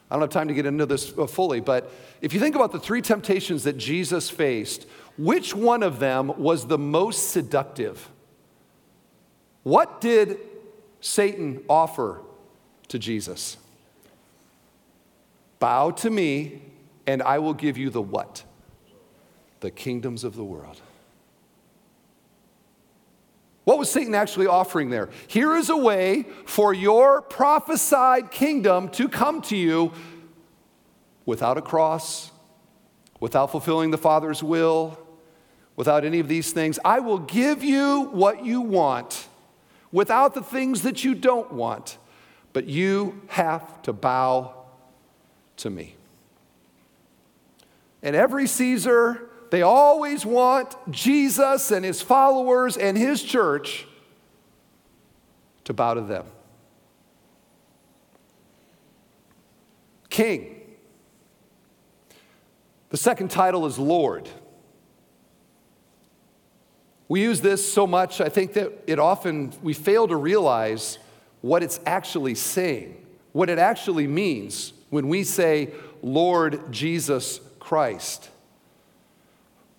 I 0.10 0.16
don't 0.16 0.22
have 0.22 0.30
time 0.30 0.48
to 0.48 0.54
get 0.54 0.66
into 0.66 0.86
this 0.86 1.18
uh, 1.18 1.28
fully, 1.28 1.60
but 1.60 1.92
if 2.22 2.34
you 2.34 2.40
think 2.40 2.56
about 2.56 2.72
the 2.72 2.80
three 2.80 3.02
temptations 3.02 3.64
that 3.64 3.78
Jesus 3.78 4.30
faced, 4.30 4.88
which 5.18 5.56
one 5.56 5.84
of 5.84 6.00
them 6.00 6.38
was 6.38 6.68
the 6.68 6.78
most 6.78 7.30
seductive? 7.30 8.10
What 9.64 10.02
did 10.02 10.40
Satan 11.02 11.64
offer 11.70 12.22
to 12.88 12.98
Jesus? 12.98 13.58
Bow 15.60 15.92
to 15.92 16.10
me, 16.10 16.62
and 17.06 17.22
I 17.22 17.40
will 17.40 17.54
give 17.54 17.78
you 17.78 17.90
the 17.90 18.02
what? 18.02 18.44
The 19.60 19.72
kingdoms 19.72 20.24
of 20.24 20.36
the 20.36 20.44
world. 20.44 20.82
What 23.64 23.78
was 23.78 23.92
Satan 23.92 24.16
actually 24.16 24.48
offering 24.48 24.90
there? 24.90 25.10
Here 25.28 25.56
is 25.56 25.70
a 25.70 25.78
way 25.78 26.26
for 26.46 26.74
your 26.74 27.22
prophesied 27.22 28.32
kingdom 28.32 28.90
to 28.90 29.08
come 29.08 29.42
to 29.44 29.56
you 29.56 29.94
without 31.26 31.58
a 31.58 31.62
cross, 31.62 32.32
without 33.20 33.52
fulfilling 33.52 33.92
the 33.92 33.98
Father's 33.98 34.42
will, 34.42 34.98
without 35.76 36.04
any 36.04 36.20
of 36.20 36.28
these 36.28 36.52
things. 36.52 36.80
I 36.84 37.00
will 37.00 37.20
give 37.20 37.64
you 37.64 38.10
what 38.12 38.44
you 38.44 38.62
want 38.62 39.28
without 39.92 40.34
the 40.34 40.42
things 40.42 40.84
that 40.84 41.04
you 41.04 41.14
don't 41.14 41.52
want, 41.52 41.98
but 42.54 42.66
you 42.68 43.22
have 43.28 43.82
to 43.84 43.94
bow 43.94 44.54
to 45.58 45.70
me. 45.70 45.96
And 48.02 48.16
every 48.16 48.48
Caesar, 48.48 49.30
they 49.52 49.62
always 49.64 50.26
want 50.26 50.76
Jesus 50.90 51.72
and 51.72 51.84
his 51.84 52.02
followers 52.02 52.78
and 52.78 52.98
his 52.98 53.22
church 53.22 53.86
to 55.66 55.74
bow 55.74 55.94
to 55.94 56.02
them. 56.02 56.26
King. 60.10 60.62
The 62.92 62.98
second 62.98 63.30
title 63.30 63.66
is 63.66 63.78
Lord. 63.78 64.30
We 67.10 67.22
use 67.22 67.42
this 67.42 67.74
so 67.74 67.86
much, 67.86 68.22
I 68.22 68.30
think 68.30 68.54
that 68.54 68.72
it 68.88 69.00
often, 69.00 69.52
we 69.62 69.74
fail 69.74 70.08
to 70.08 70.16
realize 70.16 70.98
what 71.42 71.62
it's 71.62 71.82
actually 71.86 72.36
saying, 72.36 73.06
what 73.34 73.50
it 73.50 73.60
actually 73.60 74.08
means 74.08 74.72
when 74.92 75.10
we 75.10 75.26
say, 75.26 75.74
Lord 76.02 76.72
Jesus 76.72 77.42
Christ. 77.60 78.30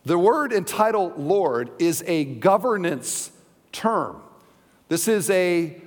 The 0.04 0.18
word 0.18 0.52
entitled 0.52 1.18
Lord 1.18 1.70
is 1.78 2.02
a 2.06 2.24
governance 2.24 3.30
term. 3.70 4.20
This 4.88 5.06
is 5.06 5.30
a, 5.30 5.80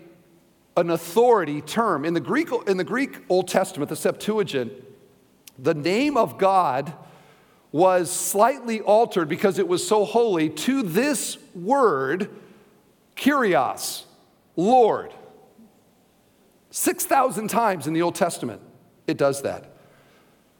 an 0.77 0.89
authority 0.89 1.61
term. 1.61 2.05
In 2.05 2.13
the, 2.13 2.21
Greek, 2.21 2.49
in 2.67 2.77
the 2.77 2.83
Greek 2.83 3.17
Old 3.27 3.47
Testament, 3.47 3.89
the 3.89 3.95
Septuagint, 3.95 4.71
the 5.59 5.73
name 5.73 6.15
of 6.17 6.37
God 6.37 6.93
was 7.71 8.09
slightly 8.09 8.79
altered 8.81 9.27
because 9.27 9.59
it 9.59 9.67
was 9.67 9.85
so 9.85 10.05
holy 10.05 10.49
to 10.49 10.81
this 10.81 11.37
word, 11.53 12.29
Kyrios, 13.17 14.03
Lord. 14.55 15.13
6,000 16.69 17.49
times 17.49 17.85
in 17.85 17.93
the 17.93 18.01
Old 18.01 18.15
Testament, 18.15 18.61
it 19.07 19.17
does 19.17 19.41
that. 19.41 19.74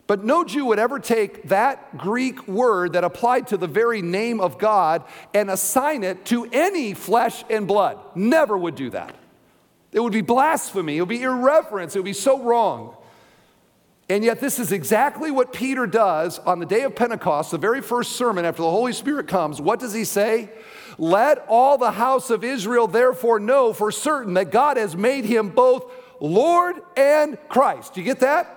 But 0.08 0.24
no 0.24 0.44
Jew 0.44 0.66
would 0.66 0.78
ever 0.78 1.00
take 1.00 1.50
that 1.50 1.98
Greek 1.98 2.48
word 2.48 2.94
that 2.94 3.04
applied 3.04 3.48
to 3.48 3.58
the 3.58 3.68
very 3.68 4.02
name 4.02 4.40
of 4.40 4.60
God 4.60 5.04
and 5.34 5.50
assign 5.50 6.04
it 6.04 6.26
to 6.26 6.46
any 6.52 6.94
flesh 6.94 7.44
and 7.50 7.68
blood. 7.68 7.98
Never 8.14 8.56
would 8.56 8.76
do 8.76 8.92
that. 8.92 9.16
It 9.92 10.02
would 10.02 10.14
be 10.14 10.22
blasphemy, 10.22 10.98
it 10.98 11.02
would 11.02 11.10
be 11.10 11.22
irreverence, 11.22 11.96
it 11.96 12.00
would 12.00 12.06
be 12.06 12.14
so 12.14 12.42
wrong. 12.42 12.98
And 14.08 14.24
yet, 14.24 14.40
this 14.40 14.60
is 14.60 14.72
exactly 14.72 15.32
what 15.32 15.52
Peter 15.52 15.88
does 15.88 16.38
on 16.38 16.60
the 16.60 16.66
day 16.68 16.84
of 16.84 16.96
Pentecost, 16.96 17.50
the 17.50 17.58
very 17.58 17.82
first 17.82 18.12
sermon 18.12 18.46
after 18.46 18.62
the 18.62 18.70
Holy 18.70 18.94
Spirit 18.94 19.28
comes. 19.28 19.60
What 19.60 19.80
does 19.80 19.94
he 19.94 20.04
say? 20.04 20.52
Let 21.00 21.44
all 21.48 21.80
the 21.80 21.92
house 21.92 22.30
of 22.30 22.44
Israel 22.44 22.88
therefore 22.88 23.40
know 23.40 23.74
for 23.74 23.92
certain 23.92 24.36
that 24.36 24.52
God 24.52 24.78
has 24.78 24.96
made 24.96 25.26
him 25.26 25.50
both 25.50 25.92
Lord 26.20 26.76
and 26.96 27.40
Christ. 27.50 27.96
Do 27.96 28.02
you 28.02 28.06
get 28.06 28.20
that? 28.20 28.55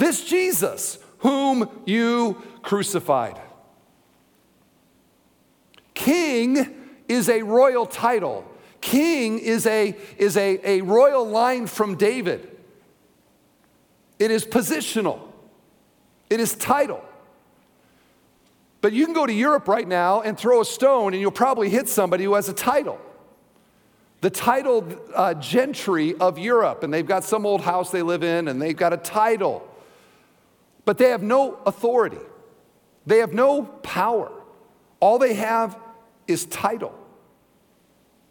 This 0.00 0.24
Jesus, 0.24 0.98
whom 1.18 1.68
you 1.84 2.42
crucified. 2.62 3.38
King 5.92 6.74
is 7.06 7.28
a 7.28 7.42
royal 7.42 7.84
title. 7.84 8.50
King 8.80 9.38
is 9.38 9.66
a, 9.66 9.94
is 10.16 10.38
a, 10.38 10.58
a 10.66 10.80
royal 10.80 11.28
line 11.28 11.66
from 11.66 11.96
David. 11.96 12.48
It 14.18 14.30
is 14.30 14.46
positional, 14.46 15.20
it 16.30 16.40
is 16.40 16.54
title. 16.54 17.04
But 18.80 18.94
you 18.94 19.04
can 19.04 19.12
go 19.12 19.26
to 19.26 19.32
Europe 19.34 19.68
right 19.68 19.86
now 19.86 20.22
and 20.22 20.38
throw 20.38 20.62
a 20.62 20.64
stone, 20.64 21.12
and 21.12 21.20
you'll 21.20 21.30
probably 21.30 21.68
hit 21.68 21.90
somebody 21.90 22.24
who 22.24 22.32
has 22.32 22.48
a 22.48 22.54
title. 22.54 22.98
The 24.22 24.30
titled 24.30 24.98
uh, 25.14 25.34
gentry 25.34 26.14
of 26.14 26.38
Europe, 26.38 26.84
and 26.84 26.94
they've 26.94 27.06
got 27.06 27.22
some 27.22 27.44
old 27.44 27.60
house 27.60 27.90
they 27.90 28.00
live 28.00 28.24
in, 28.24 28.48
and 28.48 28.62
they've 28.62 28.74
got 28.74 28.94
a 28.94 28.96
title. 28.96 29.66
But 30.84 30.98
they 30.98 31.10
have 31.10 31.22
no 31.22 31.58
authority, 31.66 32.18
they 33.06 33.18
have 33.18 33.32
no 33.32 33.62
power. 33.62 34.30
All 35.00 35.18
they 35.18 35.34
have 35.34 35.78
is 36.26 36.44
title. 36.44 36.94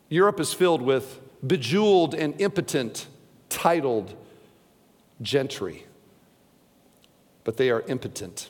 Europe 0.07 0.39
is 0.39 0.53
filled 0.53 0.81
with 0.81 1.19
bejeweled 1.45 2.13
and 2.13 2.39
impotent, 2.39 3.07
titled 3.49 4.13
gentry, 5.21 5.85
but 7.43 7.57
they 7.57 7.69
are 7.69 7.81
impotent. 7.81 8.49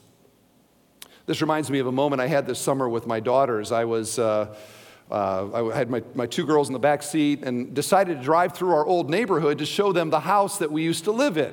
This 1.25 1.41
reminds 1.41 1.69
me 1.69 1.79
of 1.79 1.87
a 1.87 1.91
moment 1.91 2.21
I 2.21 2.27
had 2.27 2.47
this 2.47 2.59
summer 2.59 2.89
with 2.89 3.05
my 3.07 3.19
daughters. 3.19 3.71
I 3.71 3.85
was. 3.85 4.19
Uh, 4.19 4.55
uh, 5.11 5.71
I 5.71 5.75
had 5.75 5.89
my, 5.89 6.03
my 6.13 6.27
two 6.27 6.45
girls 6.45 6.69
in 6.69 6.73
the 6.73 6.79
back 6.79 7.01
seat 7.01 7.43
and 7.43 7.73
decided 7.73 8.19
to 8.19 8.23
drive 8.23 8.53
through 8.53 8.75
our 8.75 8.85
old 8.85 9.09
neighborhood 9.09 9.57
to 9.57 9.65
show 9.65 9.91
them 9.91 10.11
the 10.11 10.19
house 10.19 10.59
that 10.59 10.71
we 10.71 10.83
used 10.83 11.05
to 11.05 11.11
live 11.11 11.35
in. 11.35 11.51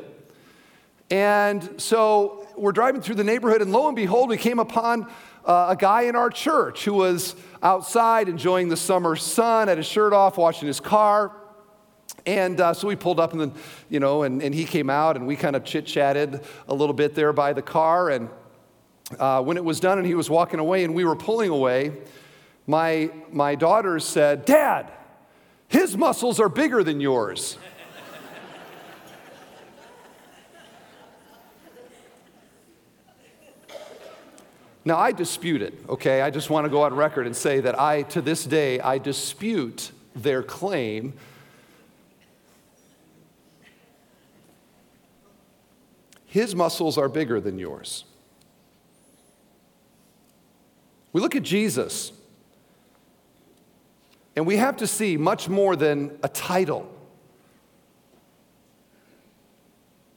And 1.11 1.81
so 1.81 2.49
we're 2.57 2.73
driving 2.73 3.01
through 3.01 3.15
the 3.15 3.25
neighborhood, 3.25 3.63
and 3.63 3.71
lo 3.71 3.87
and 3.87 3.95
behold, 3.95 4.29
we 4.29 4.37
came 4.37 4.59
upon 4.59 5.09
uh, 5.45 5.67
a 5.71 5.77
guy 5.77 6.03
in 6.03 6.17
our 6.17 6.31
church 6.31 6.85
who 6.85 6.95
was 6.95 7.37
outside 7.63 8.29
enjoying 8.29 8.69
the 8.69 8.77
summer 8.77 9.15
sun, 9.15 9.69
had 9.69 9.79
his 9.79 9.87
shirt 9.87 10.13
off, 10.13 10.37
washing 10.37 10.67
his 10.67 10.81
car. 10.81 11.33
And 12.25 12.61
uh, 12.61 12.75
so 12.75 12.89
we 12.89 12.97
pulled 12.97 13.21
up 13.21 13.33
and 13.33 13.41
then, 13.41 13.53
you 13.89 14.01
know, 14.01 14.25
and, 14.25 14.43
and 14.43 14.53
he 14.53 14.65
came 14.65 14.91
out 14.91 15.17
and 15.17 15.29
we 15.29 15.37
kind 15.37 15.55
of 15.55 15.65
chit 15.65 15.87
chatted 15.87 16.41
a 16.67 16.75
little 16.75 16.95
bit 16.95 17.15
there 17.15 17.33
by 17.33 17.53
the 17.53 17.63
car. 17.63 18.11
And 18.11 18.29
uh, 19.19 19.43
when 19.43 19.57
it 19.57 19.65
was 19.65 19.79
done 19.79 19.99
and 19.99 20.07
he 20.07 20.15
was 20.15 20.29
walking 20.29 20.59
away 20.59 20.83
and 20.83 20.93
we 20.93 21.05
were 21.05 21.15
pulling 21.15 21.51
away, 21.51 21.93
my, 22.67 23.11
my 23.31 23.55
daughters 23.55 24.05
said, 24.05 24.45
Dad, 24.45 24.91
his 25.69 25.97
muscles 25.97 26.41
are 26.41 26.49
bigger 26.49 26.83
than 26.83 27.01
yours. 27.01 27.59
Now, 34.87 34.97
I 34.97 35.13
dispute 35.13 35.61
it, 35.61 35.75
okay? 35.89 36.23
I 36.23 36.31
just 36.31 36.49
want 36.49 36.65
to 36.65 36.71
go 36.71 36.83
on 36.83 36.95
record 36.95 37.27
and 37.27 37.37
say 37.37 37.61
that 37.61 37.79
I, 37.79 38.03
to 38.03 38.23
this 38.23 38.45
day, 38.45 38.81
I 38.81 38.99
dispute 38.99 39.91
their 40.15 40.43
claim 40.43 41.13
His 46.37 46.55
muscles 46.55 46.99
are 46.99 47.09
bigger 47.09 47.41
than 47.41 47.59
yours. 47.59 48.05
We 51.15 51.23
look 51.23 51.35
at 51.35 51.43
Jesus, 51.43 52.13
and 54.37 54.47
we 54.47 54.59
have 54.59 54.77
to 54.77 54.87
see 54.87 55.17
much 55.17 55.49
more 55.49 55.77
than 55.77 56.19
a 56.23 56.29
title. 56.29 56.93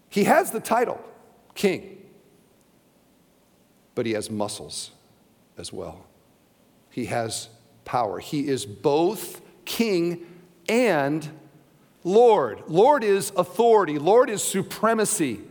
He 0.10 0.26
has 0.26 0.52
the 0.52 0.60
title, 0.60 1.00
king, 1.56 1.99
but 4.00 4.06
he 4.06 4.14
has 4.14 4.32
muscles 4.32 4.92
as 5.58 5.74
well. 5.74 6.06
He 6.90 7.08
has 7.08 7.50
power. 7.84 8.18
He 8.20 8.48
is 8.48 8.66
both 8.66 9.42
king 9.66 10.26
and 10.70 11.28
Lord. 12.06 12.64
Lord 12.70 13.04
is 13.04 13.34
authority, 13.36 14.00
Lord 14.00 14.30
is 14.30 14.42
supremacy. 14.42 15.42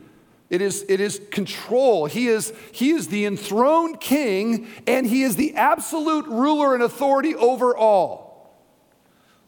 It 0.48 0.62
is, 0.62 0.82
it 0.88 0.98
is 0.98 1.20
control. 1.30 2.06
He 2.06 2.28
is, 2.28 2.54
he 2.72 2.92
is 2.92 3.08
the 3.08 3.26
enthroned 3.26 4.00
king, 4.00 4.68
and 4.86 5.06
he 5.06 5.24
is 5.24 5.36
the 5.36 5.54
absolute 5.54 6.24
ruler 6.26 6.72
and 6.72 6.82
authority 6.82 7.34
over 7.34 7.76
all. 7.76 8.27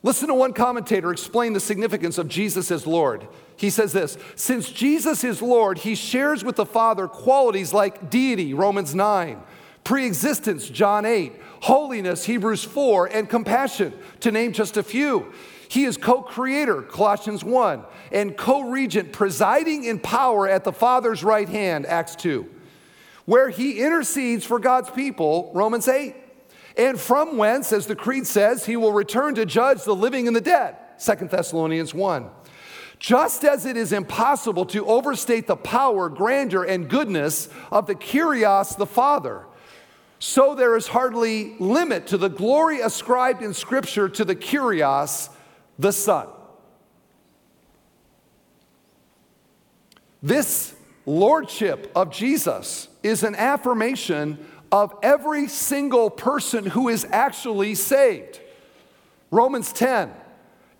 Listen 0.02 0.28
to 0.28 0.34
one 0.34 0.54
commentator 0.54 1.12
explain 1.12 1.52
the 1.52 1.60
significance 1.60 2.16
of 2.16 2.28
Jesus 2.28 2.70
as 2.70 2.86
Lord. 2.86 3.28
He 3.56 3.68
says 3.68 3.92
this 3.92 4.16
Since 4.34 4.70
Jesus 4.70 5.22
is 5.24 5.42
Lord, 5.42 5.78
he 5.78 5.94
shares 5.94 6.42
with 6.42 6.56
the 6.56 6.66
Father 6.66 7.06
qualities 7.06 7.74
like 7.74 8.08
deity, 8.08 8.54
Romans 8.54 8.94
9, 8.94 9.42
pre 9.84 10.06
existence, 10.06 10.68
John 10.68 11.04
8, 11.04 11.34
holiness, 11.60 12.24
Hebrews 12.24 12.64
4, 12.64 13.06
and 13.06 13.28
compassion, 13.28 13.92
to 14.20 14.32
name 14.32 14.52
just 14.52 14.78
a 14.78 14.82
few. 14.82 15.32
He 15.68 15.84
is 15.84 15.98
co 15.98 16.22
creator, 16.22 16.80
Colossians 16.80 17.44
1, 17.44 17.84
and 18.10 18.36
co 18.36 18.62
regent, 18.62 19.12
presiding 19.12 19.84
in 19.84 19.98
power 19.98 20.48
at 20.48 20.64
the 20.64 20.72
Father's 20.72 21.22
right 21.22 21.48
hand, 21.48 21.84
Acts 21.84 22.16
2, 22.16 22.48
where 23.26 23.50
he 23.50 23.80
intercedes 23.80 24.46
for 24.46 24.58
God's 24.58 24.88
people, 24.88 25.50
Romans 25.54 25.86
8, 25.86 26.16
and 26.80 26.98
from 26.98 27.36
whence, 27.36 27.74
as 27.74 27.86
the 27.86 27.94
Creed 27.94 28.26
says, 28.26 28.64
he 28.64 28.74
will 28.74 28.94
return 28.94 29.34
to 29.34 29.44
judge 29.44 29.84
the 29.84 29.94
living 29.94 30.26
and 30.26 30.34
the 30.34 30.40
dead, 30.40 30.76
2 30.98 31.26
Thessalonians 31.26 31.92
1. 31.92 32.30
Just 32.98 33.44
as 33.44 33.66
it 33.66 33.76
is 33.76 33.92
impossible 33.92 34.64
to 34.64 34.86
overstate 34.86 35.46
the 35.46 35.56
power, 35.56 36.08
grandeur, 36.08 36.64
and 36.64 36.88
goodness 36.88 37.50
of 37.70 37.86
the 37.86 37.94
Kyrios, 37.94 38.78
the 38.78 38.86
Father, 38.86 39.44
so 40.18 40.54
there 40.54 40.74
is 40.74 40.86
hardly 40.86 41.54
limit 41.58 42.06
to 42.08 42.16
the 42.16 42.28
glory 42.28 42.80
ascribed 42.80 43.42
in 43.42 43.52
Scripture 43.52 44.08
to 44.08 44.24
the 44.24 44.34
Kyrios, 44.34 45.28
the 45.78 45.92
Son. 45.92 46.28
This 50.22 50.74
lordship 51.04 51.92
of 51.94 52.10
Jesus 52.10 52.88
is 53.02 53.22
an 53.22 53.34
affirmation 53.34 54.38
of 54.72 54.94
every 55.02 55.48
single 55.48 56.10
person 56.10 56.66
who 56.66 56.88
is 56.88 57.06
actually 57.10 57.74
saved. 57.74 58.40
Romans 59.30 59.72
10 59.72 60.12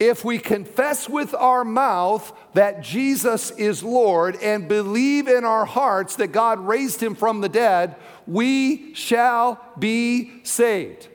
if 0.00 0.24
we 0.24 0.38
confess 0.38 1.11
with 1.11 1.35
our 1.35 1.62
mouth 1.62 2.33
that 2.55 2.81
Jesus 2.81 3.50
is 3.50 3.83
Lord 3.83 4.35
and 4.37 4.66
believe 4.66 5.29
in 5.29 5.44
our 5.44 5.66
hearts 5.66 6.16
that 6.16 6.29
God 6.29 6.59
raised 6.59 7.03
him 7.03 7.14
from 7.14 7.42
the 7.42 7.50
dead, 7.50 7.96
we 8.26 8.94
shall 8.94 9.62
be 9.79 10.42
saved. 10.42 11.09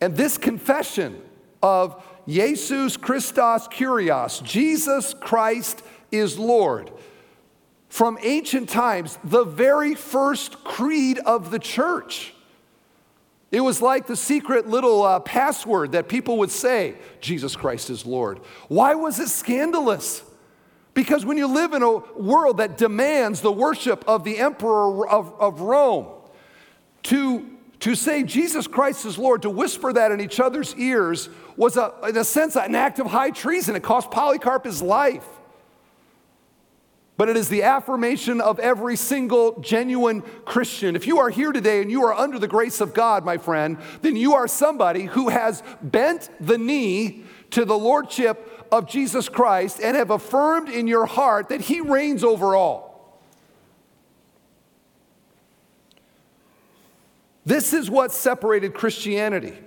And 0.00 0.16
this 0.16 0.36
confession 0.36 1.22
of 1.62 2.02
Jesus 2.26 2.96
Christos 2.96 3.68
Kyrios, 3.68 4.42
Jesus 4.42 5.14
Christ 5.14 5.84
is 6.10 6.36
Lord, 6.36 6.90
from 7.90 8.18
ancient 8.22 8.68
times, 8.68 9.18
the 9.24 9.44
very 9.44 9.94
first 9.94 10.62
creed 10.64 11.18
of 11.18 11.50
the 11.50 11.58
church. 11.58 12.32
It 13.50 13.60
was 13.60 13.82
like 13.82 14.06
the 14.06 14.14
secret 14.14 14.68
little 14.68 15.02
uh, 15.02 15.18
password 15.18 15.92
that 15.92 16.08
people 16.08 16.38
would 16.38 16.52
say 16.52 16.94
Jesus 17.20 17.56
Christ 17.56 17.90
is 17.90 18.06
Lord. 18.06 18.38
Why 18.68 18.94
was 18.94 19.18
it 19.18 19.28
scandalous? 19.28 20.22
Because 20.94 21.26
when 21.26 21.36
you 21.36 21.48
live 21.48 21.72
in 21.72 21.82
a 21.82 21.98
world 22.16 22.58
that 22.58 22.78
demands 22.78 23.40
the 23.40 23.50
worship 23.50 24.04
of 24.06 24.22
the 24.22 24.38
emperor 24.38 25.08
of, 25.08 25.34
of 25.40 25.60
Rome, 25.60 26.06
to, 27.04 27.50
to 27.80 27.96
say 27.96 28.22
Jesus 28.22 28.68
Christ 28.68 29.04
is 29.04 29.18
Lord, 29.18 29.42
to 29.42 29.50
whisper 29.50 29.92
that 29.92 30.12
in 30.12 30.20
each 30.20 30.38
other's 30.38 30.76
ears, 30.76 31.28
was, 31.56 31.76
a, 31.76 31.92
in 32.08 32.16
a 32.16 32.24
sense, 32.24 32.54
an 32.54 32.76
act 32.76 33.00
of 33.00 33.08
high 33.08 33.30
treason. 33.30 33.74
It 33.74 33.82
cost 33.82 34.12
Polycarp 34.12 34.64
his 34.64 34.80
life 34.80 35.26
but 37.20 37.28
it 37.28 37.36
is 37.36 37.50
the 37.50 37.64
affirmation 37.64 38.40
of 38.40 38.58
every 38.60 38.96
single 38.96 39.60
genuine 39.60 40.22
Christian. 40.46 40.96
If 40.96 41.06
you 41.06 41.18
are 41.18 41.28
here 41.28 41.52
today 41.52 41.82
and 41.82 41.90
you 41.90 42.02
are 42.06 42.14
under 42.14 42.38
the 42.38 42.48
grace 42.48 42.80
of 42.80 42.94
God, 42.94 43.26
my 43.26 43.36
friend, 43.36 43.76
then 44.00 44.16
you 44.16 44.32
are 44.32 44.48
somebody 44.48 45.02
who 45.02 45.28
has 45.28 45.62
bent 45.82 46.30
the 46.40 46.56
knee 46.56 47.24
to 47.50 47.66
the 47.66 47.76
lordship 47.76 48.66
of 48.72 48.88
Jesus 48.88 49.28
Christ 49.28 49.80
and 49.82 49.98
have 49.98 50.10
affirmed 50.10 50.70
in 50.70 50.86
your 50.86 51.04
heart 51.04 51.50
that 51.50 51.60
he 51.60 51.82
reigns 51.82 52.24
over 52.24 52.56
all. 52.56 53.20
This 57.44 57.74
is 57.74 57.90
what 57.90 58.12
separated 58.12 58.72
Christianity 58.72 59.58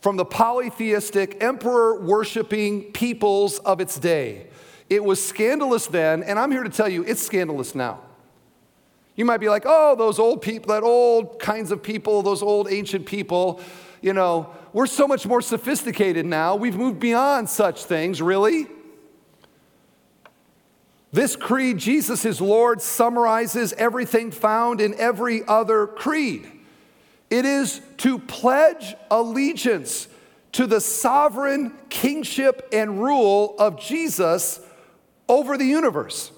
from 0.00 0.16
the 0.16 0.24
polytheistic, 0.24 1.42
emperor 1.42 2.00
worshiping 2.00 2.92
peoples 2.92 3.58
of 3.58 3.80
its 3.80 3.98
day. 3.98 4.46
It 4.90 5.02
was 5.02 5.24
scandalous 5.24 5.86
then, 5.86 6.22
and 6.22 6.38
I'm 6.38 6.50
here 6.50 6.62
to 6.62 6.70
tell 6.70 6.88
you 6.88 7.04
it's 7.04 7.22
scandalous 7.22 7.74
now. 7.74 8.00
You 9.16 9.24
might 9.24 9.38
be 9.38 9.48
like, 9.48 9.62
oh, 9.64 9.94
those 9.96 10.18
old 10.18 10.42
people, 10.42 10.74
that 10.74 10.82
old 10.82 11.38
kinds 11.38 11.70
of 11.70 11.82
people, 11.82 12.22
those 12.22 12.42
old 12.42 12.70
ancient 12.70 13.06
people, 13.06 13.60
you 14.02 14.12
know, 14.12 14.50
we're 14.72 14.86
so 14.86 15.06
much 15.06 15.24
more 15.26 15.40
sophisticated 15.40 16.26
now. 16.26 16.56
We've 16.56 16.76
moved 16.76 16.98
beyond 16.98 17.48
such 17.48 17.84
things, 17.84 18.20
really. 18.20 18.66
This 21.12 21.36
creed, 21.36 21.78
Jesus 21.78 22.24
is 22.24 22.40
Lord, 22.40 22.82
summarizes 22.82 23.72
everything 23.74 24.32
found 24.32 24.80
in 24.80 24.94
every 24.94 25.44
other 25.46 25.86
creed. 25.86 26.50
It 27.30 27.44
is 27.44 27.80
to 27.98 28.18
pledge 28.18 28.96
allegiance 29.12 30.08
to 30.52 30.66
the 30.66 30.80
sovereign 30.80 31.72
kingship 31.88 32.68
and 32.72 33.00
rule 33.00 33.54
of 33.58 33.80
Jesus 33.80 34.60
over 35.28 35.56
the 35.56 35.64
universe. 35.64 36.30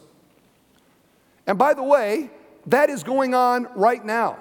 And 1.47 1.59
by 1.59 1.75
the 1.75 1.83
way, 1.83 2.31
that 2.67 2.91
is 2.91 3.03
going 3.03 3.35
on 3.35 3.69
right 3.75 4.05
now. 4.05 4.39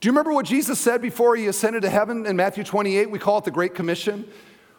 Do 0.00 0.08
you 0.08 0.12
remember 0.12 0.32
what 0.32 0.46
Jesus 0.46 0.80
said 0.80 1.00
before 1.00 1.36
he 1.36 1.46
ascended 1.46 1.82
to 1.82 1.90
heaven 1.90 2.26
in 2.26 2.34
Matthew 2.34 2.64
28? 2.64 3.08
We 3.10 3.20
call 3.20 3.38
it 3.38 3.44
the 3.44 3.52
Great 3.52 3.74
Commission. 3.74 4.28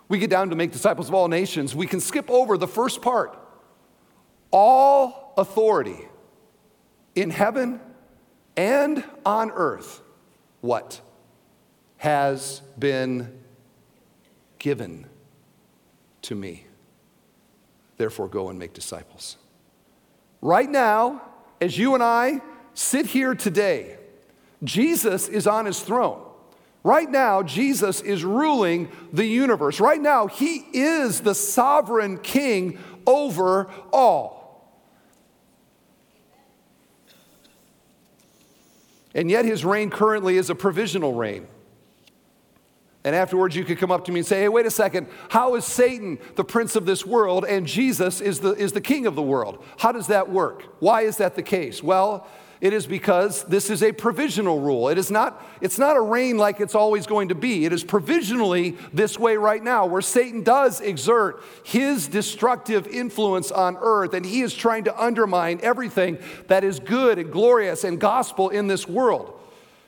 We 0.09 0.19
get 0.19 0.29
down 0.29 0.49
to 0.49 0.55
make 0.55 0.73
disciples 0.73 1.07
of 1.07 1.13
all 1.13 1.29
nations. 1.29 1.73
We 1.73 1.87
can 1.87 2.01
skip 2.01 2.29
over 2.29 2.57
the 2.57 2.67
first 2.67 3.01
part. 3.01 3.39
All 4.51 5.33
authority 5.37 6.07
in 7.15 7.29
heaven 7.29 7.79
and 8.57 9.03
on 9.25 9.51
earth, 9.51 10.01
what? 10.59 10.99
Has 11.97 12.61
been 12.77 13.39
given 14.59 15.07
to 16.23 16.35
me. 16.35 16.65
Therefore, 17.97 18.27
go 18.27 18.49
and 18.49 18.57
make 18.57 18.73
disciples. 18.73 19.37
Right 20.41 20.69
now, 20.69 21.21
as 21.61 21.77
you 21.77 21.93
and 21.93 22.03
I 22.03 22.41
sit 22.73 23.05
here 23.05 23.35
today, 23.35 23.97
Jesus 24.63 25.27
is 25.27 25.47
on 25.47 25.65
his 25.65 25.79
throne. 25.79 26.21
Right 26.83 27.09
now, 27.09 27.43
Jesus 27.43 28.01
is 28.01 28.25
ruling 28.25 28.91
the 29.13 29.25
universe. 29.25 29.79
Right 29.79 30.01
now, 30.01 30.27
he 30.27 30.65
is 30.73 31.21
the 31.21 31.33
sovereign 31.33 32.17
king 32.17 32.77
over 33.07 33.69
all. 33.93 34.41
And 39.15 39.29
yet, 39.29 39.45
his 39.45 39.63
reign 39.63 39.89
currently 39.89 40.37
is 40.37 40.49
a 40.49 40.55
provisional 40.55 41.13
reign. 41.13 41.47
And 43.05 43.15
afterwards, 43.15 43.55
you 43.55 43.65
could 43.65 43.79
come 43.79 43.91
up 43.91 44.05
to 44.05 44.11
me 44.11 44.21
and 44.21 44.27
say, 44.27 44.41
hey, 44.41 44.49
wait 44.49 44.65
a 44.65 44.71
second, 44.71 45.07
how 45.29 45.55
is 45.55 45.65
Satan 45.65 46.19
the 46.35 46.43
prince 46.43 46.75
of 46.75 46.85
this 46.85 47.05
world 47.05 47.43
and 47.43 47.67
Jesus 47.67 48.21
is 48.21 48.39
the, 48.39 48.51
is 48.51 48.71
the 48.71 48.81
king 48.81 49.05
of 49.05 49.15
the 49.15 49.21
world? 49.21 49.63
How 49.77 49.91
does 49.91 50.07
that 50.07 50.29
work? 50.29 50.63
Why 50.79 51.01
is 51.01 51.17
that 51.17 51.35
the 51.35 51.43
case? 51.43 51.83
Well, 51.83 52.25
it 52.61 52.71
is 52.71 52.87
because 52.87 53.43
this 53.43 53.69
is 53.69 53.83
a 53.83 53.91
provisional 53.91 54.61
rule. 54.61 54.87
It 54.87 54.97
is 54.97 55.11
not, 55.11 55.45
it's 55.59 55.77
not 55.77 55.97
a 55.97 56.01
reign 56.01 56.37
like 56.37 56.61
it's 56.61 56.75
always 56.75 57.05
going 57.05 57.27
to 57.27 57.35
be. 57.35 57.65
It 57.65 57.73
is 57.73 57.83
provisionally 57.83 58.77
this 58.93 59.19
way 59.19 59.35
right 59.35 59.61
now, 59.61 59.85
where 59.85 60.01
Satan 60.01 60.43
does 60.43 60.79
exert 60.79 61.43
his 61.65 62.07
destructive 62.07 62.87
influence 62.87 63.51
on 63.51 63.75
earth, 63.81 64.13
and 64.13 64.25
he 64.25 64.39
is 64.39 64.53
trying 64.53 64.85
to 64.85 64.97
undermine 64.97 65.59
everything 65.61 66.17
that 66.47 66.63
is 66.63 66.79
good 66.79 67.19
and 67.19 67.33
glorious 67.33 67.83
and 67.83 67.99
gospel 67.99 68.47
in 68.47 68.67
this 68.67 68.87
world. 68.87 69.37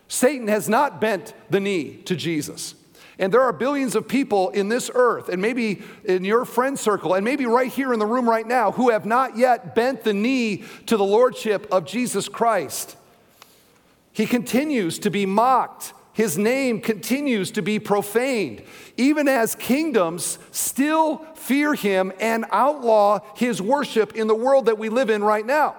Satan 0.10 0.50
has 0.50 0.68
not 0.68 1.00
bent 1.00 1.34
the 1.50 1.62
knee 1.62 2.02
to 2.04 2.14
Jesus. 2.14 2.76
And 3.18 3.34
there 3.34 3.42
are 3.42 3.54
billions 3.54 3.96
of 3.96 4.08
people 4.08 4.50
in 4.50 4.68
this 4.68 4.92
earth, 4.94 5.30
and 5.30 5.42
maybe 5.42 5.82
in 6.04 6.26
your 6.26 6.44
friend 6.44 6.78
circle, 6.78 7.14
and 7.14 7.24
maybe 7.24 7.46
right 7.46 7.72
here 7.72 7.94
in 7.94 8.00
the 8.00 8.06
room 8.06 8.30
right 8.30 8.46
now, 8.46 8.72
who 8.72 8.90
have 8.90 9.06
not 9.06 9.38
yet 9.38 9.74
bent 9.74 10.04
the 10.04 10.14
knee 10.14 10.64
to 10.88 10.98
the 10.98 11.06
lordship 11.06 11.68
of 11.72 11.86
Jesus 11.86 12.28
Christ. 12.28 12.98
He 14.12 14.26
continues 14.26 15.00
to 15.00 15.10
be 15.10 15.26
mocked. 15.26 15.94
His 16.14 16.38
name 16.38 16.80
continues 16.80 17.52
to 17.52 17.62
be 17.62 17.80
profaned, 17.80 18.64
even 18.96 19.28
as 19.28 19.56
kingdoms 19.56 20.40
still 20.52 21.18
fear 21.36 21.74
him 21.74 22.14
and 22.22 22.46
outlaw 22.52 23.20
his 23.36 23.62
worship 23.62 24.16
in 24.16 24.28
the 24.28 24.36
world 24.36 24.68
that 24.68 24.78
we 24.78 24.88
live 24.88 25.10
in 25.10 25.24
right 25.24 25.46
now. 25.46 25.76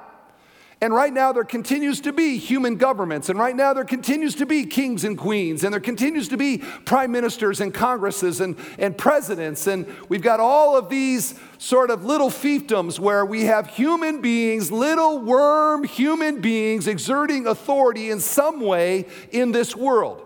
And 0.83 0.93
right 0.93 1.13
now, 1.13 1.33
there 1.33 1.43
continues 1.43 2.03
to 2.03 2.13
be 2.13 2.37
human 2.37 2.77
governments, 2.77 3.31
and 3.31 3.39
right 3.39 3.57
now, 3.57 3.73
there 3.73 3.85
continues 3.85 4.35
to 4.35 4.45
be 4.45 4.67
kings 4.67 5.05
and 5.05 5.17
queens, 5.17 5.65
and 5.65 5.73
there 5.73 5.81
continues 5.81 6.29
to 6.29 6.37
be 6.37 6.59
prime 6.59 7.11
ministers 7.11 7.63
and 7.63 7.73
congresses 7.73 8.43
and, 8.43 8.59
and 8.79 8.97
presidents. 8.97 9.67
And 9.67 9.87
we've 10.11 10.21
got 10.21 10.39
all 10.39 10.77
of 10.77 10.91
these 10.91 11.35
sort 11.57 11.91
of 11.91 12.05
little 12.05 12.29
fiefdoms 12.29 12.99
where 12.99 13.25
we 13.25 13.45
have 13.45 13.69
human 13.69 14.21
beings, 14.21 14.71
little 14.71 15.19
worm 15.19 15.83
human 15.83 16.43
beings, 16.43 16.87
exerting 16.87 17.47
authority 17.47 18.11
in 18.11 18.21
some 18.21 18.61
way 18.61 19.07
in 19.33 19.53
this 19.53 19.75
world. 19.75 20.26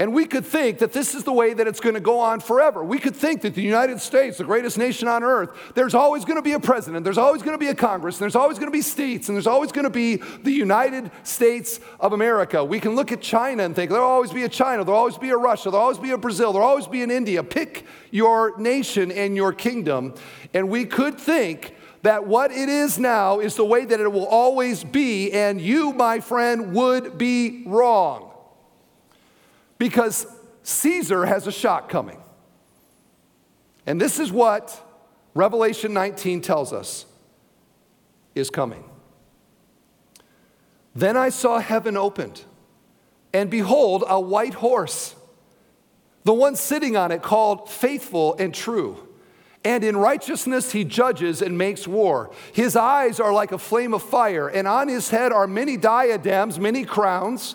And 0.00 0.14
we 0.14 0.26
could 0.26 0.46
think 0.46 0.78
that 0.78 0.92
this 0.92 1.16
is 1.16 1.24
the 1.24 1.32
way 1.32 1.52
that 1.52 1.66
it's 1.66 1.80
going 1.80 1.96
to 1.96 2.00
go 2.00 2.20
on 2.20 2.38
forever. 2.38 2.84
We 2.84 3.00
could 3.00 3.16
think 3.16 3.40
that 3.42 3.56
the 3.56 3.62
United 3.62 4.00
States, 4.00 4.38
the 4.38 4.44
greatest 4.44 4.78
nation 4.78 5.08
on 5.08 5.24
earth, 5.24 5.50
there's 5.74 5.94
always 5.94 6.24
going 6.24 6.36
to 6.36 6.42
be 6.42 6.52
a 6.52 6.60
president, 6.60 7.02
there's 7.02 7.18
always 7.18 7.42
going 7.42 7.54
to 7.54 7.58
be 7.58 7.66
a 7.66 7.74
Congress, 7.74 8.14
and 8.16 8.20
there's 8.20 8.36
always 8.36 8.58
going 8.58 8.68
to 8.68 8.76
be 8.76 8.80
states, 8.80 9.28
and 9.28 9.34
there's 9.34 9.48
always 9.48 9.72
going 9.72 9.84
to 9.84 9.90
be 9.90 10.16
the 10.44 10.52
United 10.52 11.10
States 11.24 11.80
of 11.98 12.12
America. 12.12 12.64
We 12.64 12.78
can 12.78 12.94
look 12.94 13.10
at 13.10 13.20
China 13.20 13.64
and 13.64 13.74
think 13.74 13.90
there'll 13.90 14.06
always 14.06 14.32
be 14.32 14.44
a 14.44 14.48
China, 14.48 14.84
there'll 14.84 15.00
always 15.00 15.18
be 15.18 15.30
a 15.30 15.36
Russia, 15.36 15.68
there'll 15.70 15.82
always 15.82 15.98
be 15.98 16.12
a 16.12 16.18
Brazil, 16.18 16.52
there'll 16.52 16.68
always 16.68 16.86
be 16.86 17.02
an 17.02 17.10
India. 17.10 17.42
Pick 17.42 17.84
your 18.12 18.56
nation 18.56 19.10
and 19.10 19.34
your 19.34 19.52
kingdom. 19.52 20.14
And 20.54 20.68
we 20.68 20.84
could 20.84 21.18
think 21.18 21.74
that 22.02 22.24
what 22.24 22.52
it 22.52 22.68
is 22.68 23.00
now 23.00 23.40
is 23.40 23.56
the 23.56 23.64
way 23.64 23.84
that 23.84 23.98
it 23.98 24.12
will 24.12 24.28
always 24.28 24.84
be, 24.84 25.32
and 25.32 25.60
you, 25.60 25.92
my 25.92 26.20
friend, 26.20 26.72
would 26.72 27.18
be 27.18 27.64
wrong 27.66 28.27
because 29.78 30.26
Caesar 30.62 31.24
has 31.24 31.46
a 31.46 31.52
shock 31.52 31.88
coming. 31.88 32.20
And 33.86 34.00
this 34.00 34.18
is 34.18 34.30
what 34.30 34.84
Revelation 35.34 35.94
19 35.94 36.42
tells 36.42 36.72
us 36.72 37.06
is 38.34 38.50
coming. 38.50 38.84
Then 40.94 41.16
I 41.16 41.28
saw 41.28 41.58
heaven 41.58 41.96
opened, 41.96 42.42
and 43.32 43.48
behold, 43.48 44.04
a 44.06 44.20
white 44.20 44.54
horse. 44.54 45.14
The 46.24 46.34
one 46.34 46.56
sitting 46.56 46.96
on 46.96 47.12
it 47.12 47.22
called 47.22 47.70
faithful 47.70 48.34
and 48.34 48.54
true. 48.54 49.08
And 49.64 49.84
in 49.84 49.96
righteousness 49.96 50.72
he 50.72 50.84
judges 50.84 51.40
and 51.40 51.56
makes 51.56 51.86
war. 51.86 52.30
His 52.52 52.76
eyes 52.76 53.20
are 53.20 53.32
like 53.32 53.52
a 53.52 53.58
flame 53.58 53.94
of 53.94 54.02
fire, 54.02 54.48
and 54.48 54.68
on 54.68 54.88
his 54.88 55.10
head 55.10 55.32
are 55.32 55.46
many 55.46 55.76
diadems, 55.76 56.58
many 56.58 56.84
crowns. 56.84 57.54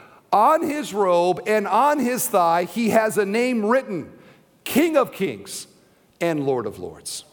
On 0.31 0.63
his 0.63 0.93
robe 0.93 1.41
and 1.45 1.67
on 1.67 1.99
his 1.99 2.27
thigh, 2.27 2.63
he 2.63 2.89
has 2.89 3.17
a 3.17 3.25
name 3.25 3.65
written 3.65 4.11
King 4.63 4.95
of 4.95 5.11
Kings 5.11 5.67
and 6.21 6.45
Lord 6.45 6.65
of 6.65 6.79
Lords. 6.79 7.25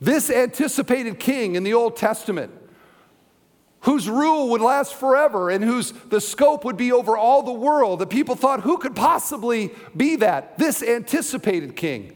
This 0.00 0.30
anticipated 0.30 1.20
king 1.20 1.54
in 1.54 1.62
the 1.62 1.74
Old 1.74 1.96
Testament, 1.96 2.52
whose 3.82 4.08
rule 4.08 4.48
would 4.50 4.60
last 4.60 4.94
forever 4.94 5.50
and 5.50 5.62
whose 5.62 5.92
the 5.92 6.20
scope 6.20 6.64
would 6.64 6.76
be 6.76 6.90
over 6.90 7.16
all 7.16 7.42
the 7.42 7.52
world, 7.52 8.00
that 8.00 8.10
people 8.10 8.34
thought, 8.34 8.62
who 8.62 8.76
could 8.78 8.96
possibly 8.96 9.72
be 9.96 10.16
that? 10.16 10.58
This 10.58 10.82
anticipated 10.82 11.76
king. 11.76 12.14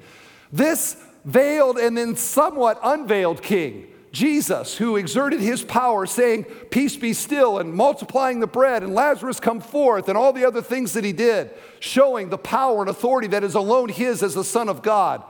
This 0.53 0.97
veiled 1.25 1.79
and 1.79 1.97
then 1.97 2.17
somewhat 2.17 2.81
unveiled 2.83 3.43
king 3.43 3.87
Jesus, 4.19 4.77
who 4.77 4.97
exerted 4.97 5.39
his 5.39 5.62
power, 5.62 6.05
saying, 6.05 6.43
Peace 6.71 6.97
be 6.97 7.12
still, 7.12 7.59
and 7.59 7.73
multiplying 7.73 8.41
the 8.41 8.49
bread, 8.49 8.83
and 8.83 8.93
Lazarus 8.93 9.39
come 9.39 9.61
forth, 9.61 10.09
and 10.09 10.19
all 10.19 10.33
the 10.33 10.45
other 10.45 10.61
things 10.61 10.93
that 10.95 11.05
he 11.05 11.12
did, 11.12 11.53
showing 11.79 12.29
the 12.29 12.37
power 12.37 12.81
and 12.81 12.91
authority 12.91 13.29
that 13.29 13.45
is 13.45 13.55
alone 13.55 13.89
his 13.89 14.25
as 14.25 14.35
the 14.35 14.43
Son 14.43 14.69
of 14.69 14.83
God. 14.83 15.23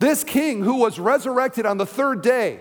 This 0.00 0.24
king 0.24 0.64
who 0.64 0.78
was 0.78 0.98
resurrected 0.98 1.64
on 1.64 1.78
the 1.78 1.86
third 1.86 2.20
day 2.20 2.58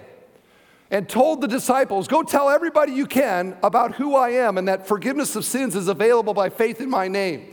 and 0.91 1.09
told 1.09 1.41
the 1.41 1.47
disciples, 1.47 2.07
Go 2.07 2.21
tell 2.21 2.49
everybody 2.49 2.91
you 2.91 3.07
can 3.07 3.57
about 3.63 3.95
who 3.95 4.15
I 4.15 4.29
am 4.29 4.59
and 4.59 4.67
that 4.67 4.87
forgiveness 4.87 5.35
of 5.35 5.43
sins 5.43 5.75
is 5.75 5.87
available 5.87 6.35
by 6.35 6.49
faith 6.49 6.79
in 6.81 6.89
my 6.89 7.07
name. 7.07 7.47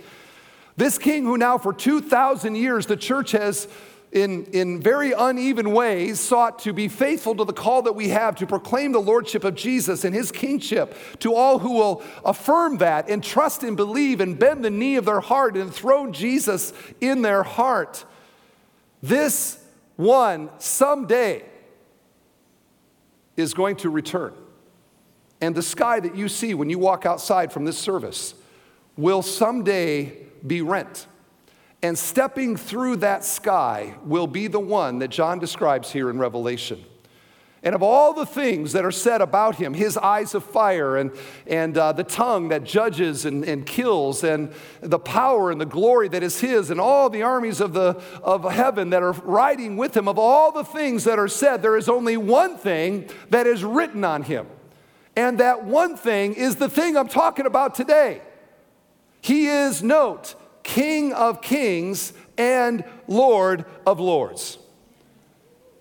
This 0.76 0.98
king 0.98 1.24
who 1.24 1.38
now 1.38 1.56
for 1.56 1.72
2,000 1.72 2.54
years 2.54 2.84
the 2.84 2.98
church 2.98 3.32
has 3.32 3.66
in, 4.14 4.44
in 4.52 4.80
very 4.80 5.10
uneven 5.10 5.72
ways, 5.72 6.20
sought 6.20 6.60
to 6.60 6.72
be 6.72 6.86
faithful 6.86 7.34
to 7.34 7.44
the 7.44 7.52
call 7.52 7.82
that 7.82 7.94
we 7.94 8.10
have 8.10 8.36
to 8.36 8.46
proclaim 8.46 8.92
the 8.92 9.00
lordship 9.00 9.42
of 9.42 9.56
Jesus 9.56 10.04
and 10.04 10.14
his 10.14 10.30
kingship 10.30 10.96
to 11.18 11.34
all 11.34 11.58
who 11.58 11.72
will 11.72 12.00
affirm 12.24 12.78
that 12.78 13.10
and 13.10 13.24
trust 13.24 13.64
and 13.64 13.76
believe 13.76 14.20
and 14.20 14.38
bend 14.38 14.64
the 14.64 14.70
knee 14.70 14.94
of 14.94 15.04
their 15.04 15.18
heart 15.18 15.56
and 15.56 15.74
throne 15.74 16.12
Jesus 16.12 16.72
in 17.00 17.22
their 17.22 17.42
heart. 17.42 18.04
This 19.02 19.58
one 19.96 20.48
someday 20.58 21.44
is 23.36 23.52
going 23.52 23.74
to 23.76 23.90
return. 23.90 24.32
And 25.40 25.56
the 25.56 25.62
sky 25.62 25.98
that 25.98 26.14
you 26.14 26.28
see 26.28 26.54
when 26.54 26.70
you 26.70 26.78
walk 26.78 27.04
outside 27.04 27.52
from 27.52 27.64
this 27.64 27.76
service 27.76 28.34
will 28.96 29.22
someday 29.22 30.16
be 30.46 30.62
rent 30.62 31.08
and 31.84 31.98
stepping 31.98 32.56
through 32.56 32.96
that 32.96 33.26
sky 33.26 33.94
will 34.06 34.26
be 34.26 34.46
the 34.46 34.58
one 34.58 35.00
that 35.00 35.08
John 35.08 35.38
describes 35.38 35.92
here 35.92 36.08
in 36.08 36.18
Revelation. 36.18 36.82
And 37.62 37.74
of 37.74 37.82
all 37.82 38.14
the 38.14 38.24
things 38.24 38.72
that 38.72 38.86
are 38.86 38.90
said 38.90 39.20
about 39.20 39.56
him, 39.56 39.74
his 39.74 39.98
eyes 39.98 40.34
of 40.34 40.44
fire 40.44 40.96
and, 40.96 41.12
and 41.46 41.76
uh, 41.76 41.92
the 41.92 42.02
tongue 42.02 42.48
that 42.48 42.64
judges 42.64 43.26
and, 43.26 43.44
and 43.44 43.66
kills, 43.66 44.24
and 44.24 44.50
the 44.80 44.98
power 44.98 45.50
and 45.50 45.60
the 45.60 45.66
glory 45.66 46.08
that 46.08 46.22
is 46.22 46.40
his, 46.40 46.70
and 46.70 46.80
all 46.80 47.10
the 47.10 47.20
armies 47.20 47.60
of, 47.60 47.74
the, 47.74 48.00
of 48.22 48.50
heaven 48.50 48.88
that 48.88 49.02
are 49.02 49.12
riding 49.12 49.76
with 49.76 49.94
him, 49.94 50.08
of 50.08 50.18
all 50.18 50.52
the 50.52 50.64
things 50.64 51.04
that 51.04 51.18
are 51.18 51.28
said, 51.28 51.60
there 51.60 51.76
is 51.76 51.90
only 51.90 52.16
one 52.16 52.56
thing 52.56 53.10
that 53.28 53.46
is 53.46 53.62
written 53.62 54.04
on 54.04 54.22
him. 54.22 54.46
And 55.16 55.36
that 55.38 55.64
one 55.64 55.98
thing 55.98 56.32
is 56.32 56.56
the 56.56 56.70
thing 56.70 56.96
I'm 56.96 57.08
talking 57.08 57.44
about 57.44 57.74
today. 57.74 58.22
He 59.20 59.48
is, 59.48 59.82
note, 59.82 60.34
King 60.64 61.12
of 61.12 61.40
kings 61.40 62.12
and 62.36 62.82
Lord 63.06 63.64
of 63.86 64.00
lords. 64.00 64.58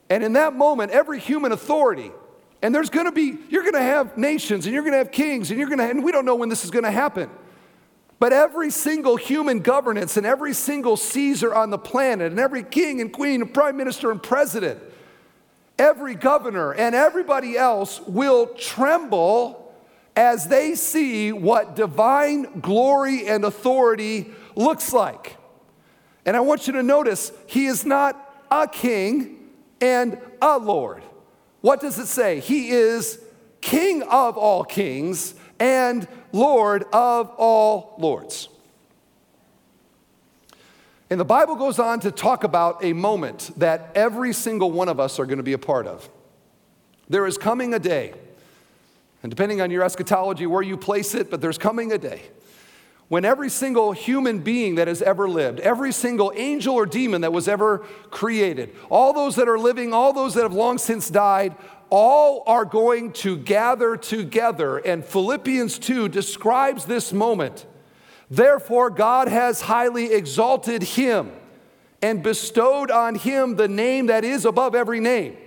And 0.09 0.23
in 0.23 0.33
that 0.33 0.53
moment, 0.53 0.91
every 0.91 1.19
human 1.19 1.51
authority, 1.51 2.11
and 2.61 2.75
there's 2.75 2.91
gonna 2.91 3.11
be, 3.11 3.37
you're 3.49 3.63
gonna 3.63 3.81
have 3.81 4.17
nations 4.17 4.67
and 4.67 4.75
you're 4.75 4.83
gonna 4.83 4.97
have 4.97 5.11
kings 5.11 5.49
and 5.49 5.59
you're 5.59 5.69
gonna, 5.69 5.85
and 5.85 6.03
we 6.03 6.11
don't 6.11 6.25
know 6.25 6.35
when 6.35 6.49
this 6.49 6.63
is 6.63 6.69
gonna 6.69 6.91
happen. 6.91 7.29
But 8.19 8.31
every 8.31 8.69
single 8.69 9.15
human 9.15 9.59
governance 9.59 10.15
and 10.15 10.25
every 10.25 10.53
single 10.53 10.95
Caesar 10.95 11.53
on 11.53 11.71
the 11.71 11.77
planet 11.77 12.31
and 12.31 12.39
every 12.39 12.63
king 12.63 13.01
and 13.01 13.11
queen 13.11 13.41
and 13.41 13.53
prime 13.53 13.75
minister 13.75 14.11
and 14.11 14.21
president, 14.21 14.79
every 15.79 16.15
governor 16.15 16.73
and 16.73 16.93
everybody 16.93 17.57
else 17.57 17.99
will 18.01 18.47
tremble 18.53 19.73
as 20.15 20.47
they 20.47 20.75
see 20.75 21.31
what 21.31 21.75
divine 21.75 22.61
glory 22.61 23.27
and 23.27 23.43
authority 23.43 24.31
looks 24.55 24.93
like. 24.93 25.37
And 26.25 26.37
I 26.37 26.39
want 26.39 26.67
you 26.67 26.73
to 26.73 26.83
notice 26.83 27.31
he 27.47 27.65
is 27.65 27.85
not 27.85 28.45
a 28.49 28.67
king 28.67 29.49
and 29.81 30.17
a 30.41 30.57
Lord. 30.57 31.03
What 31.61 31.81
does 31.81 31.99
it 31.99 32.07
say? 32.07 32.39
He 32.39 32.69
is 32.69 33.19
King 33.63 34.03
of 34.03 34.37
all 34.37 34.65
kings 34.65 35.35
and 35.57 36.05
Lord 36.33 36.83
of 36.91 37.29
all 37.37 37.95
lords. 37.97 38.49
And 41.09 41.17
the 41.17 41.25
Bible 41.25 41.55
goes 41.55 41.79
on 41.79 42.01
to 42.01 42.11
talk 42.11 42.43
about 42.43 42.83
a 42.83 42.91
moment 42.91 43.51
that 43.57 43.91
every 43.95 44.33
single 44.33 44.69
one 44.69 44.89
of 44.89 44.99
us 44.99 45.17
are 45.17 45.25
going 45.25 45.37
to 45.37 45.43
be 45.43 45.53
a 45.53 45.57
part 45.57 45.87
of. 45.87 46.09
There 47.07 47.25
is 47.25 47.37
coming 47.37 47.73
a 47.73 47.79
day, 47.79 48.13
and 49.21 49.29
depending 49.29 49.61
on 49.61 49.71
your 49.71 49.83
eschatology, 49.83 50.45
where 50.45 50.61
you 50.61 50.75
place 50.75 51.15
it, 51.15 51.31
but 51.31 51.39
there's 51.39 51.57
coming 51.57 51.93
a 51.93 51.97
day 51.97 52.23
when 53.13 53.25
every 53.25 53.47
single 53.47 53.91
human 53.91 54.39
being 54.39 54.73
that 54.73 54.87
has 54.87 54.99
ever 55.03 55.29
lived, 55.29 55.59
every 55.59 55.91
single 55.91 56.33
angel 56.35 56.73
or 56.73 56.83
demon 56.83 57.21
that 57.21 57.31
was 57.31 57.47
ever 57.47 57.77
created, 58.09 58.75
all 58.89 59.13
those 59.13 59.35
that 59.35 59.47
are 59.47 59.59
living, 59.59 59.93
all 59.93 60.13
those 60.13 60.33
that 60.33 60.41
have 60.41 60.51
long 60.51 60.79
since 60.79 61.11
died, 61.11 61.55
all 61.91 62.41
are 62.47 62.65
going 62.65 63.13
to 63.13 63.37
gather 63.37 63.95
together. 63.95 64.79
And 64.79 65.05
Philippians 65.05 65.77
2 65.77 66.09
describes 66.09 66.85
this 66.85 67.13
moment. 67.13 67.67
Therefore, 68.31 68.89
God 68.89 69.27
has 69.27 69.61
highly 69.61 70.11
exalted 70.11 70.81
him 70.81 71.33
and 72.01 72.23
bestowed 72.23 72.89
on 72.89 73.13
him 73.13 73.57
the 73.57 73.67
name 73.67 74.07
that 74.07 74.23
is 74.23 74.43
above 74.43 74.73
every 74.73 74.99
name, 74.99 75.37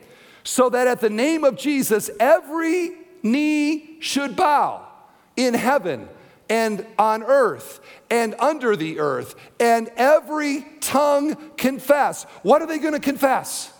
so 0.45 0.69
that 0.69 0.87
at 0.87 1.01
the 1.01 1.11
name 1.11 1.43
of 1.43 1.57
Jesus, 1.57 2.11
every 2.21 2.93
knee 3.25 3.97
should 3.99 4.37
bow 4.37 4.87
in 5.37 5.55
heaven 5.55 6.09
and 6.49 6.86
on 6.99 7.22
earth 7.22 7.80
and 8.11 8.34
under 8.38 8.76
the 8.76 9.01
earth, 9.01 9.34
and 9.59 9.90
every 9.97 10.64
tongue 10.80 11.36
confess. 11.57 12.24
What 12.42 12.62
are 12.62 12.66
they 12.66 12.78
going 12.78 12.94
to 12.94 13.01
confess? 13.01 13.72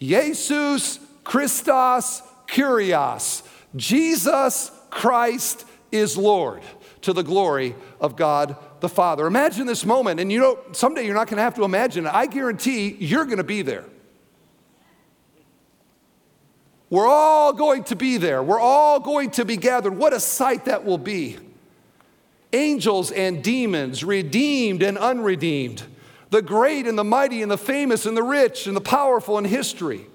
Jesus 0.00 0.98
Christos 1.24 2.22
Kyrios. 2.46 3.42
Jesus 3.74 4.70
Christ 4.90 5.64
is 5.90 6.16
Lord. 6.16 6.62
to 7.02 7.12
the 7.12 7.22
glory 7.22 7.74
of 8.00 8.16
God 8.16 8.56
the 8.80 8.88
Father. 8.88 9.26
Imagine 9.26 9.66
this 9.66 9.84
moment, 9.84 10.20
and 10.20 10.30
you 10.30 10.40
know, 10.40 10.58
someday 10.72 11.04
you're 11.04 11.14
not 11.14 11.26
going 11.26 11.36
to 11.36 11.42
have 11.42 11.54
to 11.54 11.64
imagine 11.64 12.06
it. 12.06 12.14
I 12.14 12.26
guarantee 12.26 12.96
you're 12.98 13.24
going 13.24 13.38
to 13.38 13.44
be 13.44 13.62
there. 13.62 13.84
We're 16.90 17.06
all 17.06 17.52
going 17.52 17.84
to 17.84 17.96
be 17.96 18.16
there. 18.16 18.42
We're 18.42 18.60
all 18.60 18.98
going 18.98 19.30
to 19.32 19.44
be 19.44 19.56
gathered. 19.56 19.96
What 19.96 20.12
a 20.12 20.20
sight 20.20 20.64
that 20.66 20.84
will 20.84 20.98
be. 20.98 21.38
Angels 22.52 23.10
and 23.10 23.42
demons, 23.42 24.02
redeemed 24.04 24.82
and 24.82 24.96
unredeemed, 24.96 25.82
the 26.30 26.42
great 26.42 26.86
and 26.86 26.98
the 26.98 27.04
mighty 27.04 27.42
and 27.42 27.50
the 27.50 27.58
famous 27.58 28.06
and 28.06 28.16
the 28.16 28.22
rich 28.22 28.66
and 28.66 28.76
the 28.76 28.80
powerful 28.80 29.38
in 29.38 29.44
history, 29.44 30.06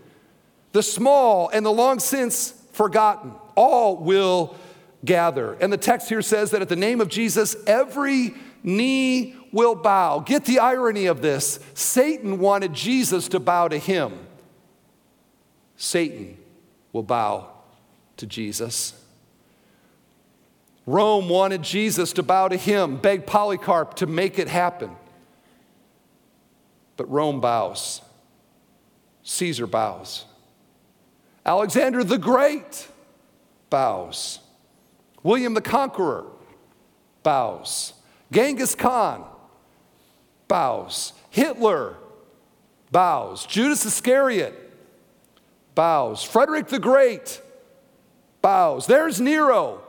the 0.71 0.83
small 0.83 1.49
and 1.49 1.65
the 1.65 1.71
long 1.71 1.99
since 1.99 2.51
forgotten, 2.71 3.33
all 3.55 3.97
will 3.97 4.55
gather. 5.05 5.53
And 5.53 5.71
the 5.71 5.77
text 5.77 6.09
here 6.09 6.21
says 6.21 6.51
that 6.51 6.61
at 6.61 6.69
the 6.69 6.75
name 6.75 7.01
of 7.01 7.07
Jesus, 7.07 7.55
every 7.67 8.33
knee 8.63 9.35
will 9.51 9.75
bow. 9.75 10.19
Get 10.19 10.45
the 10.45 10.59
irony 10.59 11.05
of 11.05 11.21
this. 11.21 11.59
Satan 11.73 12.39
wanted 12.39 12.73
Jesus 12.73 13.27
to 13.29 13.39
bow 13.39 13.67
to 13.67 13.77
him. 13.77 14.13
Satan 15.75 16.37
will 16.91 17.03
bow 17.03 17.49
to 18.17 18.25
Jesus. 18.25 18.93
Rome 20.85 21.29
wanted 21.29 21.61
Jesus 21.61 22.13
to 22.13 22.23
bow 22.23 22.49
to 22.49 22.57
him, 22.57 22.97
begged 22.97 23.25
Polycarp 23.25 23.95
to 23.95 24.07
make 24.07 24.37
it 24.37 24.47
happen. 24.47 24.95
But 26.97 27.09
Rome 27.09 27.39
bows. 27.39 28.01
Caesar 29.23 29.65
bows. 29.65 30.25
Alexander 31.45 32.03
the 32.03 32.17
Great 32.17 32.87
bows. 33.69 34.39
William 35.23 35.53
the 35.53 35.61
Conqueror 35.61 36.25
bows. 37.23 37.93
Genghis 38.31 38.75
Khan 38.75 39.23
bows. 40.47 41.13
Hitler 41.29 41.95
bows. 42.91 43.45
Judas 43.45 43.85
Iscariot 43.85 44.53
bows. 45.75 46.23
Frederick 46.23 46.67
the 46.67 46.79
Great 46.79 47.41
bows. 48.41 48.85
There's 48.85 49.21
Nero 49.21 49.82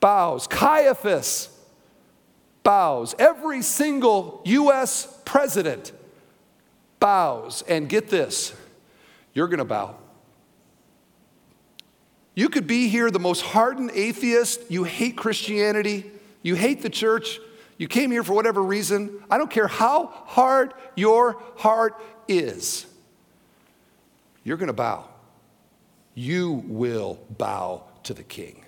bows. 0.00 0.46
Caiaphas 0.46 1.48
bows. 2.62 3.14
Every 3.18 3.62
single 3.62 4.42
U.S. 4.44 5.20
president 5.24 5.92
bows. 7.00 7.62
And 7.68 7.88
get 7.88 8.08
this 8.08 8.52
you're 9.32 9.48
going 9.48 9.58
to 9.58 9.64
bow. 9.64 9.96
You 12.34 12.50
could 12.50 12.66
be 12.66 12.88
here 12.88 13.10
the 13.10 13.18
most 13.18 13.40
hardened 13.40 13.90
atheist. 13.94 14.70
You 14.70 14.84
hate 14.84 15.16
Christianity. 15.16 16.10
You 16.42 16.54
hate 16.54 16.82
the 16.82 16.90
church. 16.90 17.40
You 17.78 17.88
came 17.88 18.10
here 18.10 18.22
for 18.22 18.34
whatever 18.34 18.62
reason. 18.62 19.22
I 19.30 19.38
don't 19.38 19.50
care 19.50 19.68
how 19.68 20.06
hard 20.06 20.74
your 20.94 21.42
heart 21.56 22.00
is. 22.28 22.86
You're 24.44 24.58
going 24.58 24.68
to 24.68 24.74
bow. 24.74 25.08
You 26.14 26.62
will 26.66 27.18
bow 27.38 27.84
to 28.04 28.14
the 28.14 28.22
king. 28.22 28.65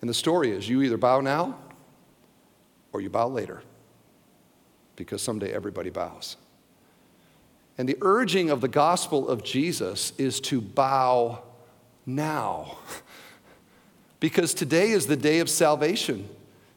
And 0.00 0.08
the 0.08 0.14
story 0.14 0.50
is 0.50 0.68
you 0.68 0.82
either 0.82 0.96
bow 0.96 1.20
now 1.20 1.56
or 2.92 3.00
you 3.00 3.10
bow 3.10 3.28
later 3.28 3.62
because 4.96 5.22
someday 5.22 5.52
everybody 5.52 5.90
bows. 5.90 6.36
And 7.78 7.88
the 7.88 7.96
urging 8.00 8.50
of 8.50 8.60
the 8.60 8.68
gospel 8.68 9.28
of 9.28 9.42
Jesus 9.42 10.12
is 10.18 10.40
to 10.42 10.60
bow 10.60 11.42
now 12.04 12.78
because 14.20 14.52
today 14.54 14.90
is 14.90 15.06
the 15.06 15.16
day 15.16 15.38
of 15.40 15.48
salvation. 15.48 16.28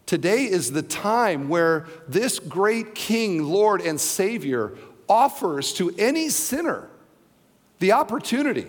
Today 0.06 0.44
is 0.46 0.72
the 0.72 0.82
time 0.82 1.50
where 1.50 1.88
this 2.08 2.40
great 2.40 2.94
King, 2.94 3.44
Lord, 3.44 3.82
and 3.82 4.00
Savior 4.00 4.74
offers 5.08 5.74
to 5.74 5.94
any 5.98 6.30
sinner 6.30 6.90
the 7.80 7.94
opportunity 7.94 8.68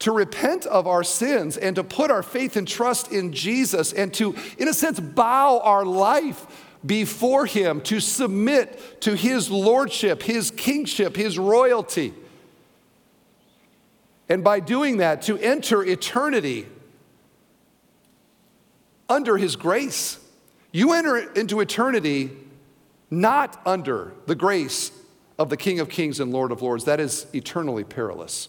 to 0.00 0.12
repent 0.12 0.64
of 0.66 0.86
our 0.86 1.02
sins 1.02 1.56
and 1.56 1.74
to 1.76 1.84
put 1.84 2.10
our 2.10 2.22
faith 2.22 2.56
and 2.56 2.68
trust 2.68 3.10
in 3.10 3.32
Jesus 3.32 3.92
and 3.92 4.14
to, 4.14 4.34
in 4.56 4.68
a 4.68 4.74
sense, 4.74 5.00
bow 5.00 5.60
our 5.60 5.84
life 5.84 6.66
before 6.86 7.46
Him, 7.46 7.80
to 7.82 7.98
submit 7.98 9.00
to 9.02 9.16
His 9.16 9.50
lordship, 9.50 10.22
His 10.22 10.50
kingship, 10.50 11.16
His 11.16 11.38
royalty. 11.38 12.14
And 14.28 14.44
by 14.44 14.60
doing 14.60 14.98
that, 14.98 15.22
to 15.22 15.38
enter 15.38 15.82
eternity 15.82 16.66
under 19.08 19.36
His 19.36 19.56
grace. 19.56 20.20
You 20.70 20.92
enter 20.92 21.16
into 21.32 21.60
eternity 21.60 22.30
not 23.10 23.60
under 23.64 24.12
the 24.26 24.34
grace 24.34 24.92
of 25.38 25.48
the 25.48 25.56
King 25.56 25.80
of 25.80 25.88
Kings 25.88 26.20
and 26.20 26.30
Lord 26.30 26.52
of 26.52 26.62
Lords. 26.62 26.84
That 26.84 27.00
is 27.00 27.26
eternally 27.32 27.84
perilous. 27.84 28.48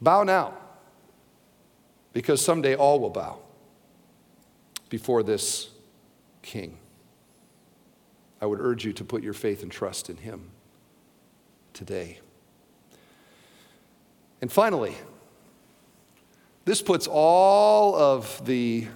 Bow 0.00 0.22
now, 0.22 0.54
because 2.12 2.42
someday 2.42 2.74
all 2.74 3.00
will 3.00 3.10
bow 3.10 3.38
before 4.88 5.22
this 5.22 5.70
King. 6.42 6.78
I 8.40 8.46
would 8.46 8.60
urge 8.60 8.84
you 8.84 8.92
to 8.94 9.04
put 9.04 9.22
your 9.22 9.34
faith 9.34 9.62
and 9.62 9.70
trust 9.70 10.08
in 10.08 10.16
Him 10.16 10.50
today. 11.74 12.20
And 14.40 14.50
finally, 14.50 14.94
this 16.64 16.80
puts 16.80 17.06
all 17.06 17.94
of 17.94 18.44
the 18.46 18.86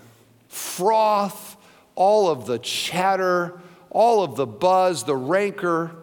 froth, 0.48 1.56
all 1.94 2.30
of 2.30 2.46
the 2.46 2.58
chatter, 2.58 3.60
all 3.90 4.24
of 4.24 4.36
the 4.36 4.46
buzz, 4.46 5.04
the 5.04 5.16
rancor 5.16 5.94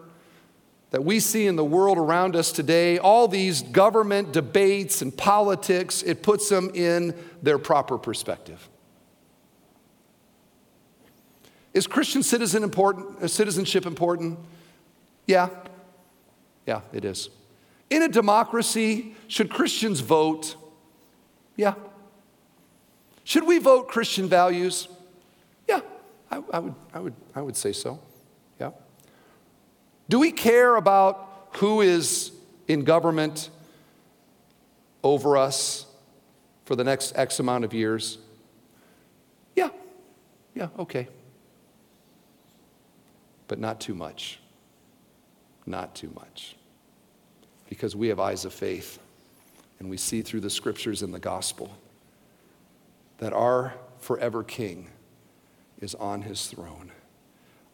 that 0.92 1.02
we 1.02 1.18
see 1.20 1.46
in 1.46 1.56
the 1.56 1.64
world 1.64 1.96
around 1.96 2.36
us 2.36 2.52
today, 2.52 2.98
all 2.98 3.26
these 3.26 3.62
government 3.62 4.30
debates 4.30 5.00
and 5.00 5.16
politics, 5.16 6.02
it 6.02 6.22
puts 6.22 6.50
them 6.50 6.70
in 6.74 7.14
their 7.42 7.58
proper 7.58 7.96
perspective. 7.96 8.68
Is 11.72 11.86
Christian 11.86 12.22
citizen 12.22 12.62
important, 12.62 13.22
uh, 13.22 13.26
citizenship 13.26 13.86
important? 13.86 14.38
Yeah. 15.26 15.48
Yeah, 16.66 16.82
it 16.92 17.06
is. 17.06 17.30
In 17.88 18.02
a 18.02 18.08
democracy, 18.08 19.14
should 19.28 19.48
Christians 19.48 20.00
vote? 20.00 20.56
Yeah. 21.56 21.72
Should 23.24 23.46
we 23.46 23.58
vote 23.58 23.88
Christian 23.88 24.28
values? 24.28 24.88
Yeah, 25.66 25.80
I, 26.30 26.42
I, 26.52 26.58
would, 26.58 26.74
I, 26.92 26.98
would, 27.00 27.14
I 27.34 27.40
would 27.40 27.56
say 27.56 27.72
so. 27.72 27.98
Do 30.12 30.18
we 30.18 30.30
care 30.30 30.76
about 30.76 31.48
who 31.52 31.80
is 31.80 32.32
in 32.68 32.84
government 32.84 33.48
over 35.02 35.38
us 35.38 35.86
for 36.66 36.76
the 36.76 36.84
next 36.84 37.16
X 37.16 37.40
amount 37.40 37.64
of 37.64 37.72
years? 37.72 38.18
Yeah, 39.56 39.70
yeah, 40.54 40.68
okay. 40.78 41.08
But 43.48 43.58
not 43.58 43.80
too 43.80 43.94
much. 43.94 44.38
Not 45.64 45.94
too 45.94 46.12
much. 46.14 46.56
Because 47.70 47.96
we 47.96 48.08
have 48.08 48.20
eyes 48.20 48.44
of 48.44 48.52
faith 48.52 48.98
and 49.78 49.88
we 49.88 49.96
see 49.96 50.20
through 50.20 50.40
the 50.40 50.50
scriptures 50.50 51.00
and 51.00 51.14
the 51.14 51.20
gospel 51.20 51.74
that 53.16 53.32
our 53.32 53.72
forever 53.98 54.44
King 54.44 54.90
is 55.80 55.94
on 55.94 56.20
his 56.20 56.48
throne. 56.48 56.92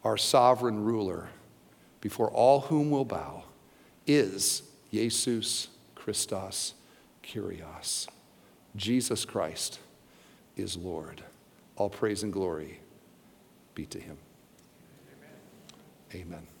Our 0.05 0.15
sovereign 0.15 0.85
ruler, 0.85 1.27
before 2.01 2.29
all 2.31 2.61
whom 2.61 2.89
will 2.89 3.05
bow, 3.05 3.43
is 4.07 4.63
Jesus 4.91 5.67
Christos 5.95 6.73
Kyrios. 7.23 8.07
Jesus 8.75 9.25
Christ 9.25 9.79
is 10.55 10.77
Lord. 10.77 11.23
All 11.75 11.89
praise 11.89 12.23
and 12.23 12.33
glory 12.33 12.79
be 13.75 13.85
to 13.85 13.99
him. 13.99 14.17
Amen. 16.13 16.27
Amen. 16.27 16.58